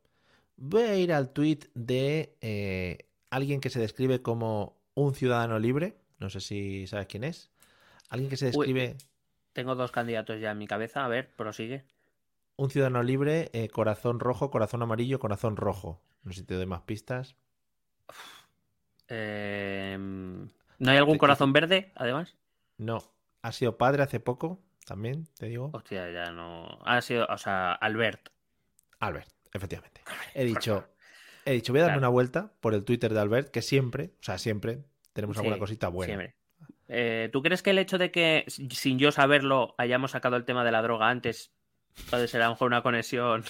voy 0.56 0.82
a 0.82 0.96
ir 0.96 1.12
al 1.12 1.30
tweet 1.32 1.60
de 1.74 2.36
eh, 2.40 3.06
alguien 3.30 3.60
que 3.60 3.70
se 3.70 3.80
describe 3.80 4.22
como 4.22 4.76
un 4.94 5.14
ciudadano 5.14 5.58
libre. 5.58 5.96
No 6.18 6.30
sé 6.30 6.40
si 6.40 6.86
sabes 6.86 7.06
quién 7.06 7.24
es. 7.24 7.50
Alguien 8.08 8.30
que 8.30 8.36
se 8.36 8.46
Uy. 8.46 8.52
describe 8.56 8.96
Tengo 9.52 9.74
dos 9.74 9.90
candidatos 9.90 10.40
ya 10.40 10.52
en 10.52 10.58
mi 10.58 10.66
cabeza. 10.66 11.04
A 11.04 11.08
ver, 11.08 11.30
prosigue. 11.36 11.84
Un 12.56 12.70
ciudadano 12.70 13.02
libre, 13.02 13.50
eh, 13.52 13.68
corazón 13.68 14.20
rojo, 14.20 14.50
corazón 14.50 14.82
amarillo, 14.82 15.18
corazón 15.18 15.56
rojo. 15.56 16.00
No 16.22 16.32
sé 16.32 16.40
si 16.40 16.46
te 16.46 16.54
doy 16.54 16.66
más 16.66 16.82
pistas. 16.82 17.36
Eh, 19.08 19.96
¿No 19.98 20.90
hay 20.90 20.96
algún 20.96 21.18
corazón 21.18 21.52
verde, 21.52 21.92
además? 21.94 22.36
No. 22.78 23.02
Ha 23.42 23.52
sido 23.52 23.76
padre 23.76 24.02
hace 24.02 24.20
poco, 24.20 24.60
también, 24.86 25.26
te 25.38 25.46
digo. 25.46 25.70
Hostia, 25.72 26.10
ya 26.10 26.30
no. 26.32 26.78
Ha 26.84 27.00
sido, 27.00 27.26
o 27.28 27.38
sea, 27.38 27.72
Albert. 27.72 28.28
Albert, 29.00 29.28
efectivamente. 29.52 30.00
He 30.34 30.44
dicho, 30.44 30.86
he 31.44 31.52
dicho, 31.52 31.72
voy 31.72 31.80
a 31.80 31.84
darme 31.84 31.94
Claro. 31.98 32.08
una 32.08 32.12
vuelta 32.12 32.52
por 32.60 32.74
el 32.74 32.84
Twitter 32.84 33.12
de 33.12 33.20
Albert, 33.20 33.50
que 33.50 33.62
siempre, 33.62 34.12
o 34.20 34.22
sea, 34.22 34.38
siempre 34.38 34.84
tenemos 35.12 35.36
alguna 35.38 35.58
cosita 35.58 35.88
buena. 35.88 36.14
siempre. 36.14 36.36
Eh, 36.88 37.28
¿Tú 37.32 37.42
crees 37.42 37.62
que 37.62 37.70
el 37.70 37.78
hecho 37.78 37.98
de 37.98 38.10
que, 38.10 38.44
sin 38.48 38.98
yo 38.98 39.10
saberlo, 39.12 39.74
hayamos 39.78 40.12
sacado 40.12 40.36
el 40.36 40.44
tema 40.44 40.62
de 40.64 40.72
la 40.72 40.82
droga 40.82 41.08
antes, 41.08 41.52
puede 42.10 42.28
ser 42.28 42.42
a 42.42 42.46
lo 42.46 42.52
mejor 42.52 42.66
una 42.68 42.82
conexión? 42.82 43.44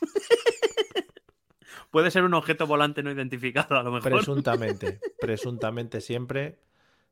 puede 1.90 2.10
ser 2.10 2.24
un 2.24 2.34
objeto 2.34 2.66
volante 2.66 3.02
no 3.02 3.10
identificado, 3.10 3.78
a 3.78 3.82
lo 3.82 3.92
mejor. 3.92 4.12
Presuntamente, 4.12 5.00
presuntamente 5.20 6.00
siempre. 6.00 6.58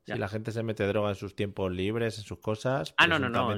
Ya. 0.05 0.15
Si 0.15 0.19
la 0.19 0.27
gente 0.27 0.51
se 0.51 0.61
mete 0.61 0.85
droga 0.85 1.09
en 1.09 1.15
sus 1.15 1.35
tiempos 1.35 1.71
libres, 1.71 2.19
en 2.19 2.23
sus 2.23 2.37
cosas, 2.39 2.93
Ah, 2.97 3.07
no, 3.07 3.17
no, 3.17 3.29
no. 3.29 3.55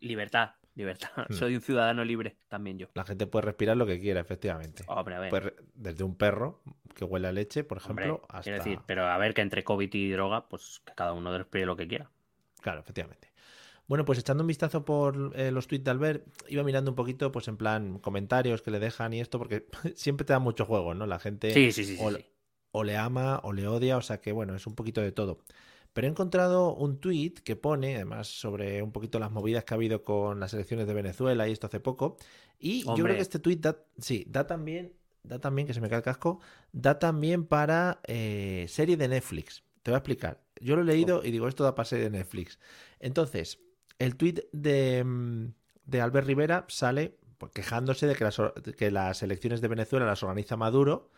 Libertad, 0.00 0.50
libertad. 0.74 1.08
Hmm. 1.28 1.32
Soy 1.32 1.54
un 1.54 1.62
ciudadano 1.62 2.04
libre, 2.04 2.36
también 2.48 2.78
yo. 2.78 2.88
la 2.94 3.04
gente 3.04 3.26
puede 3.26 3.46
respirar 3.46 3.76
lo 3.76 3.86
que 3.86 3.98
quiera, 3.98 4.20
efectivamente. 4.20 4.84
Hombre, 4.86 5.14
a 5.14 5.20
ver. 5.20 5.56
Desde 5.74 6.04
un 6.04 6.16
perro 6.16 6.62
que 6.94 7.04
huele 7.04 7.28
a 7.28 7.32
leche, 7.32 7.64
por 7.64 7.78
Hombre, 7.86 8.04
ejemplo, 8.06 8.26
hasta... 8.28 8.42
quiero 8.42 8.58
decir, 8.58 8.80
pero 8.84 9.06
a 9.06 9.16
ver 9.16 9.32
que 9.32 9.40
entre 9.40 9.64
COVID 9.64 9.92
y 9.94 10.10
droga, 10.10 10.48
pues 10.48 10.82
que 10.84 10.92
cada 10.94 11.14
uno 11.14 11.36
respire 11.36 11.64
lo 11.64 11.76
que 11.76 11.88
quiera. 11.88 12.10
Claro, 12.60 12.80
efectivamente. 12.80 13.27
Bueno, 13.88 14.04
pues 14.04 14.18
echando 14.18 14.42
un 14.42 14.48
vistazo 14.48 14.84
por 14.84 15.32
eh, 15.34 15.50
los 15.50 15.66
tweets 15.66 15.84
de 15.84 15.90
Albert, 15.90 16.26
iba 16.48 16.62
mirando 16.62 16.90
un 16.90 16.94
poquito, 16.94 17.32
pues 17.32 17.48
en 17.48 17.56
plan, 17.56 17.98
comentarios 17.98 18.60
que 18.60 18.70
le 18.70 18.80
dejan 18.80 19.14
y 19.14 19.20
esto, 19.20 19.38
porque 19.38 19.66
siempre 19.96 20.26
te 20.26 20.34
da 20.34 20.38
mucho 20.38 20.66
juego, 20.66 20.94
¿no? 20.94 21.06
La 21.06 21.18
gente 21.18 21.52
Sí, 21.52 21.72
sí, 21.72 21.96
sí, 21.96 21.98
o, 22.70 22.84
le 22.84 22.96
ama 22.98 23.40
o 23.42 23.52
le 23.54 23.66
odia, 23.66 23.96
o 23.96 24.02
sea 24.02 24.20
que, 24.20 24.30
bueno, 24.30 24.54
es 24.54 24.66
un 24.66 24.74
poquito 24.74 25.00
de 25.00 25.10
todo. 25.10 25.38
Pero 25.94 26.06
he 26.06 26.10
encontrado 26.10 26.74
un 26.74 27.00
tweet 27.00 27.32
que 27.42 27.56
pone, 27.56 27.96
además, 27.96 28.28
sobre 28.28 28.82
un 28.82 28.92
poquito 28.92 29.18
las 29.18 29.32
movidas 29.32 29.64
que 29.64 29.72
ha 29.72 29.76
habido 29.76 30.04
con 30.04 30.38
las 30.38 30.52
elecciones 30.52 30.86
de 30.86 30.92
Venezuela 30.92 31.48
y 31.48 31.52
esto 31.52 31.66
hace 31.66 31.80
poco. 31.80 32.18
Y 32.58 32.84
yo 32.84 32.94
creo 32.94 33.16
que 33.16 33.22
este 33.22 33.38
tweet 33.38 33.56
da, 33.56 33.84
sí, 33.98 34.26
da 34.28 34.46
también, 34.46 34.92
da 35.22 35.40
también, 35.40 35.66
que 35.66 35.72
se 35.72 35.80
me 35.80 35.88
cae 35.88 35.98
el 35.98 36.04
casco, 36.04 36.40
da 36.72 36.98
también 36.98 37.46
para 37.46 38.00
eh, 38.06 38.66
serie 38.68 38.98
de 38.98 39.08
Netflix. 39.08 39.64
Te 39.82 39.90
voy 39.90 39.96
a 39.96 39.98
explicar. 39.98 40.44
Yo 40.60 40.76
lo 40.76 40.82
he 40.82 40.84
leído 40.84 41.24
y 41.24 41.30
digo, 41.30 41.48
esto 41.48 41.64
da 41.64 41.74
para 41.74 41.86
serie 41.86 42.10
de 42.10 42.18
Netflix. 42.18 42.58
Entonces, 43.00 43.58
el 43.98 44.16
tweet 44.16 44.48
de, 44.52 45.02
mm, 45.04 45.52
de 45.86 46.00
Albert 46.00 46.26
Rivera 46.26 46.64
sale 46.68 47.16
pues, 47.38 47.52
quejándose 47.52 48.06
de 48.06 48.14
que 48.14 48.24
las, 48.24 48.40
que 48.76 48.90
las 48.90 49.22
elecciones 49.22 49.60
de 49.60 49.68
Venezuela 49.68 50.06
las 50.06 50.22
organiza 50.22 50.56
Maduro 50.56 51.10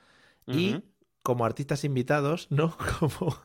y 0.47 0.83
como 1.23 1.45
artistas 1.45 1.85
invitados, 1.85 2.49
¿no? 2.51 2.77
Como, 2.99 3.37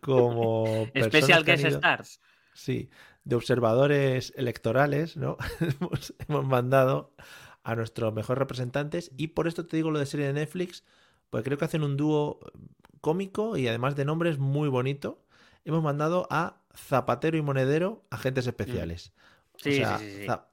como 0.00 0.64
personas 0.92 1.12
Special 1.12 1.44
que 1.44 1.52
han 1.52 1.58
Guest 1.58 1.74
Stars. 1.76 2.20
Sí, 2.54 2.88
de 3.24 3.36
observadores 3.36 4.32
electorales, 4.36 5.16
¿no? 5.16 5.36
hemos, 5.80 6.14
hemos 6.26 6.46
mandado 6.46 7.12
a 7.62 7.74
nuestros 7.74 8.14
mejores 8.14 8.38
representantes 8.38 9.10
y 9.16 9.28
por 9.28 9.48
esto 9.48 9.66
te 9.66 9.76
digo 9.76 9.90
lo 9.90 9.98
de 9.98 10.06
serie 10.06 10.26
de 10.26 10.32
Netflix, 10.32 10.84
porque 11.30 11.44
creo 11.44 11.58
que 11.58 11.66
hacen 11.66 11.82
un 11.82 11.96
dúo 11.96 12.40
cómico 13.00 13.56
y 13.56 13.68
además 13.68 13.96
de 13.96 14.04
nombres 14.04 14.38
muy 14.38 14.68
bonito. 14.68 15.22
Hemos 15.64 15.82
mandado 15.82 16.26
a 16.30 16.62
Zapatero 16.86 17.36
y 17.36 17.42
Monedero, 17.42 18.04
agentes 18.10 18.46
especiales. 18.46 19.12
Sí, 19.56 19.70
O 19.70 19.72
sea, 19.74 19.98
sí, 19.98 20.10
sí, 20.10 20.16
sí. 20.20 20.26
Za- 20.26 20.48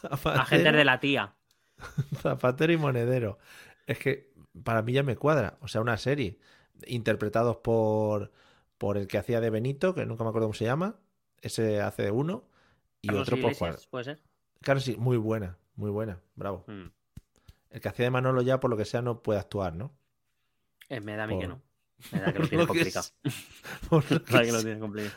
Zapatero, 0.00 0.42
Agentes 0.42 0.72
de 0.74 0.84
la 0.84 1.00
tía. 1.00 1.34
Zapatero 2.22 2.72
y 2.72 2.76
Monedero. 2.76 3.38
Es 3.86 3.98
que 3.98 4.32
para 4.62 4.82
mí 4.82 4.92
ya 4.92 5.02
me 5.02 5.16
cuadra. 5.16 5.58
O 5.60 5.68
sea, 5.68 5.80
una 5.80 5.96
serie 5.96 6.38
interpretados 6.86 7.56
por, 7.58 8.32
por 8.78 8.96
el 8.98 9.06
que 9.06 9.18
hacía 9.18 9.40
de 9.40 9.50
Benito, 9.50 9.94
que 9.94 10.04
nunca 10.06 10.24
me 10.24 10.30
acuerdo 10.30 10.46
cómo 10.48 10.54
se 10.54 10.64
llama. 10.64 10.96
Ese 11.40 11.80
hace 11.80 12.02
de 12.02 12.10
uno. 12.10 12.44
Y 13.00 13.08
Carlos 13.08 13.22
otro 13.28 13.40
por 13.40 13.54
Juan. 13.54 13.70
Iglesias, 13.70 13.88
¿Puede 13.88 14.04
ser? 14.04 14.20
Claro, 14.60 14.80
sí, 14.80 14.96
muy 14.96 15.16
buena, 15.16 15.58
muy 15.74 15.90
buena. 15.90 16.20
Bravo. 16.36 16.64
Mm. 16.68 16.86
El 17.70 17.80
que 17.80 17.88
hacía 17.88 18.04
de 18.04 18.10
Manolo 18.10 18.42
ya, 18.42 18.60
por 18.60 18.70
lo 18.70 18.76
que 18.76 18.84
sea, 18.84 19.02
no 19.02 19.22
puede 19.22 19.40
actuar, 19.40 19.74
¿no? 19.74 19.92
Eh, 20.88 21.00
me 21.00 21.16
da 21.16 21.24
a 21.24 21.26
mí 21.26 21.34
Por- 21.34 21.40
que 21.42 21.48
no. 21.48 21.62
Que 22.10 22.38
lo 22.38 22.48
tiene 22.48 22.66
complicado. 22.66 23.06
que 24.26 24.52
lo 24.52 24.62
tiene 24.62 25.10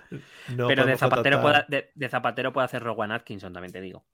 no 0.55 0.67
Pero 0.67 0.85
de 0.85 0.97
Zapatero, 0.97 1.41
puede, 1.41 1.65
de, 1.67 1.91
de 1.93 2.09
Zapatero 2.09 2.53
puede 2.53 2.65
hacer 2.65 2.83
Rowan 2.83 3.11
Atkinson, 3.11 3.53
también 3.53 3.71
te 3.73 3.81
digo. 3.81 4.05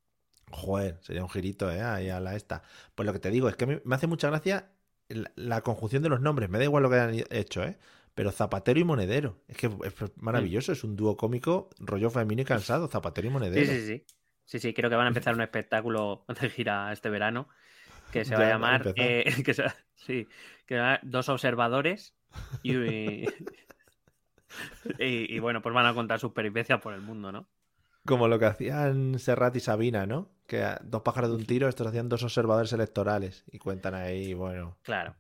Joder, 0.52 0.98
sería 1.02 1.24
un 1.24 1.30
girito, 1.30 1.72
¿eh? 1.72 1.82
Ahí 1.82 2.10
a 2.10 2.20
la 2.20 2.36
esta. 2.36 2.64
Pues 2.96 3.06
lo 3.06 3.14
que 3.14 3.20
te 3.20 3.32
digo 3.32 3.48
es 3.48 3.56
que 3.56 3.66
me, 3.66 3.82
me 3.86 3.96
hace 3.96 4.08
mucha 4.08 4.28
gracia 4.30 4.70
la, 5.08 5.32
la 5.36 5.62
conjunción 5.62 6.04
de 6.04 6.10
los 6.10 6.20
nombres. 6.22 6.50
Me 6.50 6.58
da 6.58 6.66
igual 6.66 6.84
lo 6.84 6.90
que 6.90 6.96
hayan 7.00 7.26
hecho, 7.30 7.64
¿eh? 7.64 7.78
Pero 8.16 8.32
Zapatero 8.32 8.80
y 8.80 8.84
Monedero. 8.84 9.42
Es 9.48 9.56
que 9.58 9.68
es 9.68 9.94
maravilloso. 10.18 10.74
Es 10.74 10.84
un 10.84 10.96
dúo 10.98 11.16
cómico, 11.16 11.70
rollo 11.80 12.10
femenino 12.10 12.42
y 12.42 12.46
cansado. 12.46 12.88
Zapatero 12.90 13.28
y 13.28 13.30
Sí, 13.30 13.34
Monedero. 13.34 13.66
sí, 13.66 13.86
sí. 13.86 14.06
Sí, 14.46 14.60
sí, 14.60 14.74
creo 14.74 14.90
que 14.90 14.96
van 14.96 15.06
a 15.06 15.10
empezar 15.10 15.34
un 15.34 15.42
espectáculo 15.42 16.26
de 16.28 16.50
gira 16.50 16.92
este 16.92 17.10
verano 17.10 17.48
que 18.12 18.26
se 18.26 18.36
va 18.36 18.42
Ya, 18.42 18.48
a 18.48 18.50
llamar 18.50 18.92
eh, 18.96 19.44
que 19.46 19.54
se 19.54 19.64
va- 19.64 19.76
sí, 19.96 20.28
que 20.66 20.76
se 20.76 20.80
va 20.82 20.86
a 20.94 20.96
llamar 20.96 21.02
Dos 21.04 21.30
observadores 21.30 22.16
y, 22.64 22.76
y, 25.00 25.36
y, 25.36 25.40
bueno, 25.40 25.62
pues 25.62 25.74
van 25.74 25.86
a 25.86 25.94
contar 25.94 26.20
sus 26.20 26.32
peripecias 26.32 26.82
por 26.82 26.94
el 26.94 27.02
mundo, 27.02 27.32
¿no? 27.32 27.48
Como 28.06 28.28
lo 28.28 28.40
que 28.40 28.46
hacían 28.46 29.20
Serrat 29.20 29.56
y 29.56 29.60
Sabina, 29.60 30.06
¿no? 30.06 30.32
Que 30.48 30.66
dos 30.82 31.04
pájaros 31.04 31.30
de 31.30 31.36
un 31.36 31.46
tiro, 31.46 31.68
estos 31.70 31.86
hacían 31.88 32.10
dos 32.10 32.24
observadores 32.24 32.74
electorales. 32.74 33.44
Y 33.52 33.60
cuentan 33.60 33.94
ahí, 33.94 34.34
bueno. 34.34 34.78
Claro, 34.82 35.16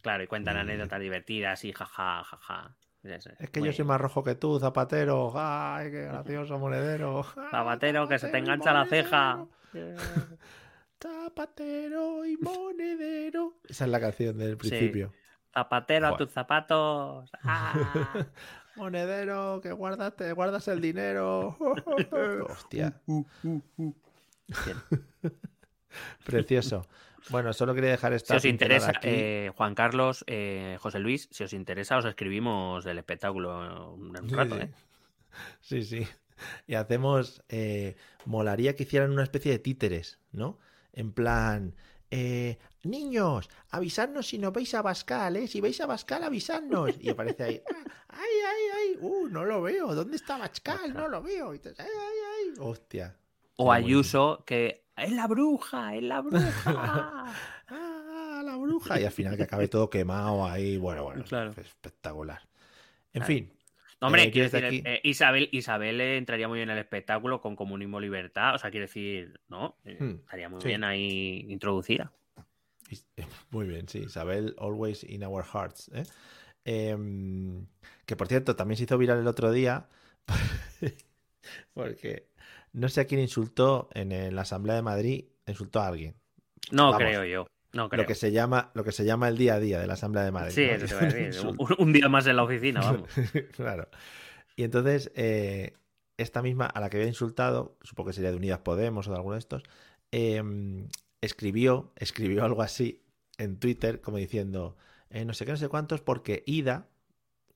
claro, 0.00 0.24
y 0.24 0.26
cuentan 0.26 0.56
anécdotas 0.56 1.00
divertidas 1.00 1.64
y 1.64 1.72
jaja, 1.72 2.24
jaja. 2.24 2.76
Es, 3.02 3.26
Es 3.38 3.50
que 3.50 3.60
yo 3.60 3.70
soy 3.74 3.84
más 3.84 4.00
rojo 4.00 4.24
que 4.24 4.34
tú, 4.34 4.58
Zapatero. 4.58 5.32
¡Ay, 5.34 5.90
qué 5.90 6.04
gracioso, 6.04 6.58
Monedero! 6.58 7.26
¡Ay, 7.36 7.48
Zapatero, 7.50 8.08
que 8.08 8.18
se 8.18 8.28
te 8.28 8.38
engancha 8.38 8.72
la 8.72 8.86
ceja. 8.86 9.46
Zapatero 10.98 12.24
y 12.24 12.38
Monedero. 12.38 13.58
Esa 13.68 13.84
es 13.84 13.90
la 13.90 14.00
canción 14.00 14.38
del 14.38 14.56
principio. 14.56 15.12
Zapatero 15.54 16.08
a 16.08 16.16
tus 16.16 16.30
zapatos. 16.30 17.30
¡Ah! 17.44 18.26
Monedero, 18.76 19.60
que 19.62 19.70
guardas, 19.72 20.16
te 20.16 20.32
guardas 20.32 20.66
el 20.68 20.80
dinero. 20.80 21.56
Hostia. 22.50 23.00
Precioso. 26.24 26.86
Bueno, 27.30 27.52
solo 27.52 27.74
quería 27.74 27.90
dejar 27.90 28.12
esta 28.12 28.34
Si 28.34 28.36
os 28.38 28.44
interesa, 28.44 28.90
aquí. 28.90 29.08
eh, 29.08 29.52
Juan 29.56 29.74
Carlos, 29.74 30.24
eh, 30.26 30.76
José 30.80 30.98
Luis, 30.98 31.28
si 31.30 31.44
os 31.44 31.52
interesa, 31.54 31.96
os 31.96 32.04
escribimos 32.04 32.84
del 32.84 32.98
espectáculo 32.98 33.94
un, 33.94 34.16
un 34.18 34.28
rato, 34.28 34.56
sí. 34.56 34.62
¿eh? 34.62 34.70
Sí, 35.60 35.82
sí. 35.84 36.08
Y 36.66 36.74
hacemos. 36.74 37.42
eh, 37.48 37.96
molaría 38.26 38.74
que 38.76 38.82
hicieran 38.82 39.12
una 39.12 39.22
especie 39.22 39.52
de 39.52 39.58
títeres, 39.60 40.18
¿no? 40.32 40.58
En 40.92 41.12
plan. 41.12 41.74
Eh, 42.16 42.58
niños, 42.84 43.48
avisadnos 43.70 44.28
si 44.28 44.38
no 44.38 44.52
veis 44.52 44.72
a 44.74 44.82
Bascal, 44.82 45.36
¿eh? 45.36 45.48
Si 45.48 45.60
veis 45.60 45.80
a 45.80 45.86
Bascal, 45.86 46.22
avisadnos. 46.22 46.92
Y 47.00 47.10
aparece 47.10 47.42
ahí. 47.42 47.62
"Ah, 47.74 47.84
¡Ay, 48.10 48.30
ay, 48.46 48.62
ay! 48.78 48.98
¡Uh, 49.00 49.26
no 49.28 49.44
lo 49.44 49.62
veo! 49.62 49.94
¿Dónde 49.94 50.16
está 50.16 50.38
Bascal? 50.38 50.94
No 50.94 51.08
lo 51.08 51.20
veo. 51.22 51.52
Y 51.54 51.58
tú, 51.58 51.70
¡Ay, 51.76 51.86
ay, 51.86 52.18
ay! 52.36 52.54
¡Hostia! 52.60 53.16
O 53.56 53.72
Ayuso, 53.72 54.44
que 54.46 54.84
es 54.96 55.10
la 55.12 55.26
bruja, 55.26 55.96
es 55.96 56.02
la 56.04 56.20
bruja. 56.20 57.34
¡Ah, 57.68 58.42
la 58.44 58.56
bruja! 58.56 59.00
Y 59.00 59.04
al 59.04 59.10
final 59.12 59.36
que 59.36 59.42
acabe 59.44 59.66
todo 59.68 59.90
quemado 59.90 60.44
ahí. 60.46 60.76
Bueno, 60.76 61.04
bueno. 61.04 61.24
Claro. 61.24 61.52
Espectacular. 61.56 62.40
En 63.12 63.22
Claro. 63.22 63.26
fin. 63.26 63.52
No, 64.00 64.08
hombre, 64.08 64.24
Eh, 64.24 64.30
quiero 64.30 64.50
decir, 64.50 64.82
eh, 64.86 65.00
Isabel, 65.04 65.48
Isabel 65.52 66.00
entraría 66.00 66.48
muy 66.48 66.58
bien 66.58 66.68
en 66.70 66.76
el 66.76 66.82
espectáculo 66.82 67.40
con 67.40 67.56
comunismo 67.56 68.00
libertad. 68.00 68.54
O 68.54 68.58
sea, 68.58 68.70
quiero 68.70 68.84
decir, 68.86 69.40
¿no? 69.48 69.76
Eh, 69.84 69.96
Hmm, 69.98 70.14
estaría 70.24 70.48
muy 70.48 70.60
sí. 70.60 70.68
bien 70.68 70.84
ahí 70.84 71.46
introducida. 71.48 72.12
Muy 73.50 73.66
bien, 73.66 73.88
sí, 73.88 74.00
Isabel, 74.00 74.54
always 74.58 75.04
in 75.04 75.24
our 75.24 75.44
hearts. 75.44 75.90
Em, 76.64 77.66
que 78.06 78.16
por 78.16 78.28
cierto, 78.28 78.56
también 78.56 78.76
se 78.76 78.84
hizo 78.84 78.98
viral 78.98 79.18
el 79.20 79.26
otro 79.26 79.52
día, 79.52 79.88
porque 81.74 82.28
no 82.72 82.88
sé 82.88 83.02
a 83.02 83.06
quién 83.06 83.20
insultó 83.20 83.88
en 83.94 84.34
la 84.34 84.42
Asamblea 84.42 84.76
de 84.76 84.82
Madrid, 84.82 85.24
insultó 85.46 85.80
a 85.80 85.88
alguien. 85.88 86.14
No 86.72 86.90
Vamos, 86.90 86.98
creo 86.98 87.24
yo. 87.24 87.46
No 87.74 87.88
creo. 87.88 88.02
Lo 88.02 88.06
que 88.06 88.14
se 88.14 88.32
llama, 88.32 88.70
lo 88.74 88.84
que 88.84 88.92
se 88.92 89.04
llama 89.04 89.28
el 89.28 89.36
día 89.36 89.54
a 89.54 89.60
día 89.60 89.80
de 89.80 89.86
la 89.86 89.94
Asamblea 89.94 90.24
de 90.24 90.30
Madrid. 90.30 90.54
Sí, 90.54 90.66
¿no? 90.66 90.72
eso 90.72 90.86
te 90.86 90.94
voy 90.94 91.04
a 91.04 91.06
decir. 91.06 91.26
Insulto. 91.26 91.64
Un, 91.64 91.86
un 91.88 91.92
día 91.92 92.08
más 92.08 92.26
en 92.26 92.36
la 92.36 92.44
oficina, 92.44 92.80
vamos. 92.82 93.10
claro. 93.56 93.88
Y 94.56 94.62
entonces, 94.62 95.10
eh, 95.16 95.74
esta 96.16 96.42
misma, 96.42 96.66
a 96.66 96.80
la 96.80 96.88
que 96.88 96.98
había 96.98 97.08
insultado, 97.08 97.76
supongo 97.82 98.08
que 98.08 98.14
sería 98.14 98.30
de 98.30 98.36
Unidas 98.36 98.60
Podemos 98.60 99.08
o 99.08 99.10
de 99.10 99.16
alguno 99.16 99.34
de 99.34 99.40
estos, 99.40 99.62
eh, 100.12 100.42
escribió, 101.20 101.92
escribió 101.96 102.44
algo 102.44 102.62
así 102.62 103.02
en 103.38 103.58
Twitter, 103.58 104.00
como 104.00 104.18
diciendo, 104.18 104.76
eh, 105.10 105.24
no 105.24 105.34
sé 105.34 105.44
qué, 105.44 105.52
no 105.52 105.56
sé 105.56 105.68
cuántos, 105.68 106.00
porque 106.00 106.44
Ida, 106.46 106.88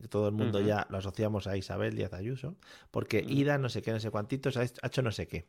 que 0.00 0.08
todo 0.08 0.28
el 0.28 0.34
mundo 0.34 0.60
ya 0.60 0.86
lo 0.90 0.98
asociamos 0.98 1.46
a 1.46 1.56
Isabel 1.56 1.94
Díaz 1.94 2.12
Ayuso, 2.12 2.56
porque. 2.90 3.24
Ida, 3.26 3.58
no 3.58 3.68
sé 3.68 3.82
qué, 3.82 3.92
no 3.92 4.00
sé 4.00 4.10
cuántitos, 4.10 4.56
ha 4.56 4.64
hecho 4.64 5.02
no 5.02 5.10
sé 5.12 5.26
qué. 5.26 5.46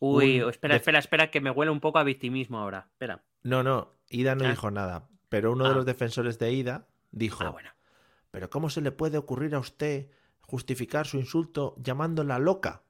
Uy, 0.00 0.40
Un 0.42 0.50
espera, 0.50 0.76
espera, 0.76 0.98
espera, 0.98 1.30
que 1.30 1.40
me 1.40 1.50
huele 1.50 1.70
un 1.70 1.80
poco 1.80 1.98
a 1.98 2.04
victimismo 2.04 2.58
ahora. 2.58 2.88
Espera. 2.90 3.22
No, 3.42 3.62
no, 3.62 3.90
Ida 4.10 4.34
no 4.34 4.44
Ah. 4.46 4.50
dijo 4.50 4.70
nada, 4.70 5.08
pero 5.28 5.52
uno 5.52 5.64
de 5.64 5.70
Ah. 5.70 5.74
los 5.74 5.86
defensores 5.86 6.38
de 6.38 6.52
Ida 6.52 6.86
dijo, 7.10 7.44
Ah, 7.44 7.50
bueno. 7.50 7.70
Pero 8.30 8.48
¿cómo 8.50 8.70
se 8.70 8.80
le 8.80 8.92
puede 8.92 9.18
ocurrir 9.18 9.54
a 9.54 9.58
usted 9.58 10.08
justificar 10.40 11.06
su 11.06 11.18
insulto 11.18 11.74
llamándola 11.78 12.38
loca? 12.38 12.82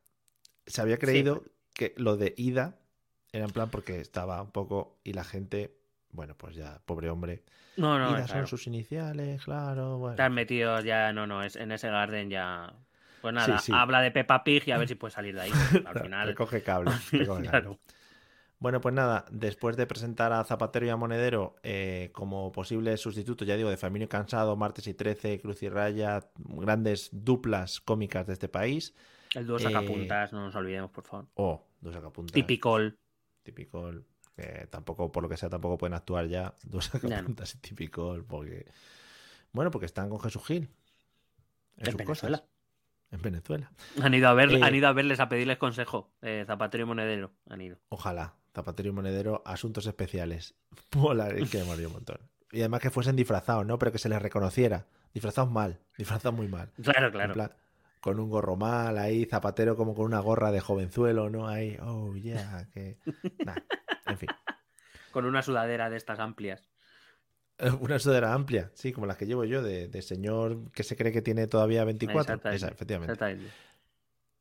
Se 0.67 0.81
había 0.81 0.99
creído 0.99 1.43
que 1.75 1.95
lo 1.97 2.17
de 2.17 2.33
Ida 2.37 2.79
era 3.33 3.45
en 3.47 3.51
plan 3.51 3.69
porque 3.71 4.01
estaba 4.01 4.41
un 4.41 4.53
poco 4.53 4.99
y 5.03 5.13
la 5.15 5.25
gente, 5.25 5.77
bueno, 6.11 6.37
pues 6.37 6.55
ya, 6.55 6.81
pobre 6.87 7.11
hombre. 7.11 7.43
No, 7.77 7.99
no, 7.99 8.11
Ida 8.11 8.25
claro. 8.27 8.41
son 8.41 8.47
sus 8.47 8.67
iniciales, 8.69 9.43
claro, 9.45 9.99
bueno. 9.99 10.13
Estás 10.15 10.31
metido 10.31 10.79
ya, 10.81 11.13
no, 11.13 11.27
no, 11.27 11.43
es, 11.43 11.57
en 11.57 11.73
ese 11.73 11.89
garden 11.89 12.31
ya. 12.31 12.73
Pues 13.23 13.33
nada, 13.33 13.59
Sí, 13.59 13.67
sí. 13.67 13.73
habla 13.75 14.01
de 14.03 14.11
Peppa 14.11 14.45
Pig 14.45 14.65
y 14.67 14.73
a 14.73 14.79
ver 14.79 14.89
si 14.89 14.97
puede 14.97 15.13
salir 15.13 15.35
de 15.35 15.43
ahí. 15.43 15.51
Al 15.87 16.01
final. 16.01 16.29
Recoge 16.29 16.63
cable. 16.65 16.91
recoge 17.13 17.27
cable. 17.27 17.49
Claro. 17.49 17.79
Bueno, 18.59 18.81
pues 18.81 18.95
nada, 18.95 19.25
después 19.31 19.77
de 19.77 19.87
presentar 19.89 20.33
a 20.33 20.45
Zapatero 20.45 20.87
y 20.87 20.89
a 20.91 20.97
Monedero 20.97 21.57
eh, 21.65 22.11
como 22.13 22.53
posibles 22.53 23.01
sustitutos, 23.01 23.47
ya 23.49 23.57
digo, 23.57 23.69
de 23.71 23.77
Famino 23.77 24.05
y 24.05 24.09
Cansado, 24.09 24.55
Martes 24.55 24.87
y 24.87 24.95
Trece, 24.95 25.41
Cruz 25.41 25.65
y 25.65 25.69
Raya, 25.69 26.29
grandes 26.37 27.09
duplas 27.13 27.81
cómicas 27.81 28.27
de 28.29 28.35
este 28.35 28.49
país. 28.49 28.95
El 29.35 29.47
dúo 29.49 29.57
Eh, 29.57 29.63
sacapuntas, 29.63 30.33
no 30.33 30.45
nos 30.45 30.55
olvidemos, 30.55 30.91
por 30.93 31.03
favor. 31.05 31.27
O 31.35 31.67
dos 31.81 31.93
sacapuntas. 31.95 32.33
Tipicol. 32.35 32.97
Típico, 33.43 33.91
que 34.37 34.69
tampoco, 34.71 35.11
por 35.11 35.25
lo 35.25 35.29
que 35.29 35.37
sea, 35.37 35.49
tampoco 35.51 35.77
pueden 35.77 35.95
actuar 35.95 36.29
ya 36.29 36.55
dos 36.63 36.93
Ya 36.93 37.01
no. 37.03 37.09
sacapuntas 37.09 37.55
y 37.57 37.59
típico, 37.59 38.17
porque. 38.29 38.67
Bueno, 39.53 39.73
porque 39.73 39.87
están 39.87 40.09
con 40.09 40.21
Jesús 40.21 40.45
Gil. 40.47 40.69
En, 41.79 41.87
En 41.87 41.87
sus 41.87 41.97
Venezuela. 41.97 42.39
cosas. 42.39 42.52
En 43.13 43.21
Venezuela. 43.21 43.71
Han 44.03 44.15
ido 44.15 44.29
a 44.29 44.35
ver, 44.35 44.51
Eh, 44.51 44.61
han 44.63 44.75
ido 44.75 44.89
a 44.89 44.93
verles 44.93 45.21
a 45.21 45.29
pedirles 45.29 45.59
consejo. 45.59 46.11
Eh, 46.23 46.45
Zapatero 46.47 46.85
y 46.85 46.87
Monedero. 46.87 47.33
Han 47.49 47.61
ido. 47.61 47.79
Ojalá. 47.91 48.35
Zapatero 48.55 48.89
y 48.89 48.93
Monedero, 48.93 49.43
asuntos 49.47 49.87
especiales. 49.87 50.55
Mola, 50.97 51.29
es 51.29 51.51
que 51.51 51.63
me 51.63 51.87
un 51.87 51.93
montón. 51.93 52.19
Y 52.51 52.61
además 52.61 52.81
que 52.81 52.91
fuesen 52.91 53.17
disfrazados, 53.17 53.65
¿no? 53.65 53.79
Pero 53.79 53.93
que 53.93 53.99
se 53.99 54.09
les 54.09 54.21
reconociera. 54.21 54.87
Disfrazados 55.15 55.51
mal, 55.51 55.81
disfrazados 55.97 56.35
muy 56.37 56.49
mal. 56.49 56.71
Claro, 56.83 57.11
claro. 57.11 57.35
plan, 57.35 57.53
con 58.01 58.19
un 58.19 58.31
gorro 58.31 58.57
mal, 58.57 58.99
ahí, 58.99 59.27
Zapatero 59.27 59.77
como 59.77 59.95
con 59.95 60.07
una 60.07 60.21
gorra 60.21 60.51
de 60.51 60.61
jovenzuelo, 60.61 61.31
¿no? 61.31 61.49
Ahí, 61.49 61.77
oh, 61.83 62.15
yeah, 62.15 62.67
que. 62.73 62.99
Nah, 63.45 63.57
en 64.07 64.19
fin. 64.19 64.29
Con 65.13 65.27
una 65.27 65.43
sudadera 65.43 65.91
de 65.91 65.97
estas 65.97 66.19
amplias. 66.19 66.72
Una 67.81 67.99
sudadera 67.99 68.35
amplia, 68.35 68.71
sí, 68.75 68.93
como 68.93 69.07
las 69.07 69.17
que 69.17 69.27
llevo 69.27 69.45
yo, 69.45 69.63
de, 69.63 69.89
de 69.89 70.03
señor 70.03 70.71
que 70.73 70.83
se 70.83 70.97
cree 70.97 71.13
que 71.13 71.23
tiene 71.23 71.47
todavía 71.47 71.85
24. 71.85 72.21
Exactamente, 72.21 72.57
Esa, 72.57 72.69
efectivamente. 72.69 73.13
Exactamente. 73.13 73.53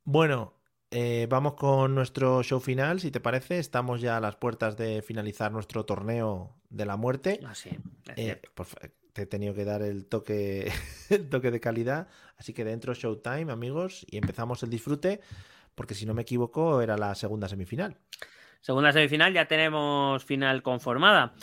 Bueno, 0.04 0.54
eh, 0.90 1.28
vamos 1.30 1.54
con 1.54 1.96
nuestro 1.96 2.44
show 2.44 2.60
final, 2.60 3.00
si 3.00 3.12
te 3.12 3.20
parece. 3.20 3.60
Estamos 3.60 4.02
ya 4.02 4.18
a 4.18 4.20
las 4.20 4.36
puertas 4.36 4.78
de 4.78 5.02
finalizar 5.02 5.52
nuestro 5.52 5.86
torneo 5.86 6.56
de 6.70 6.86
la 6.86 6.98
muerte. 6.98 7.40
Ah, 7.46 7.56
sí, 7.56 7.70
Eh, 8.16 8.42
por 8.54 8.68
te 9.14 9.24
he 9.24 9.26
tenido 9.26 9.54
que 9.54 9.66
dar 9.66 9.82
el 9.82 10.06
toque, 10.06 10.72
el 11.10 11.30
toque 11.30 11.52
de 11.52 11.60
calidad. 11.60 12.08
Así 12.38 12.54
que 12.54 12.64
dentro 12.64 12.94
Showtime, 12.94 13.52
amigos, 13.52 14.06
y 14.10 14.18
empezamos 14.18 14.64
el 14.64 14.70
disfrute, 14.70 15.22
porque 15.76 15.96
si 15.96 16.06
no 16.06 16.14
me 16.14 16.24
equivoco, 16.24 16.82
era 16.82 16.98
la 16.98 17.14
segunda 17.16 17.48
semifinal. 17.48 17.98
Segunda 18.62 18.92
semifinal, 18.92 19.34
ya 19.34 19.48
tenemos 19.48 20.24
final 20.24 20.62
conformada. 20.62 21.34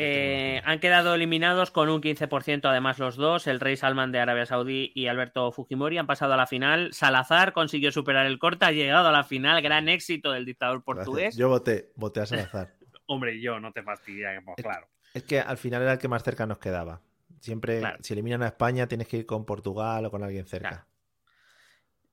Eh, 0.00 0.62
han 0.64 0.78
quedado 0.78 1.14
eliminados 1.14 1.70
con 1.72 1.88
un 1.88 2.00
15% 2.00 2.68
además 2.68 2.98
los 3.00 3.16
dos, 3.16 3.46
el 3.48 3.58
Rey 3.58 3.76
Salman 3.76 4.12
de 4.12 4.20
Arabia 4.20 4.46
Saudí 4.46 4.92
y 4.94 5.08
Alberto 5.08 5.50
Fujimori 5.50 5.98
han 5.98 6.06
pasado 6.06 6.34
a 6.34 6.36
la 6.36 6.46
final. 6.46 6.92
Salazar 6.92 7.52
consiguió 7.52 7.90
superar 7.90 8.26
el 8.26 8.38
corte, 8.38 8.64
ha 8.64 8.70
llegado 8.70 9.08
a 9.08 9.12
la 9.12 9.24
final, 9.24 9.60
gran 9.60 9.88
éxito 9.88 10.30
del 10.30 10.44
dictador 10.44 10.84
portugués. 10.84 11.22
Gracias. 11.22 11.36
Yo 11.36 11.48
voté, 11.48 11.90
voté 11.96 12.20
a 12.20 12.26
Salazar. 12.26 12.74
Hombre, 13.06 13.40
yo 13.40 13.58
no 13.58 13.72
te 13.72 13.82
fastidia, 13.82 14.40
pues, 14.44 14.56
claro. 14.62 14.86
Es 15.14 15.24
que 15.24 15.40
al 15.40 15.56
final 15.56 15.82
era 15.82 15.94
el 15.94 15.98
que 15.98 16.08
más 16.08 16.22
cerca 16.22 16.46
nos 16.46 16.58
quedaba. 16.58 17.00
Siempre, 17.40 17.80
Claro. 17.80 17.98
si 18.00 18.12
eliminan 18.12 18.42
a 18.42 18.46
España, 18.48 18.86
tienes 18.86 19.08
que 19.08 19.16
ir 19.16 19.26
con 19.26 19.44
Portugal 19.46 20.04
o 20.04 20.10
con 20.10 20.22
alguien 20.22 20.46
cerca. 20.46 20.68
Claro. 20.68 20.84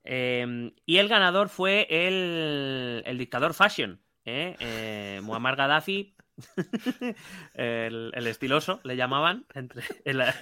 Eh, 0.03 0.71
y 0.85 0.97
el 0.97 1.07
ganador 1.07 1.49
fue 1.49 1.87
el, 1.89 3.03
el 3.05 3.17
dictador 3.17 3.53
Fashion, 3.53 3.99
¿eh? 4.23 4.55
Eh, 4.59 5.19
Muammar 5.23 5.55
Gaddafi, 5.55 6.14
el, 7.53 8.11
el 8.13 8.27
estiloso, 8.27 8.79
le 8.83 8.95
llamaban. 8.95 9.45
Entre, 9.53 9.83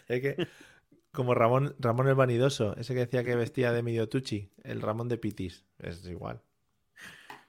Es 0.08 0.22
que, 0.22 0.39
como 1.12 1.36
Ramón, 1.36 1.76
Ramón 1.80 2.08
el 2.08 2.16
Vanidoso, 2.16 2.76
ese 2.78 2.94
que 2.94 3.02
decía 3.02 3.24
que 3.26 3.36
vestía 3.36 3.72
de 3.74 3.84
medio 3.84 4.10
tuchi, 4.10 4.52
el 4.64 4.82
Ramón 4.82 5.10
de 5.10 5.18
Pitis, 5.20 5.66
es 5.80 6.06
igual. 6.08 6.41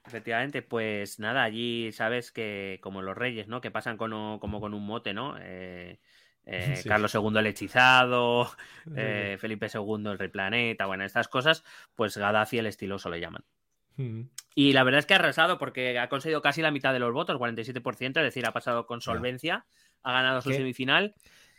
efectivamente, 0.04 0.62
pues 0.62 1.18
nada, 1.18 1.42
allí 1.42 1.92
sabes 1.92 2.32
que 2.32 2.78
como 2.82 3.02
los 3.02 3.16
reyes, 3.16 3.48
¿no? 3.48 3.60
Que 3.60 3.70
pasan 3.70 3.96
con, 3.96 4.12
o- 4.12 4.38
como 4.40 4.60
con 4.60 4.74
un 4.74 4.86
mote, 4.86 5.14
¿no? 5.14 5.36
Eh, 5.40 6.00
eh, 6.46 6.82
Sí. 6.82 6.88
Carlos 6.88 7.10
II 7.12 7.40
el 7.40 7.46
hechizado, 7.46 8.50
eh, 8.94 9.36
Felipe 9.40 9.68
II 9.68 10.12
el 10.12 10.18
rey 10.18 10.28
planeta, 10.28 10.86
bueno, 10.86 11.04
estas 11.04 11.28
cosas, 11.28 11.64
pues 11.94 12.16
Gaddafi 12.16 12.58
el 12.58 12.66
estiloso 12.66 13.08
le 13.10 13.20
llaman. 13.20 13.44
Mm. 13.96 14.22
Y 14.54 14.72
la 14.72 14.84
verdad 14.84 15.00
es 15.00 15.06
que 15.06 15.14
ha 15.14 15.18
arrasado 15.18 15.58
porque 15.58 15.98
ha 15.98 16.08
conseguido 16.08 16.42
casi 16.42 16.62
la 16.62 16.70
mitad 16.70 16.92
de 16.92 17.00
los 17.00 17.12
votos, 17.12 17.38
47%, 17.38 18.06
es 18.06 18.14
decir, 18.14 18.46
ha 18.46 18.52
pasado 18.52 18.86
con 18.86 19.00
solvencia, 19.00 19.66
ha 20.02 20.12
ganado 20.12 20.40
su 20.42 20.50
¿Qué? 20.50 20.56
semifinal. 20.56 21.14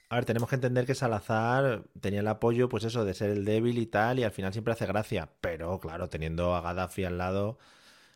A 0.10 0.16
ver, 0.16 0.26
tenemos 0.26 0.50
que 0.50 0.56
entender 0.56 0.86
que 0.86 0.96
Salazar 0.96 1.84
tenía 2.00 2.20
el 2.20 2.28
apoyo, 2.28 2.70
pues 2.70 2.84
eso, 2.84 3.06
de 3.06 3.14
ser 3.14 3.32
el 3.32 3.44
débil 3.44 3.80
y 3.80 3.88
tal, 3.88 4.20
y 4.20 4.24
al 4.24 4.32
final 4.32 4.54
siempre 4.54 4.74
hace 4.74 4.86
gracia. 4.86 5.30
Pero, 5.42 5.80
claro, 5.80 6.10
teniendo 6.10 6.56
a 6.56 6.62
Gaddafi 6.62 7.06
al 7.06 7.18
lado, 7.18 7.58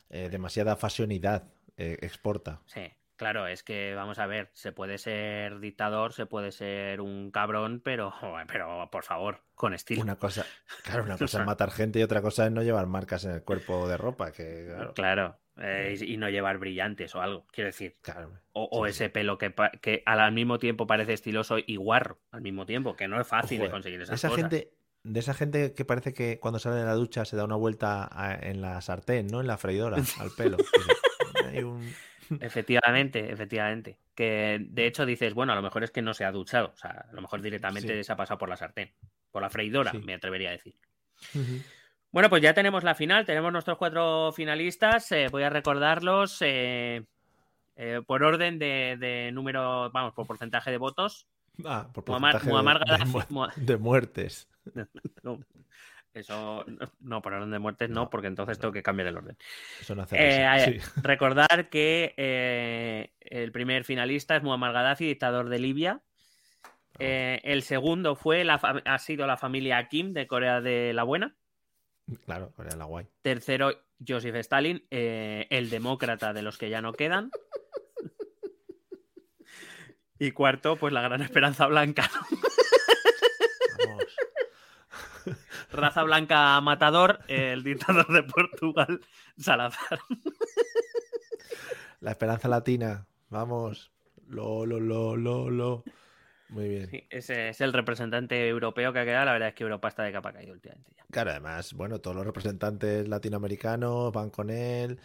eh, 0.10 0.30
demasiada 0.30 0.76
fasionidad 0.76 1.46
eh, 1.78 1.98
exporta. 2.02 2.62
Sí, 2.68 2.82
claro, 3.20 3.46
es 3.46 3.62
que 3.62 3.94
vamos 3.94 4.18
a 4.18 4.26
ver, 4.26 4.50
se 4.54 4.72
puede 4.72 4.98
ser 4.98 5.60
dictador, 5.60 6.14
se 6.14 6.26
puede 6.26 6.52
ser 6.52 7.02
un 7.02 7.30
cabrón, 7.30 7.82
pero, 7.84 8.12
pero 8.48 8.90
por 8.92 9.04
favor, 9.04 9.42
con 9.54 9.74
estilo. 9.76 10.02
Una 10.02 10.16
cosa, 10.16 10.46
claro, 10.84 11.04
una 11.04 11.18
cosa 11.20 11.42
es 11.42 11.46
matar 11.46 11.70
gente 11.70 12.00
y 12.00 12.04
otra 12.04 12.22
cosa 12.24 12.46
es 12.48 12.52
no 12.52 12.64
llevar 12.64 12.88
marcas 12.88 13.26
en 13.26 13.32
el 13.32 13.44
cuerpo 13.44 13.88
de 13.88 13.98
ropa, 13.98 14.32
que 14.32 14.66
claro, 14.74 14.94
Claro, 14.94 15.38
eh, 15.58 15.96
y 16.00 16.14
y 16.14 16.18
no 16.18 16.30
llevar 16.30 16.58
brillantes 16.58 17.14
o 17.14 17.22
algo, 17.22 17.46
quiero 17.52 17.68
decir. 17.68 17.98
claro. 18.02 18.32
O, 18.54 18.68
o 18.72 18.86
Sí, 18.86 18.92
ese 18.92 19.10
pelo 19.10 19.38
que, 19.38 19.54
que 19.82 20.02
al 20.06 20.32
mismo 20.32 20.58
tiempo 20.58 20.88
parece 20.88 21.14
estiloso 21.14 21.58
y 21.60 21.76
guarro 21.76 22.18
al 22.32 22.42
mismo 22.42 22.66
tiempo, 22.66 22.96
que 22.96 23.08
no 23.08 23.20
es 23.22 23.28
fácil 23.28 23.58
de 23.58 23.66
Joder, 23.66 23.72
conseguir 23.72 24.02
esas 24.02 24.16
esa 24.16 24.30
cosas. 24.30 24.42
gente, 24.50 24.72
de 25.04 25.20
esa 25.20 25.34
gente 25.34 25.74
que 25.74 25.86
parece 25.86 26.14
que 26.14 26.40
cuando 26.40 26.60
sale 26.60 26.78
de 26.78 26.86
la 26.86 26.94
ducha 26.94 27.26
se 27.26 27.36
da 27.38 27.44
una 27.44 27.56
vuelta 27.58 28.08
a- 28.12 28.36
en 28.36 28.62
la 28.62 28.80
sartén, 28.82 29.28
¿no? 29.28 29.42
En 29.42 29.48
la 29.48 29.58
freidora, 29.58 29.98
al 30.20 30.32
pelo. 30.38 30.58
Hay 31.48 31.64
un- 31.64 31.94
Efectivamente, 32.42 33.32
efectivamente. 33.32 34.00
Que 34.16 34.58
de 34.70 34.86
hecho 34.88 35.06
dices, 35.06 35.34
bueno, 35.34 35.54
a 35.54 35.56
lo 35.56 35.62
mejor 35.62 35.84
es 35.84 35.92
que 35.92 36.02
no 36.02 36.14
se 36.14 36.26
ha 36.26 36.32
duchado. 36.32 36.72
O 36.74 36.78
sea, 36.78 37.06
a 37.10 37.14
lo 37.14 37.22
mejor 37.22 37.42
directamente 37.42 37.96
Sí. 37.98 38.04
se 38.04 38.12
ha 38.12 38.16
pasado 38.18 38.38
por 38.38 38.50
la 38.50 38.58
sartén. 38.58 38.92
Por 39.32 39.42
la 39.42 39.50
freidora, 39.50 39.92
Sí. 39.92 40.00
me 40.00 40.14
atrevería 40.14 40.50
a 40.50 40.54
decir. 40.54 40.76
Bueno, 42.12 42.30
pues 42.30 42.42
ya 42.42 42.54
tenemos 42.54 42.84
la 42.84 42.96
final. 42.96 43.26
Tenemos 43.26 43.52
nuestros 43.52 43.78
cuatro 43.78 44.32
finalistas. 44.32 45.12
eh, 45.12 45.28
voy 45.32 45.44
a 45.44 45.50
recordarlos 45.50 46.38
eh, 46.42 47.04
eh, 47.76 48.02
por 48.06 48.24
orden 48.24 48.60
de, 48.60 48.98
de 49.00 49.32
número, 49.32 49.90
vamos, 49.92 50.14
por 50.14 50.26
porcentaje 50.28 50.72
de 50.72 50.78
votos. 50.78 51.28
Ah, 51.66 51.88
por 51.94 52.04
Muammar- 52.06 52.32
porcentaje 52.34 52.46
de- 52.48 52.52
Muammar 52.54 52.80
de, 52.80 52.86
Gaddafi- 52.86 53.30
mu- 53.30 53.36
Mua- 53.42 53.54
de 53.56 53.78
muertes. 53.78 54.50
No, 55.24 55.40
eso, 56.14 56.66
no, 57.00 57.22
por 57.22 57.34
orden 57.34 57.52
de 57.52 57.60
muertes 57.60 57.90
no, 57.90 58.10
porque 58.10 58.28
entonces 58.28 58.58
tengo 58.60 58.72
que 58.72 58.84
cambiar 58.84 59.08
el 59.08 59.18
orden. 59.18 59.38
Eso 59.80 59.96
no 59.96 60.04
hace 60.04 60.16
Eh, 60.18 60.80
Sí. 60.82 60.92
Recordar 61.04 61.70
que 61.70 62.14
eh, 62.18 63.14
el 63.22 63.52
primer 63.52 63.84
finalista 63.86 64.36
es 64.36 64.44
Muammar 64.44 64.74
Gaddafi, 64.74 65.06
dictador 65.06 65.50
de 65.50 65.60
Libia. 65.60 66.02
Eh, 66.98 67.40
el 67.44 67.64
segundo 67.64 68.16
fue 68.16 68.44
la 68.44 68.56
ha 68.56 69.00
sido 69.00 69.26
la 69.26 69.38
familia 69.38 69.88
Kim 69.88 70.14
de 70.14 70.28
Corea 70.28 70.60
de 70.60 70.94
la 70.94 71.04
Buena. 71.04 71.36
Claro, 72.26 72.52
Corea 72.56 72.76
la 72.76 72.86
guay. 72.86 73.08
Tercero, 73.22 73.72
Joseph 74.06 74.36
Stalin, 74.36 74.86
eh, 74.90 75.48
el 75.50 75.70
demócrata 75.70 76.34
de 76.34 76.42
los 76.42 76.58
que 76.58 76.70
ya 76.70 76.82
no 76.82 76.94
quedan. 76.94 77.32
Y 80.22 80.32
cuarto, 80.32 80.76
pues 80.76 80.92
la 80.92 81.02
gran 81.02 81.22
esperanza 81.22 81.66
blanca. 81.68 82.10
Raza 85.72 86.04
blanca 86.04 86.60
matador, 86.62 87.20
el 87.28 87.64
dictador 87.64 88.08
de 88.12 88.24
Portugal, 88.24 89.02
Salazar. 89.38 90.00
La 92.02 92.12
esperanza 92.12 92.48
latina. 92.48 93.06
Vamos. 93.30 93.92
Lo, 94.28 94.66
lo, 94.66 94.80
lo, 94.80 95.16
lo, 95.18 95.50
lo. 95.50 95.84
Muy 96.50 96.68
bien. 96.70 96.88
Sí, 96.90 97.06
ese 97.10 97.50
es 97.50 97.62
el 97.62 97.74
representante 97.74 98.48
europeo 98.48 98.92
que 98.94 99.00
ha 99.00 99.06
quedado. 99.06 99.26
La 99.26 99.34
verdad 99.34 99.50
es 99.50 99.56
que 99.56 99.64
Europa 99.64 99.88
está 99.88 100.04
de 100.04 100.12
capa 100.12 100.34
caída 100.34 100.52
últimamente 100.52 100.92
ya. 100.96 101.04
Claro, 101.12 101.32
además, 101.32 101.74
bueno, 101.74 102.00
todos 102.00 102.16
los 102.16 102.26
representantes 102.26 103.08
latinoamericanos 103.08 104.12
van 104.12 104.30
con 104.30 104.50
él. 104.50 105.00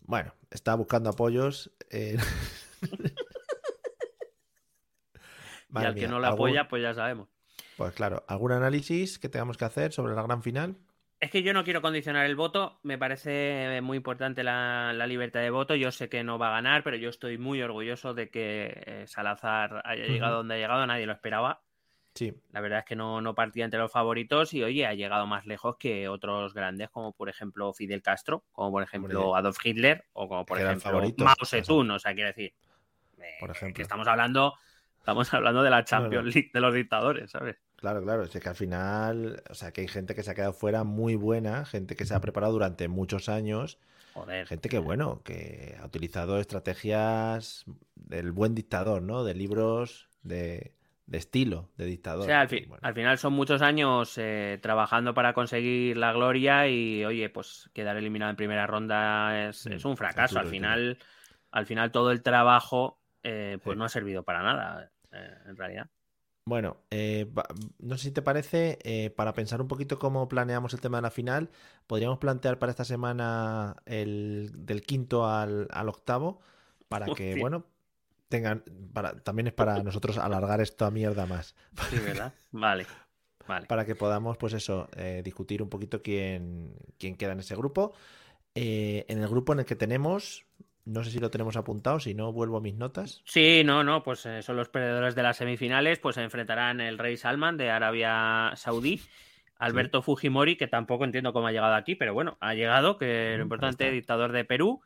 Bueno, 0.00 0.32
está 0.50 0.74
buscando 0.74 1.10
apoyos. 1.10 1.70
eh. 1.90 2.16
y 5.70 5.84
al 5.84 5.94
que 5.94 6.08
no 6.08 6.20
le 6.20 6.26
¿algún- 6.26 6.48
apoya, 6.48 6.68
pues 6.68 6.82
ya 6.82 6.94
sabemos. 6.94 7.28
Pues 7.78 7.94
claro, 7.94 8.24
¿algún 8.26 8.50
análisis 8.50 9.20
que 9.20 9.28
tengamos 9.28 9.56
que 9.56 9.64
hacer 9.64 9.92
sobre 9.92 10.16
la 10.16 10.22
gran 10.24 10.42
final? 10.42 10.76
Es 11.20 11.30
que 11.30 11.44
yo 11.44 11.52
no 11.52 11.62
quiero 11.62 11.80
condicionar 11.80 12.26
el 12.26 12.34
voto. 12.34 12.80
Me 12.82 12.98
parece 12.98 13.80
muy 13.82 13.96
importante 13.96 14.42
la, 14.42 14.92
la 14.92 15.06
libertad 15.06 15.40
de 15.40 15.50
voto. 15.50 15.76
Yo 15.76 15.92
sé 15.92 16.08
que 16.08 16.24
no 16.24 16.40
va 16.40 16.48
a 16.48 16.52
ganar, 16.54 16.82
pero 16.82 16.96
yo 16.96 17.08
estoy 17.08 17.38
muy 17.38 17.62
orgulloso 17.62 18.14
de 18.14 18.30
que 18.30 18.82
eh, 18.84 19.04
Salazar 19.06 19.80
haya 19.84 20.06
llegado 20.06 20.38
donde 20.38 20.56
ha 20.56 20.58
llegado. 20.58 20.84
Nadie 20.88 21.06
lo 21.06 21.12
esperaba. 21.12 21.62
Sí, 22.14 22.34
La 22.50 22.60
verdad 22.60 22.80
es 22.80 22.84
que 22.84 22.96
no, 22.96 23.20
no 23.20 23.36
partía 23.36 23.64
entre 23.64 23.78
los 23.78 23.92
favoritos 23.92 24.52
y, 24.54 24.64
oye, 24.64 24.84
ha 24.84 24.94
llegado 24.94 25.28
más 25.28 25.46
lejos 25.46 25.76
que 25.78 26.08
otros 26.08 26.52
grandes, 26.54 26.90
como 26.90 27.12
por 27.12 27.28
ejemplo 27.28 27.72
Fidel 27.72 28.02
Castro, 28.02 28.42
como 28.50 28.72
por 28.72 28.82
ejemplo 28.82 29.36
Adolf 29.36 29.64
Hitler 29.64 30.04
o 30.14 30.28
como 30.28 30.44
por 30.44 30.60
ejemplo 30.60 31.00
Mao 31.18 31.36
Zedong. 31.44 31.92
O 31.92 31.98
sea, 32.00 32.12
quiero 32.14 32.30
decir, 32.30 32.54
eh, 33.18 33.36
Por 33.38 33.52
ejemplo. 33.52 33.76
que 33.76 33.82
estamos 33.82 34.08
hablando, 34.08 34.54
estamos 34.98 35.32
hablando 35.32 35.62
de 35.62 35.70
la 35.70 35.84
Champions 35.84 36.24
no. 36.24 36.30
League 36.32 36.50
de 36.52 36.60
los 36.60 36.74
dictadores, 36.74 37.30
¿sabes? 37.30 37.56
Claro, 37.80 38.02
claro. 38.02 38.24
Es 38.24 38.30
que 38.30 38.48
al 38.48 38.54
final, 38.54 39.42
o 39.50 39.54
sea, 39.54 39.72
que 39.72 39.80
hay 39.82 39.88
gente 39.88 40.14
que 40.14 40.22
se 40.22 40.30
ha 40.30 40.34
quedado 40.34 40.52
fuera 40.52 40.84
muy 40.84 41.14
buena, 41.16 41.64
gente 41.64 41.96
que 41.96 42.04
se 42.04 42.14
ha 42.14 42.20
preparado 42.20 42.52
durante 42.52 42.88
muchos 42.88 43.28
años, 43.28 43.78
Joder. 44.14 44.46
gente 44.46 44.68
que, 44.68 44.78
bueno, 44.78 45.22
que 45.24 45.76
ha 45.80 45.86
utilizado 45.86 46.38
estrategias 46.40 47.64
del 47.94 48.32
buen 48.32 48.54
dictador, 48.54 49.02
¿no? 49.02 49.24
De 49.24 49.34
libros 49.34 50.08
de, 50.22 50.74
de 51.06 51.18
estilo 51.18 51.70
de 51.76 51.86
dictador. 51.86 52.22
O 52.22 52.26
sea, 52.26 52.40
al, 52.40 52.46
Y 52.46 52.50
fi- 52.50 52.66
bueno, 52.66 52.80
al 52.82 52.94
final 52.94 53.18
son 53.18 53.32
muchos 53.32 53.62
años 53.62 54.14
eh, 54.18 54.58
trabajando 54.60 55.14
para 55.14 55.32
conseguir 55.32 55.96
la 55.96 56.12
gloria 56.12 56.68
y, 56.68 57.04
oye, 57.04 57.30
pues 57.30 57.70
quedar 57.72 57.96
eliminado 57.96 58.30
en 58.30 58.36
primera 58.36 58.66
ronda 58.66 59.48
es, 59.48 59.66
Mm, 59.66 59.72
es 59.72 59.84
un 59.84 59.96
fracaso. 59.96 60.34
duro, 60.34 60.46
Al 60.46 60.50
final, 60.50 60.98
al 61.52 61.66
final 61.66 61.90
todo 61.92 62.10
el 62.10 62.22
trabajo 62.22 62.98
eh, 63.22 63.58
pues 63.62 63.74
Sí. 63.74 63.78
no 63.78 63.84
ha 63.84 63.88
servido 63.88 64.22
para 64.22 64.42
nada, 64.42 64.90
eh, 65.12 65.34
en 65.46 65.56
realidad. 65.56 65.88
Bueno, 66.48 66.78
eh, 66.90 67.30
no 67.78 67.98
sé 67.98 68.04
si 68.04 68.10
te 68.12 68.22
parece, 68.22 68.78
eh, 68.82 69.10
para 69.10 69.34
pensar 69.34 69.60
un 69.60 69.68
poquito 69.68 69.98
cómo 69.98 70.28
planeamos 70.28 70.72
el 70.72 70.80
tema 70.80 70.96
de 70.98 71.02
la 71.02 71.10
final, 71.10 71.50
podríamos 71.86 72.18
plantear 72.18 72.58
para 72.58 72.70
esta 72.70 72.84
semana 72.84 73.76
el 73.84 74.50
del 74.54 74.80
quinto 74.82 75.26
al, 75.28 75.68
al 75.70 75.88
octavo, 75.90 76.40
para 76.88 77.12
que, 77.12 77.34
Hostia. 77.34 77.36
bueno, 77.36 77.66
tengan, 78.28 78.64
para, 78.94 79.20
también 79.22 79.48
es 79.48 79.52
para 79.54 79.82
nosotros 79.82 80.18
alargar 80.18 80.60
esta 80.60 80.90
mierda 80.90 81.26
más, 81.26 81.54
Sí, 81.88 82.00
¿verdad? 82.00 82.34
Vale, 82.52 82.86
vale. 83.46 83.68
para 83.68 83.84
que 83.84 83.94
podamos, 83.94 84.36
pues 84.38 84.52
eso, 84.54 84.88
eh, 84.96 85.22
discutir 85.24 85.62
un 85.62 85.68
poquito 85.68 86.02
quién, 86.02 86.74
quién 86.98 87.16
queda 87.16 87.32
en 87.32 87.40
ese 87.40 87.56
grupo. 87.56 87.92
Eh, 88.54 89.06
en 89.08 89.18
el 89.22 89.28
grupo 89.28 89.52
en 89.52 89.60
el 89.60 89.66
que 89.66 89.76
tenemos, 89.76 90.46
no 90.88 91.04
sé 91.04 91.10
si 91.10 91.18
lo 91.18 91.30
tenemos 91.30 91.56
apuntado, 91.56 92.00
si 92.00 92.14
no, 92.14 92.32
vuelvo 92.32 92.56
a 92.56 92.60
mis 92.60 92.74
notas. 92.74 93.22
Sí, 93.24 93.62
no, 93.64 93.84
no, 93.84 94.02
pues 94.02 94.24
eh, 94.26 94.42
son 94.42 94.56
los 94.56 94.68
perdedores 94.68 95.14
de 95.14 95.22
las 95.22 95.36
semifinales, 95.36 95.98
pues 95.98 96.14
se 96.16 96.22
enfrentarán 96.22 96.80
el 96.80 96.98
rey 96.98 97.16
Salman 97.16 97.56
de 97.56 97.70
Arabia 97.70 98.52
Saudí, 98.56 99.00
Alberto 99.58 100.02
Fujimori, 100.02 100.56
que 100.56 100.66
tampoco 100.68 101.04
entiendo 101.04 101.32
cómo 101.32 101.46
ha 101.48 101.52
llegado 101.52 101.74
aquí, 101.74 101.94
pero 101.94 102.14
bueno, 102.14 102.36
ha 102.40 102.54
llegado, 102.54 102.96
que 102.98 103.34
lo 103.36 103.38
Mm, 103.38 103.42
importante, 103.42 103.84
ahí 103.84 103.88
está. 103.90 103.94
dictador 103.96 104.32
de 104.32 104.44
Perú, 104.44 104.80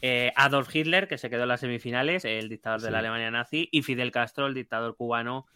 eh, 0.00 0.32
Adolf 0.36 0.74
Hitler, 0.74 1.08
que 1.08 1.18
se 1.18 1.28
quedó 1.28 1.42
en 1.42 1.48
las 1.48 1.60
semifinales, 1.60 2.24
el 2.24 2.48
dictador 2.48 2.80
de 2.80 2.90
la. 2.90 2.98
Alemania 3.00 3.30
nazi, 3.30 3.68
y 3.72 3.82
Fidel 3.82 4.12
Castro, 4.12 4.46
el 4.46 4.54
dictador 4.54 4.96
cubano, 4.96 5.46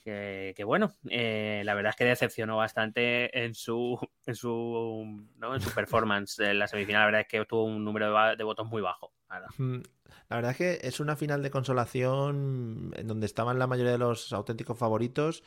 que, 0.00 0.62
bueno, 0.64 0.94
eh, 1.08 1.62
la 1.64 1.74
verdad 1.74 1.90
es 1.90 1.96
que 1.96 2.04
decepcionó 2.04 2.56
bastante 2.56 3.44
en 3.44 3.54
su, 3.54 3.98
en 4.26 4.34
su, 4.34 5.26
¿no? 5.36 5.54
en 5.54 5.60
su 5.60 5.70
performance 5.70 6.38
en 6.40 6.58
la 6.58 6.66
semifinal. 6.66 7.02
La 7.02 7.06
verdad 7.06 7.20
es 7.22 7.28
que 7.28 7.44
tuvo 7.44 7.64
un 7.64 7.84
número 7.84 8.36
de, 8.36 8.44
votos 8.44 8.66
muy 8.66 8.82
bajo. 8.82 9.12
La 9.28 10.36
verdad 10.36 10.52
es 10.52 10.56
que 10.56 10.78
es 10.82 11.00
una 11.00 11.16
final 11.16 11.42
de 11.42 11.50
consolación 11.50 12.92
en 12.96 13.06
donde 13.06 13.26
estaban 13.26 13.58
la 13.58 13.66
mayoría 13.66 13.92
de 13.92 13.98
los 13.98 14.32
auténticos 14.32 14.78
favoritos. 14.78 15.42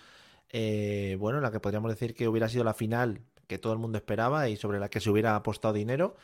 Eh, 0.49 1.17
bueno, 1.19 1.41
la 1.41 1.51
que 1.51 1.59
podríamos 1.59 1.91
decir 1.91 2.13
que 2.13 2.27
hubiera 2.27 2.47
sido 2.47 2.63
la 2.63 2.73
final 2.73 3.21
que 3.47 3.57
todo 3.57 3.73
el 3.73 3.79
mundo 3.79 3.97
esperaba 3.97 4.47
y 4.49 4.55
sobre 4.55 4.79
la 4.79 4.89
que 4.89 4.99
se 4.99 5.09
hubiera 5.09 5.35
apostado 5.35 5.73
dinero. 5.73 6.15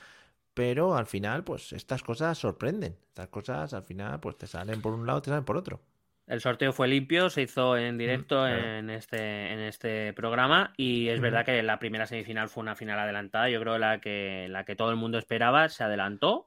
Pero 0.53 0.95
al 0.95 1.05
final, 1.05 1.43
pues 1.43 1.73
estas 1.73 2.03
cosas 2.03 2.37
sorprenden. 2.37 2.97
Estas 3.09 3.29
cosas 3.29 3.73
al 3.73 3.83
final, 3.83 4.19
pues 4.19 4.37
te 4.37 4.47
salen 4.47 4.81
por 4.81 4.93
un 4.93 5.05
lado, 5.05 5.21
te 5.21 5.29
salen 5.29 5.45
por 5.45 5.57
otro. 5.57 5.81
El 6.29 6.41
sorteo 6.41 6.71
fue 6.71 6.87
limpio, 6.87 7.29
se 7.31 7.41
hizo 7.41 7.75
en 7.75 7.97
directo 7.97 8.35
claro. 8.43 8.63
en, 8.63 8.89
este, 8.91 9.51
en 9.51 9.59
este 9.61 10.13
programa 10.13 10.73
y 10.77 11.07
es 11.09 11.19
verdad 11.19 11.43
que 11.43 11.63
la 11.63 11.79
primera 11.79 12.05
semifinal 12.05 12.49
fue 12.49 12.61
una 12.61 12.75
final 12.75 12.99
adelantada. 12.99 13.49
Yo 13.49 13.59
creo 13.59 13.77
la 13.79 13.99
que, 13.99 14.45
la 14.49 14.63
que 14.63 14.75
todo 14.75 14.91
el 14.91 14.95
mundo 14.95 15.17
esperaba 15.17 15.67
se 15.69 15.83
adelantó. 15.83 16.45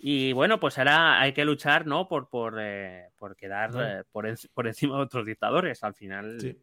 Y 0.00 0.32
bueno, 0.32 0.58
pues 0.60 0.78
ahora 0.78 1.20
hay 1.20 1.32
que 1.32 1.44
luchar, 1.44 1.86
¿no? 1.86 2.08
Por, 2.08 2.28
por, 2.28 2.56
eh, 2.60 3.10
por 3.16 3.36
quedar 3.36 3.70
eh, 3.78 4.02
por, 4.10 4.26
en- 4.26 4.36
por 4.52 4.66
encima 4.66 4.96
de 4.96 5.02
otros 5.02 5.24
dictadores. 5.26 5.82
Al 5.84 5.94
final, 5.94 6.40
Sí. 6.40 6.58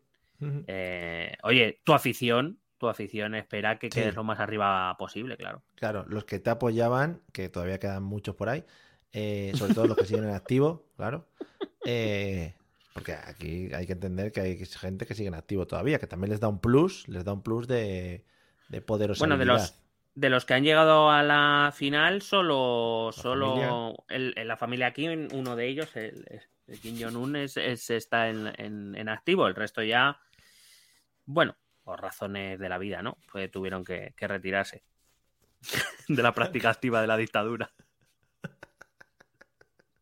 Eh, 0.68 1.34
oye, 1.44 1.80
tu 1.86 1.94
afición, 1.94 2.60
tu 2.78 2.90
afición 2.90 3.34
espera 3.36 3.80
que 3.80 3.88
Sí. 3.90 4.02
quedes 4.02 4.16
lo 4.16 4.26
más 4.26 4.42
arriba 4.42 4.94
posible, 5.00 5.38
claro. 5.38 5.64
Claro, 5.76 6.06
los 6.10 6.26
que 6.26 6.40
te 6.40 6.50
apoyaban, 6.50 7.22
que 7.32 7.48
todavía 7.48 7.80
quedan 7.80 8.04
muchos 8.04 8.36
por 8.36 8.50
ahí, 8.50 8.66
sobre 9.54 9.74
todo 9.74 9.88
los 9.88 9.98
que 9.98 10.06
siguen 10.06 10.26
en 10.26 10.32
activo, 10.36 10.86
claro. 10.98 11.30
Eh, 11.86 12.54
porque 12.94 13.14
aquí 13.14 13.74
hay 13.74 13.86
que 13.86 13.94
entender 13.94 14.32
que 14.32 14.42
hay 14.42 14.66
gente 14.66 15.06
que 15.06 15.16
sigue 15.16 15.28
en 15.28 15.36
activo 15.36 15.66
todavía, 15.68 16.00
que 16.00 16.08
también 16.08 16.32
les 16.32 16.40
da 16.40 16.48
un 16.48 16.60
plus, 16.60 17.08
les 17.08 17.24
da 17.26 17.34
un 17.34 17.42
plus 17.44 17.68
de, 17.68 18.24
de 18.70 18.82
poderosidad. 18.82 19.28
Bueno, 19.28 19.38
de 19.38 19.46
los, 19.46 19.76
de 20.16 20.30
los 20.30 20.46
que 20.46 20.54
han 20.54 20.64
llegado 20.64 21.10
a 21.12 21.22
la 21.24 21.74
final, 21.76 22.22
solo, 22.22 23.12
La 23.16 23.22
solo 23.22 24.06
el, 24.10 24.34
el- 24.38 24.48
la 24.48 24.58
familia 24.58 24.94
Kim, 24.94 25.28
uno 25.34 25.56
de 25.56 25.68
ellos, 25.68 25.96
el, 25.96 26.26
el 26.68 26.80
Kim 26.80 26.98
Jong-un, 27.00 27.36
es, 27.36 27.58
es- 27.58 27.90
está 27.90 28.30
en, 28.30 28.48
en- 28.58 28.96
en 28.96 29.10
activo. 29.10 29.48
El 29.48 29.56
resto 29.56 29.84
ya, 29.84 30.20
bueno, 31.26 31.56
por 31.84 32.02
razones 32.02 32.58
de 32.60 32.70
la 32.70 32.78
vida, 32.78 33.02
¿no? 33.02 33.18
Pues 33.32 33.52
tuvieron 33.52 33.84
que, 33.84 34.14
que 34.16 34.28
retirarse 34.28 34.84
de 36.08 36.24
la 36.24 36.34
práctica 36.34 36.70
activa 36.70 37.02
de 37.02 37.08
la 37.08 37.18
dictadura. 37.18 37.72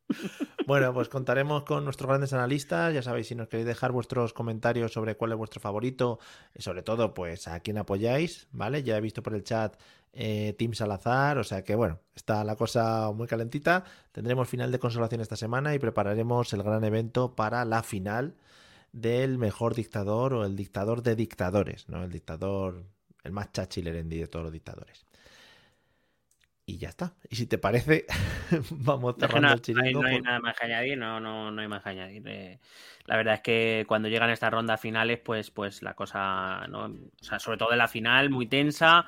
Bueno, 0.66 0.93
pues 0.93 1.09
contaremos 1.09 1.64
con 1.64 1.84
nuestros 1.84 2.07
grandes 2.07 2.32
analistas. 2.32 2.93
Ya 2.93 3.01
sabéis, 3.01 3.28
si 3.28 3.36
nos 3.36 3.49
queréis 3.49 3.68
dejar 3.68 3.91
vuestros 3.91 4.32
comentarios 4.32 4.93
sobre 4.93 5.16
cuál 5.16 5.34
es 5.34 5.38
vuestro 5.38 5.59
favorito 5.59 6.20
y 6.55 6.61
sobre 6.61 6.84
todo, 6.84 7.14
pues 7.14 7.49
a 7.49 7.59
quién 7.59 7.78
apoyáis, 7.78 8.47
¿vale? 8.51 8.82
Ya 8.82 8.95
he 8.97 9.01
visto 9.01 9.22
por 9.22 9.34
el 9.34 9.43
chat 9.43 9.76
eh, 10.14 10.55
Team 10.57 10.74
Salazar, 10.74 11.38
o 11.38 11.43
sea 11.43 11.64
que 11.64 11.76
bueno, 11.76 11.99
está 12.16 12.43
la 12.45 12.55
cosa 12.55 13.11
muy 13.11 13.28
calentita. 13.28 13.84
Tendremos 14.14 14.47
final 14.47 14.72
de 14.72 14.80
consolación 14.80 15.20
esta 15.20 15.36
semana 15.36 15.76
y 15.76 15.80
prepararemos 15.80 16.53
el 16.53 16.64
gran 16.64 16.84
evento 16.86 17.36
para 17.36 17.66
la 17.66 17.84
final 17.84 18.36
del 18.93 19.38
mejor 19.38 19.76
dictador 19.76 20.34
o 20.34 20.45
el 20.45 20.55
dictador 20.55 21.03
de 21.03 21.16
dictadores, 21.16 21.89
¿no? 21.89 22.03
El 22.03 22.11
dictador, 22.11 22.86
el 23.24 23.32
más 23.34 23.51
chachilerendi 23.51 24.20
de 24.20 24.28
todos 24.28 24.43
los 24.43 24.53
dictadores. 24.53 25.05
Y 26.66 26.78
ya 26.78 26.89
está. 26.89 27.14
Y 27.30 27.36
si 27.36 27.45
te 27.45 27.57
parece, 27.57 28.05
vamos 28.72 29.16
cerrando 29.20 29.47
no, 29.49 29.53
el 29.53 29.61
chiringo. 29.61 30.01
no 30.01 30.07
hay 30.07 30.16
por- 30.16 30.24
nada 30.26 30.39
más 30.39 30.55
que 30.57 30.66
añadir, 30.66 30.97
no, 30.97 31.20
no, 31.20 31.51
no 31.51 31.61
hay 31.61 31.68
más 31.68 31.84
que 31.84 31.89
añadir. 31.89 32.24
Eh, 32.26 32.59
la 33.05 33.18
verdad 33.18 33.34
es 33.36 33.41
que 33.41 33.86
cuando 33.88 34.07
llegan 34.07 34.30
estas 34.30 34.51
rondas 34.51 34.80
finales, 34.80 35.20
pues, 35.20 35.51
pues 35.51 35.82
la 35.82 35.93
cosa, 35.93 36.66
¿no? 36.70 36.86
O 36.86 37.24
sea, 37.24 37.39
sobre 37.39 37.57
todo 37.57 37.74
en 37.74 37.80
la 37.80 37.88
final, 37.89 38.30
muy 38.30 38.47
tensa. 38.47 39.05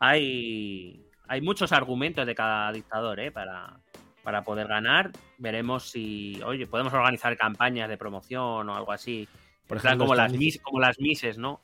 Hay, 0.00 1.04
hay 1.28 1.40
muchos 1.40 1.72
argumentos 1.72 2.26
de 2.26 2.34
cada 2.34 2.72
dictador, 2.72 3.20
¿eh? 3.20 3.30
Para, 3.30 3.78
para 4.22 4.42
poder 4.42 4.66
ganar. 4.66 5.10
Veremos 5.38 5.88
si, 5.90 6.40
oye, 6.44 6.66
podemos 6.66 6.92
organizar 6.92 7.36
campañas 7.36 7.88
de 7.88 7.96
promoción 7.96 8.68
o 8.68 8.74
algo 8.76 8.92
así. 8.92 9.28
Por 9.66 9.76
ejemplo, 9.78 10.06
como 10.06 10.14
las, 10.16 10.32
mis, 10.32 10.60
como 10.60 10.80
las 10.80 10.98
mises, 10.98 11.38
¿no? 11.38 11.60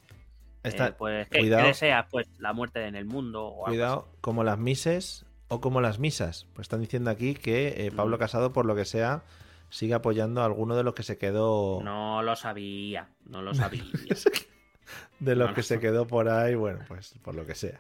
Está- 0.63 0.89
Eh, 0.89 0.95
pues, 0.97 1.29
¿qué, 1.29 1.41
cuidado. 1.41 1.63
qué 1.63 1.69
deseas? 1.69 2.07
Pues 2.11 2.29
la 2.39 2.53
muerte 2.53 2.87
en 2.87 2.95
el 2.95 3.05
mundo 3.05 3.45
o 3.45 3.67
algo 3.67 3.75
Cuidado, 3.75 4.09
como 4.21 4.45
las 4.45 4.59
mises 4.59 5.27
o 5.53 5.61
como 5.61 5.81
las 5.81 5.99
misas. 5.99 6.47
Pues 6.55 6.65
están 6.67 6.81
diciendo 6.81 7.11
aquí 7.11 7.35
que 7.35 7.87
eh, 7.87 7.93
Pablo 7.95 8.17
Mm. 8.17 8.21
Casado, 8.21 8.53
por 8.53 8.65
lo 8.67 8.75
que 8.75 8.85
sea, 8.85 9.23
sigue 9.71 9.95
apoyando 9.95 10.41
a 10.43 10.45
alguno 10.47 10.77
de 10.77 10.83
los 10.83 10.95
que 10.95 11.03
se 11.03 11.19
quedó. 11.19 11.81
No 11.83 12.23
lo 12.23 12.37
sabía, 12.37 13.09
no 13.27 13.43
lo 13.43 13.53
sabía. 13.55 13.85
de 15.21 15.37
los 15.37 15.51
no, 15.51 15.55
que 15.55 15.63
se 15.63 15.79
quedó 15.81 16.07
por 16.07 16.29
ahí, 16.29 16.55
bueno, 16.55 16.81
pues 16.89 17.15
por 17.23 17.35
lo 17.35 17.47
que 17.47 17.55
sea. 17.55 17.79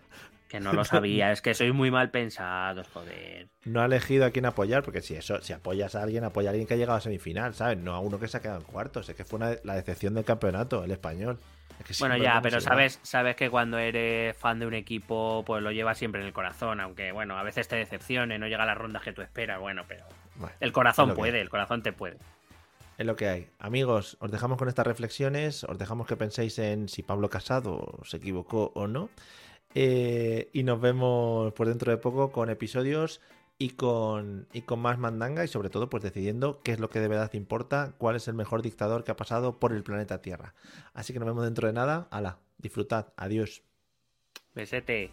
Que 0.49 0.61
no 0.61 0.73
lo 0.75 0.85
sabía, 0.85 1.33
es 1.33 1.41
que 1.41 1.55
sois 1.55 1.73
muy 1.73 1.91
mal 1.91 2.11
pensados, 2.11 2.87
joder. 2.93 3.49
No 3.65 3.81
ha 3.81 3.87
elegido 3.87 4.27
a 4.27 4.31
quién 4.31 4.45
apoyar, 4.45 4.83
porque 4.83 5.01
si 5.01 5.15
eso, 5.15 5.41
si 5.41 5.53
apoyas 5.55 5.95
a 5.95 6.03
alguien, 6.03 6.25
apoya 6.25 6.51
a 6.51 6.53
alguien 6.53 6.67
que 6.67 6.75
ha 6.75 6.77
llegado 6.77 6.99
a 6.99 7.01
semifinal, 7.01 7.55
¿sabes? 7.55 7.79
No 7.79 7.95
a 7.95 8.01
uno 8.01 8.19
que 8.21 8.29
se 8.29 8.37
ha 8.37 8.41
quedado 8.41 8.59
en 8.59 8.65
cuartos. 8.67 9.09
Es 9.09 9.17
que 9.17 9.25
fue 9.25 9.39
una- 9.39 9.57
la 9.65 9.75
decepción 9.77 10.15
del 10.15 10.25
campeonato, 10.25 10.85
el 10.85 10.91
español. 10.91 11.39
Es 11.79 11.87
que 11.87 11.95
Bueno, 12.01 12.17
ya, 12.17 12.41
pero 12.43 12.61
sabes, 12.61 13.01
sabes 13.03 13.37
que 13.37 13.51
cuando 13.51 13.79
eres 13.79 14.37
fan 14.37 14.59
de 14.59 14.67
un 14.67 14.75
equipo, 14.75 15.43
pues 15.47 15.63
lo 15.63 15.73
llevas 15.73 15.99
siempre 15.99 16.21
en 16.21 16.27
el 16.27 16.33
corazón, 16.33 16.81
aunque 16.81 17.13
bueno, 17.13 17.39
a 17.39 17.43
veces 17.43 17.69
te 17.69 17.77
decepcione, 17.77 18.39
no 18.39 18.47
llega 18.47 18.63
a 18.63 18.67
las 18.67 18.79
rondas 18.79 19.03
que 19.03 19.13
tú 19.13 19.23
esperas, 19.23 19.61
bueno, 19.61 19.85
pero 19.89 20.05
Bueno, 20.37 20.55
el 20.61 20.73
corazón 20.73 21.15
puede, 21.15 21.41
el 21.41 21.51
corazón 21.51 21.83
te 21.83 21.93
puede. 21.93 22.19
Es 22.99 23.07
lo 23.07 23.17
que 23.17 23.29
hay. 23.29 23.49
Amigos, 23.59 24.17
os 24.21 24.31
dejamos 24.31 24.59
con 24.59 24.69
estas 24.69 24.87
reflexiones, 24.87 25.65
os 25.65 25.79
dejamos 25.79 26.07
que 26.07 26.17
penséis 26.17 26.59
en 26.59 26.89
si 26.89 27.03
Pablo 27.03 27.31
Casado 27.31 27.99
se 28.05 28.19
equivocó 28.19 28.71
o 28.75 28.87
no. 28.87 29.09
Eh, 29.75 30.51
y 30.53 30.65
nos 30.65 30.81
vemos 30.81 31.53
por 31.55 31.67
dentro 31.67 31.91
de 31.91 31.97
poco 31.97 32.31
con 32.31 32.51
episodios 32.51 33.21
y 33.63 33.71
con, 33.71 34.49
y 34.53 34.63
con 34.63 34.81
más 34.81 34.99
mandanga 34.99 35.45
y 35.45 35.49
sobre 35.49 35.71
todo 35.71 35.89
pues 35.89 36.03
decidiendo 36.03 36.61
qué 36.65 36.73
es 36.73 36.81
lo 36.81 36.91
que 36.91 36.99
de 36.99 37.07
verdad 37.07 37.33
importa, 37.35 37.95
cuál 37.97 38.17
es 38.17 38.27
el 38.27 38.35
mejor 38.35 38.61
dictador 38.61 39.05
que 39.05 39.13
ha 39.13 39.17
pasado 39.17 39.61
por 39.61 39.73
el 39.73 39.85
planeta 39.85 40.21
Tierra. 40.21 40.53
Así 40.95 41.13
que 41.13 41.21
nos 41.21 41.27
vemos 41.27 41.45
dentro 41.45 41.69
de 41.69 41.73
nada. 41.73 42.09
Hala, 42.11 42.41
disfrutad. 42.59 43.13
Adiós. 43.17 43.63
Besete. 44.53 45.13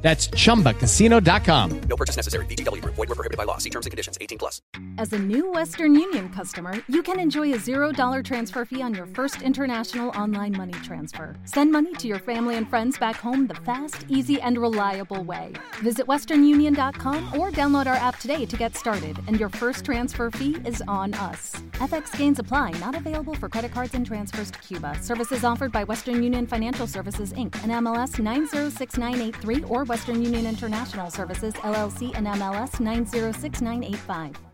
That's 0.00 0.28
chumbacasino.com. 0.28 1.80
No 1.80 1.96
purchase 1.96 2.14
necessary. 2.14 2.46
VGW 2.46 2.82
Group. 2.82 2.94
Void 2.94 3.08
were 3.08 3.16
prohibited 3.16 3.36
by 3.36 3.44
law. 3.44 3.58
See 3.58 3.70
terms 3.70 3.86
and 3.86 3.90
conditions. 3.90 4.16
18 4.20 4.38
plus. 4.38 4.62
As 4.96 5.12
a 5.12 5.18
new 5.18 5.50
Western 5.50 5.94
Union 5.94 6.28
customer, 6.28 6.74
you 6.88 7.02
can 7.02 7.18
enjoy 7.18 7.52
a 7.52 7.58
$0 7.58 8.24
transfer 8.24 8.64
fee 8.64 8.80
on 8.80 8.94
your 8.94 9.06
first 9.06 9.42
international 9.42 10.10
online 10.10 10.56
money 10.56 10.72
transfer. 10.84 11.34
Send 11.44 11.72
money 11.72 11.92
to 11.94 12.06
your 12.06 12.20
family 12.20 12.56
and 12.56 12.68
friends 12.70 12.96
back 12.98 13.16
home 13.16 13.48
the 13.48 13.56
fast, 13.56 14.04
easy, 14.08 14.40
and 14.40 14.58
reliable 14.58 15.24
way. 15.24 15.52
Visit 15.82 16.06
westernunion.com 16.06 17.38
or 17.38 17.50
download 17.50 17.86
our 17.86 17.94
app 17.94 18.18
today 18.20 18.44
to 18.46 18.56
get 18.56 18.76
started, 18.76 19.18
and 19.26 19.38
your 19.38 19.48
first 19.48 19.84
transfer 19.84 20.30
fee 20.30 20.56
is 20.64 20.82
on 20.86 21.14
us. 21.14 21.56
FX 21.72 22.16
gains 22.16 22.38
apply, 22.38 22.70
not 22.78 22.94
available 22.94 23.34
for 23.34 23.48
credit 23.48 23.72
cards 23.72 23.94
and 23.94 24.06
transfers 24.06 24.50
to 24.52 24.58
Cuba. 24.60 24.96
Services 25.00 25.42
offered 25.44 25.72
by 25.72 25.84
Western 25.84 26.22
Union 26.22 26.46
Financial 26.46 26.86
Services 26.86 27.32
Inc. 27.32 27.54
and 27.62 27.72
MLS 27.84 28.18
906983 28.18 29.64
or 29.64 29.87
Western 29.88 30.22
Union 30.22 30.46
International 30.46 31.10
Services 31.10 31.54
LLC 31.54 32.14
and 32.14 32.26
MLS 32.26 32.78
906985. 32.78 34.47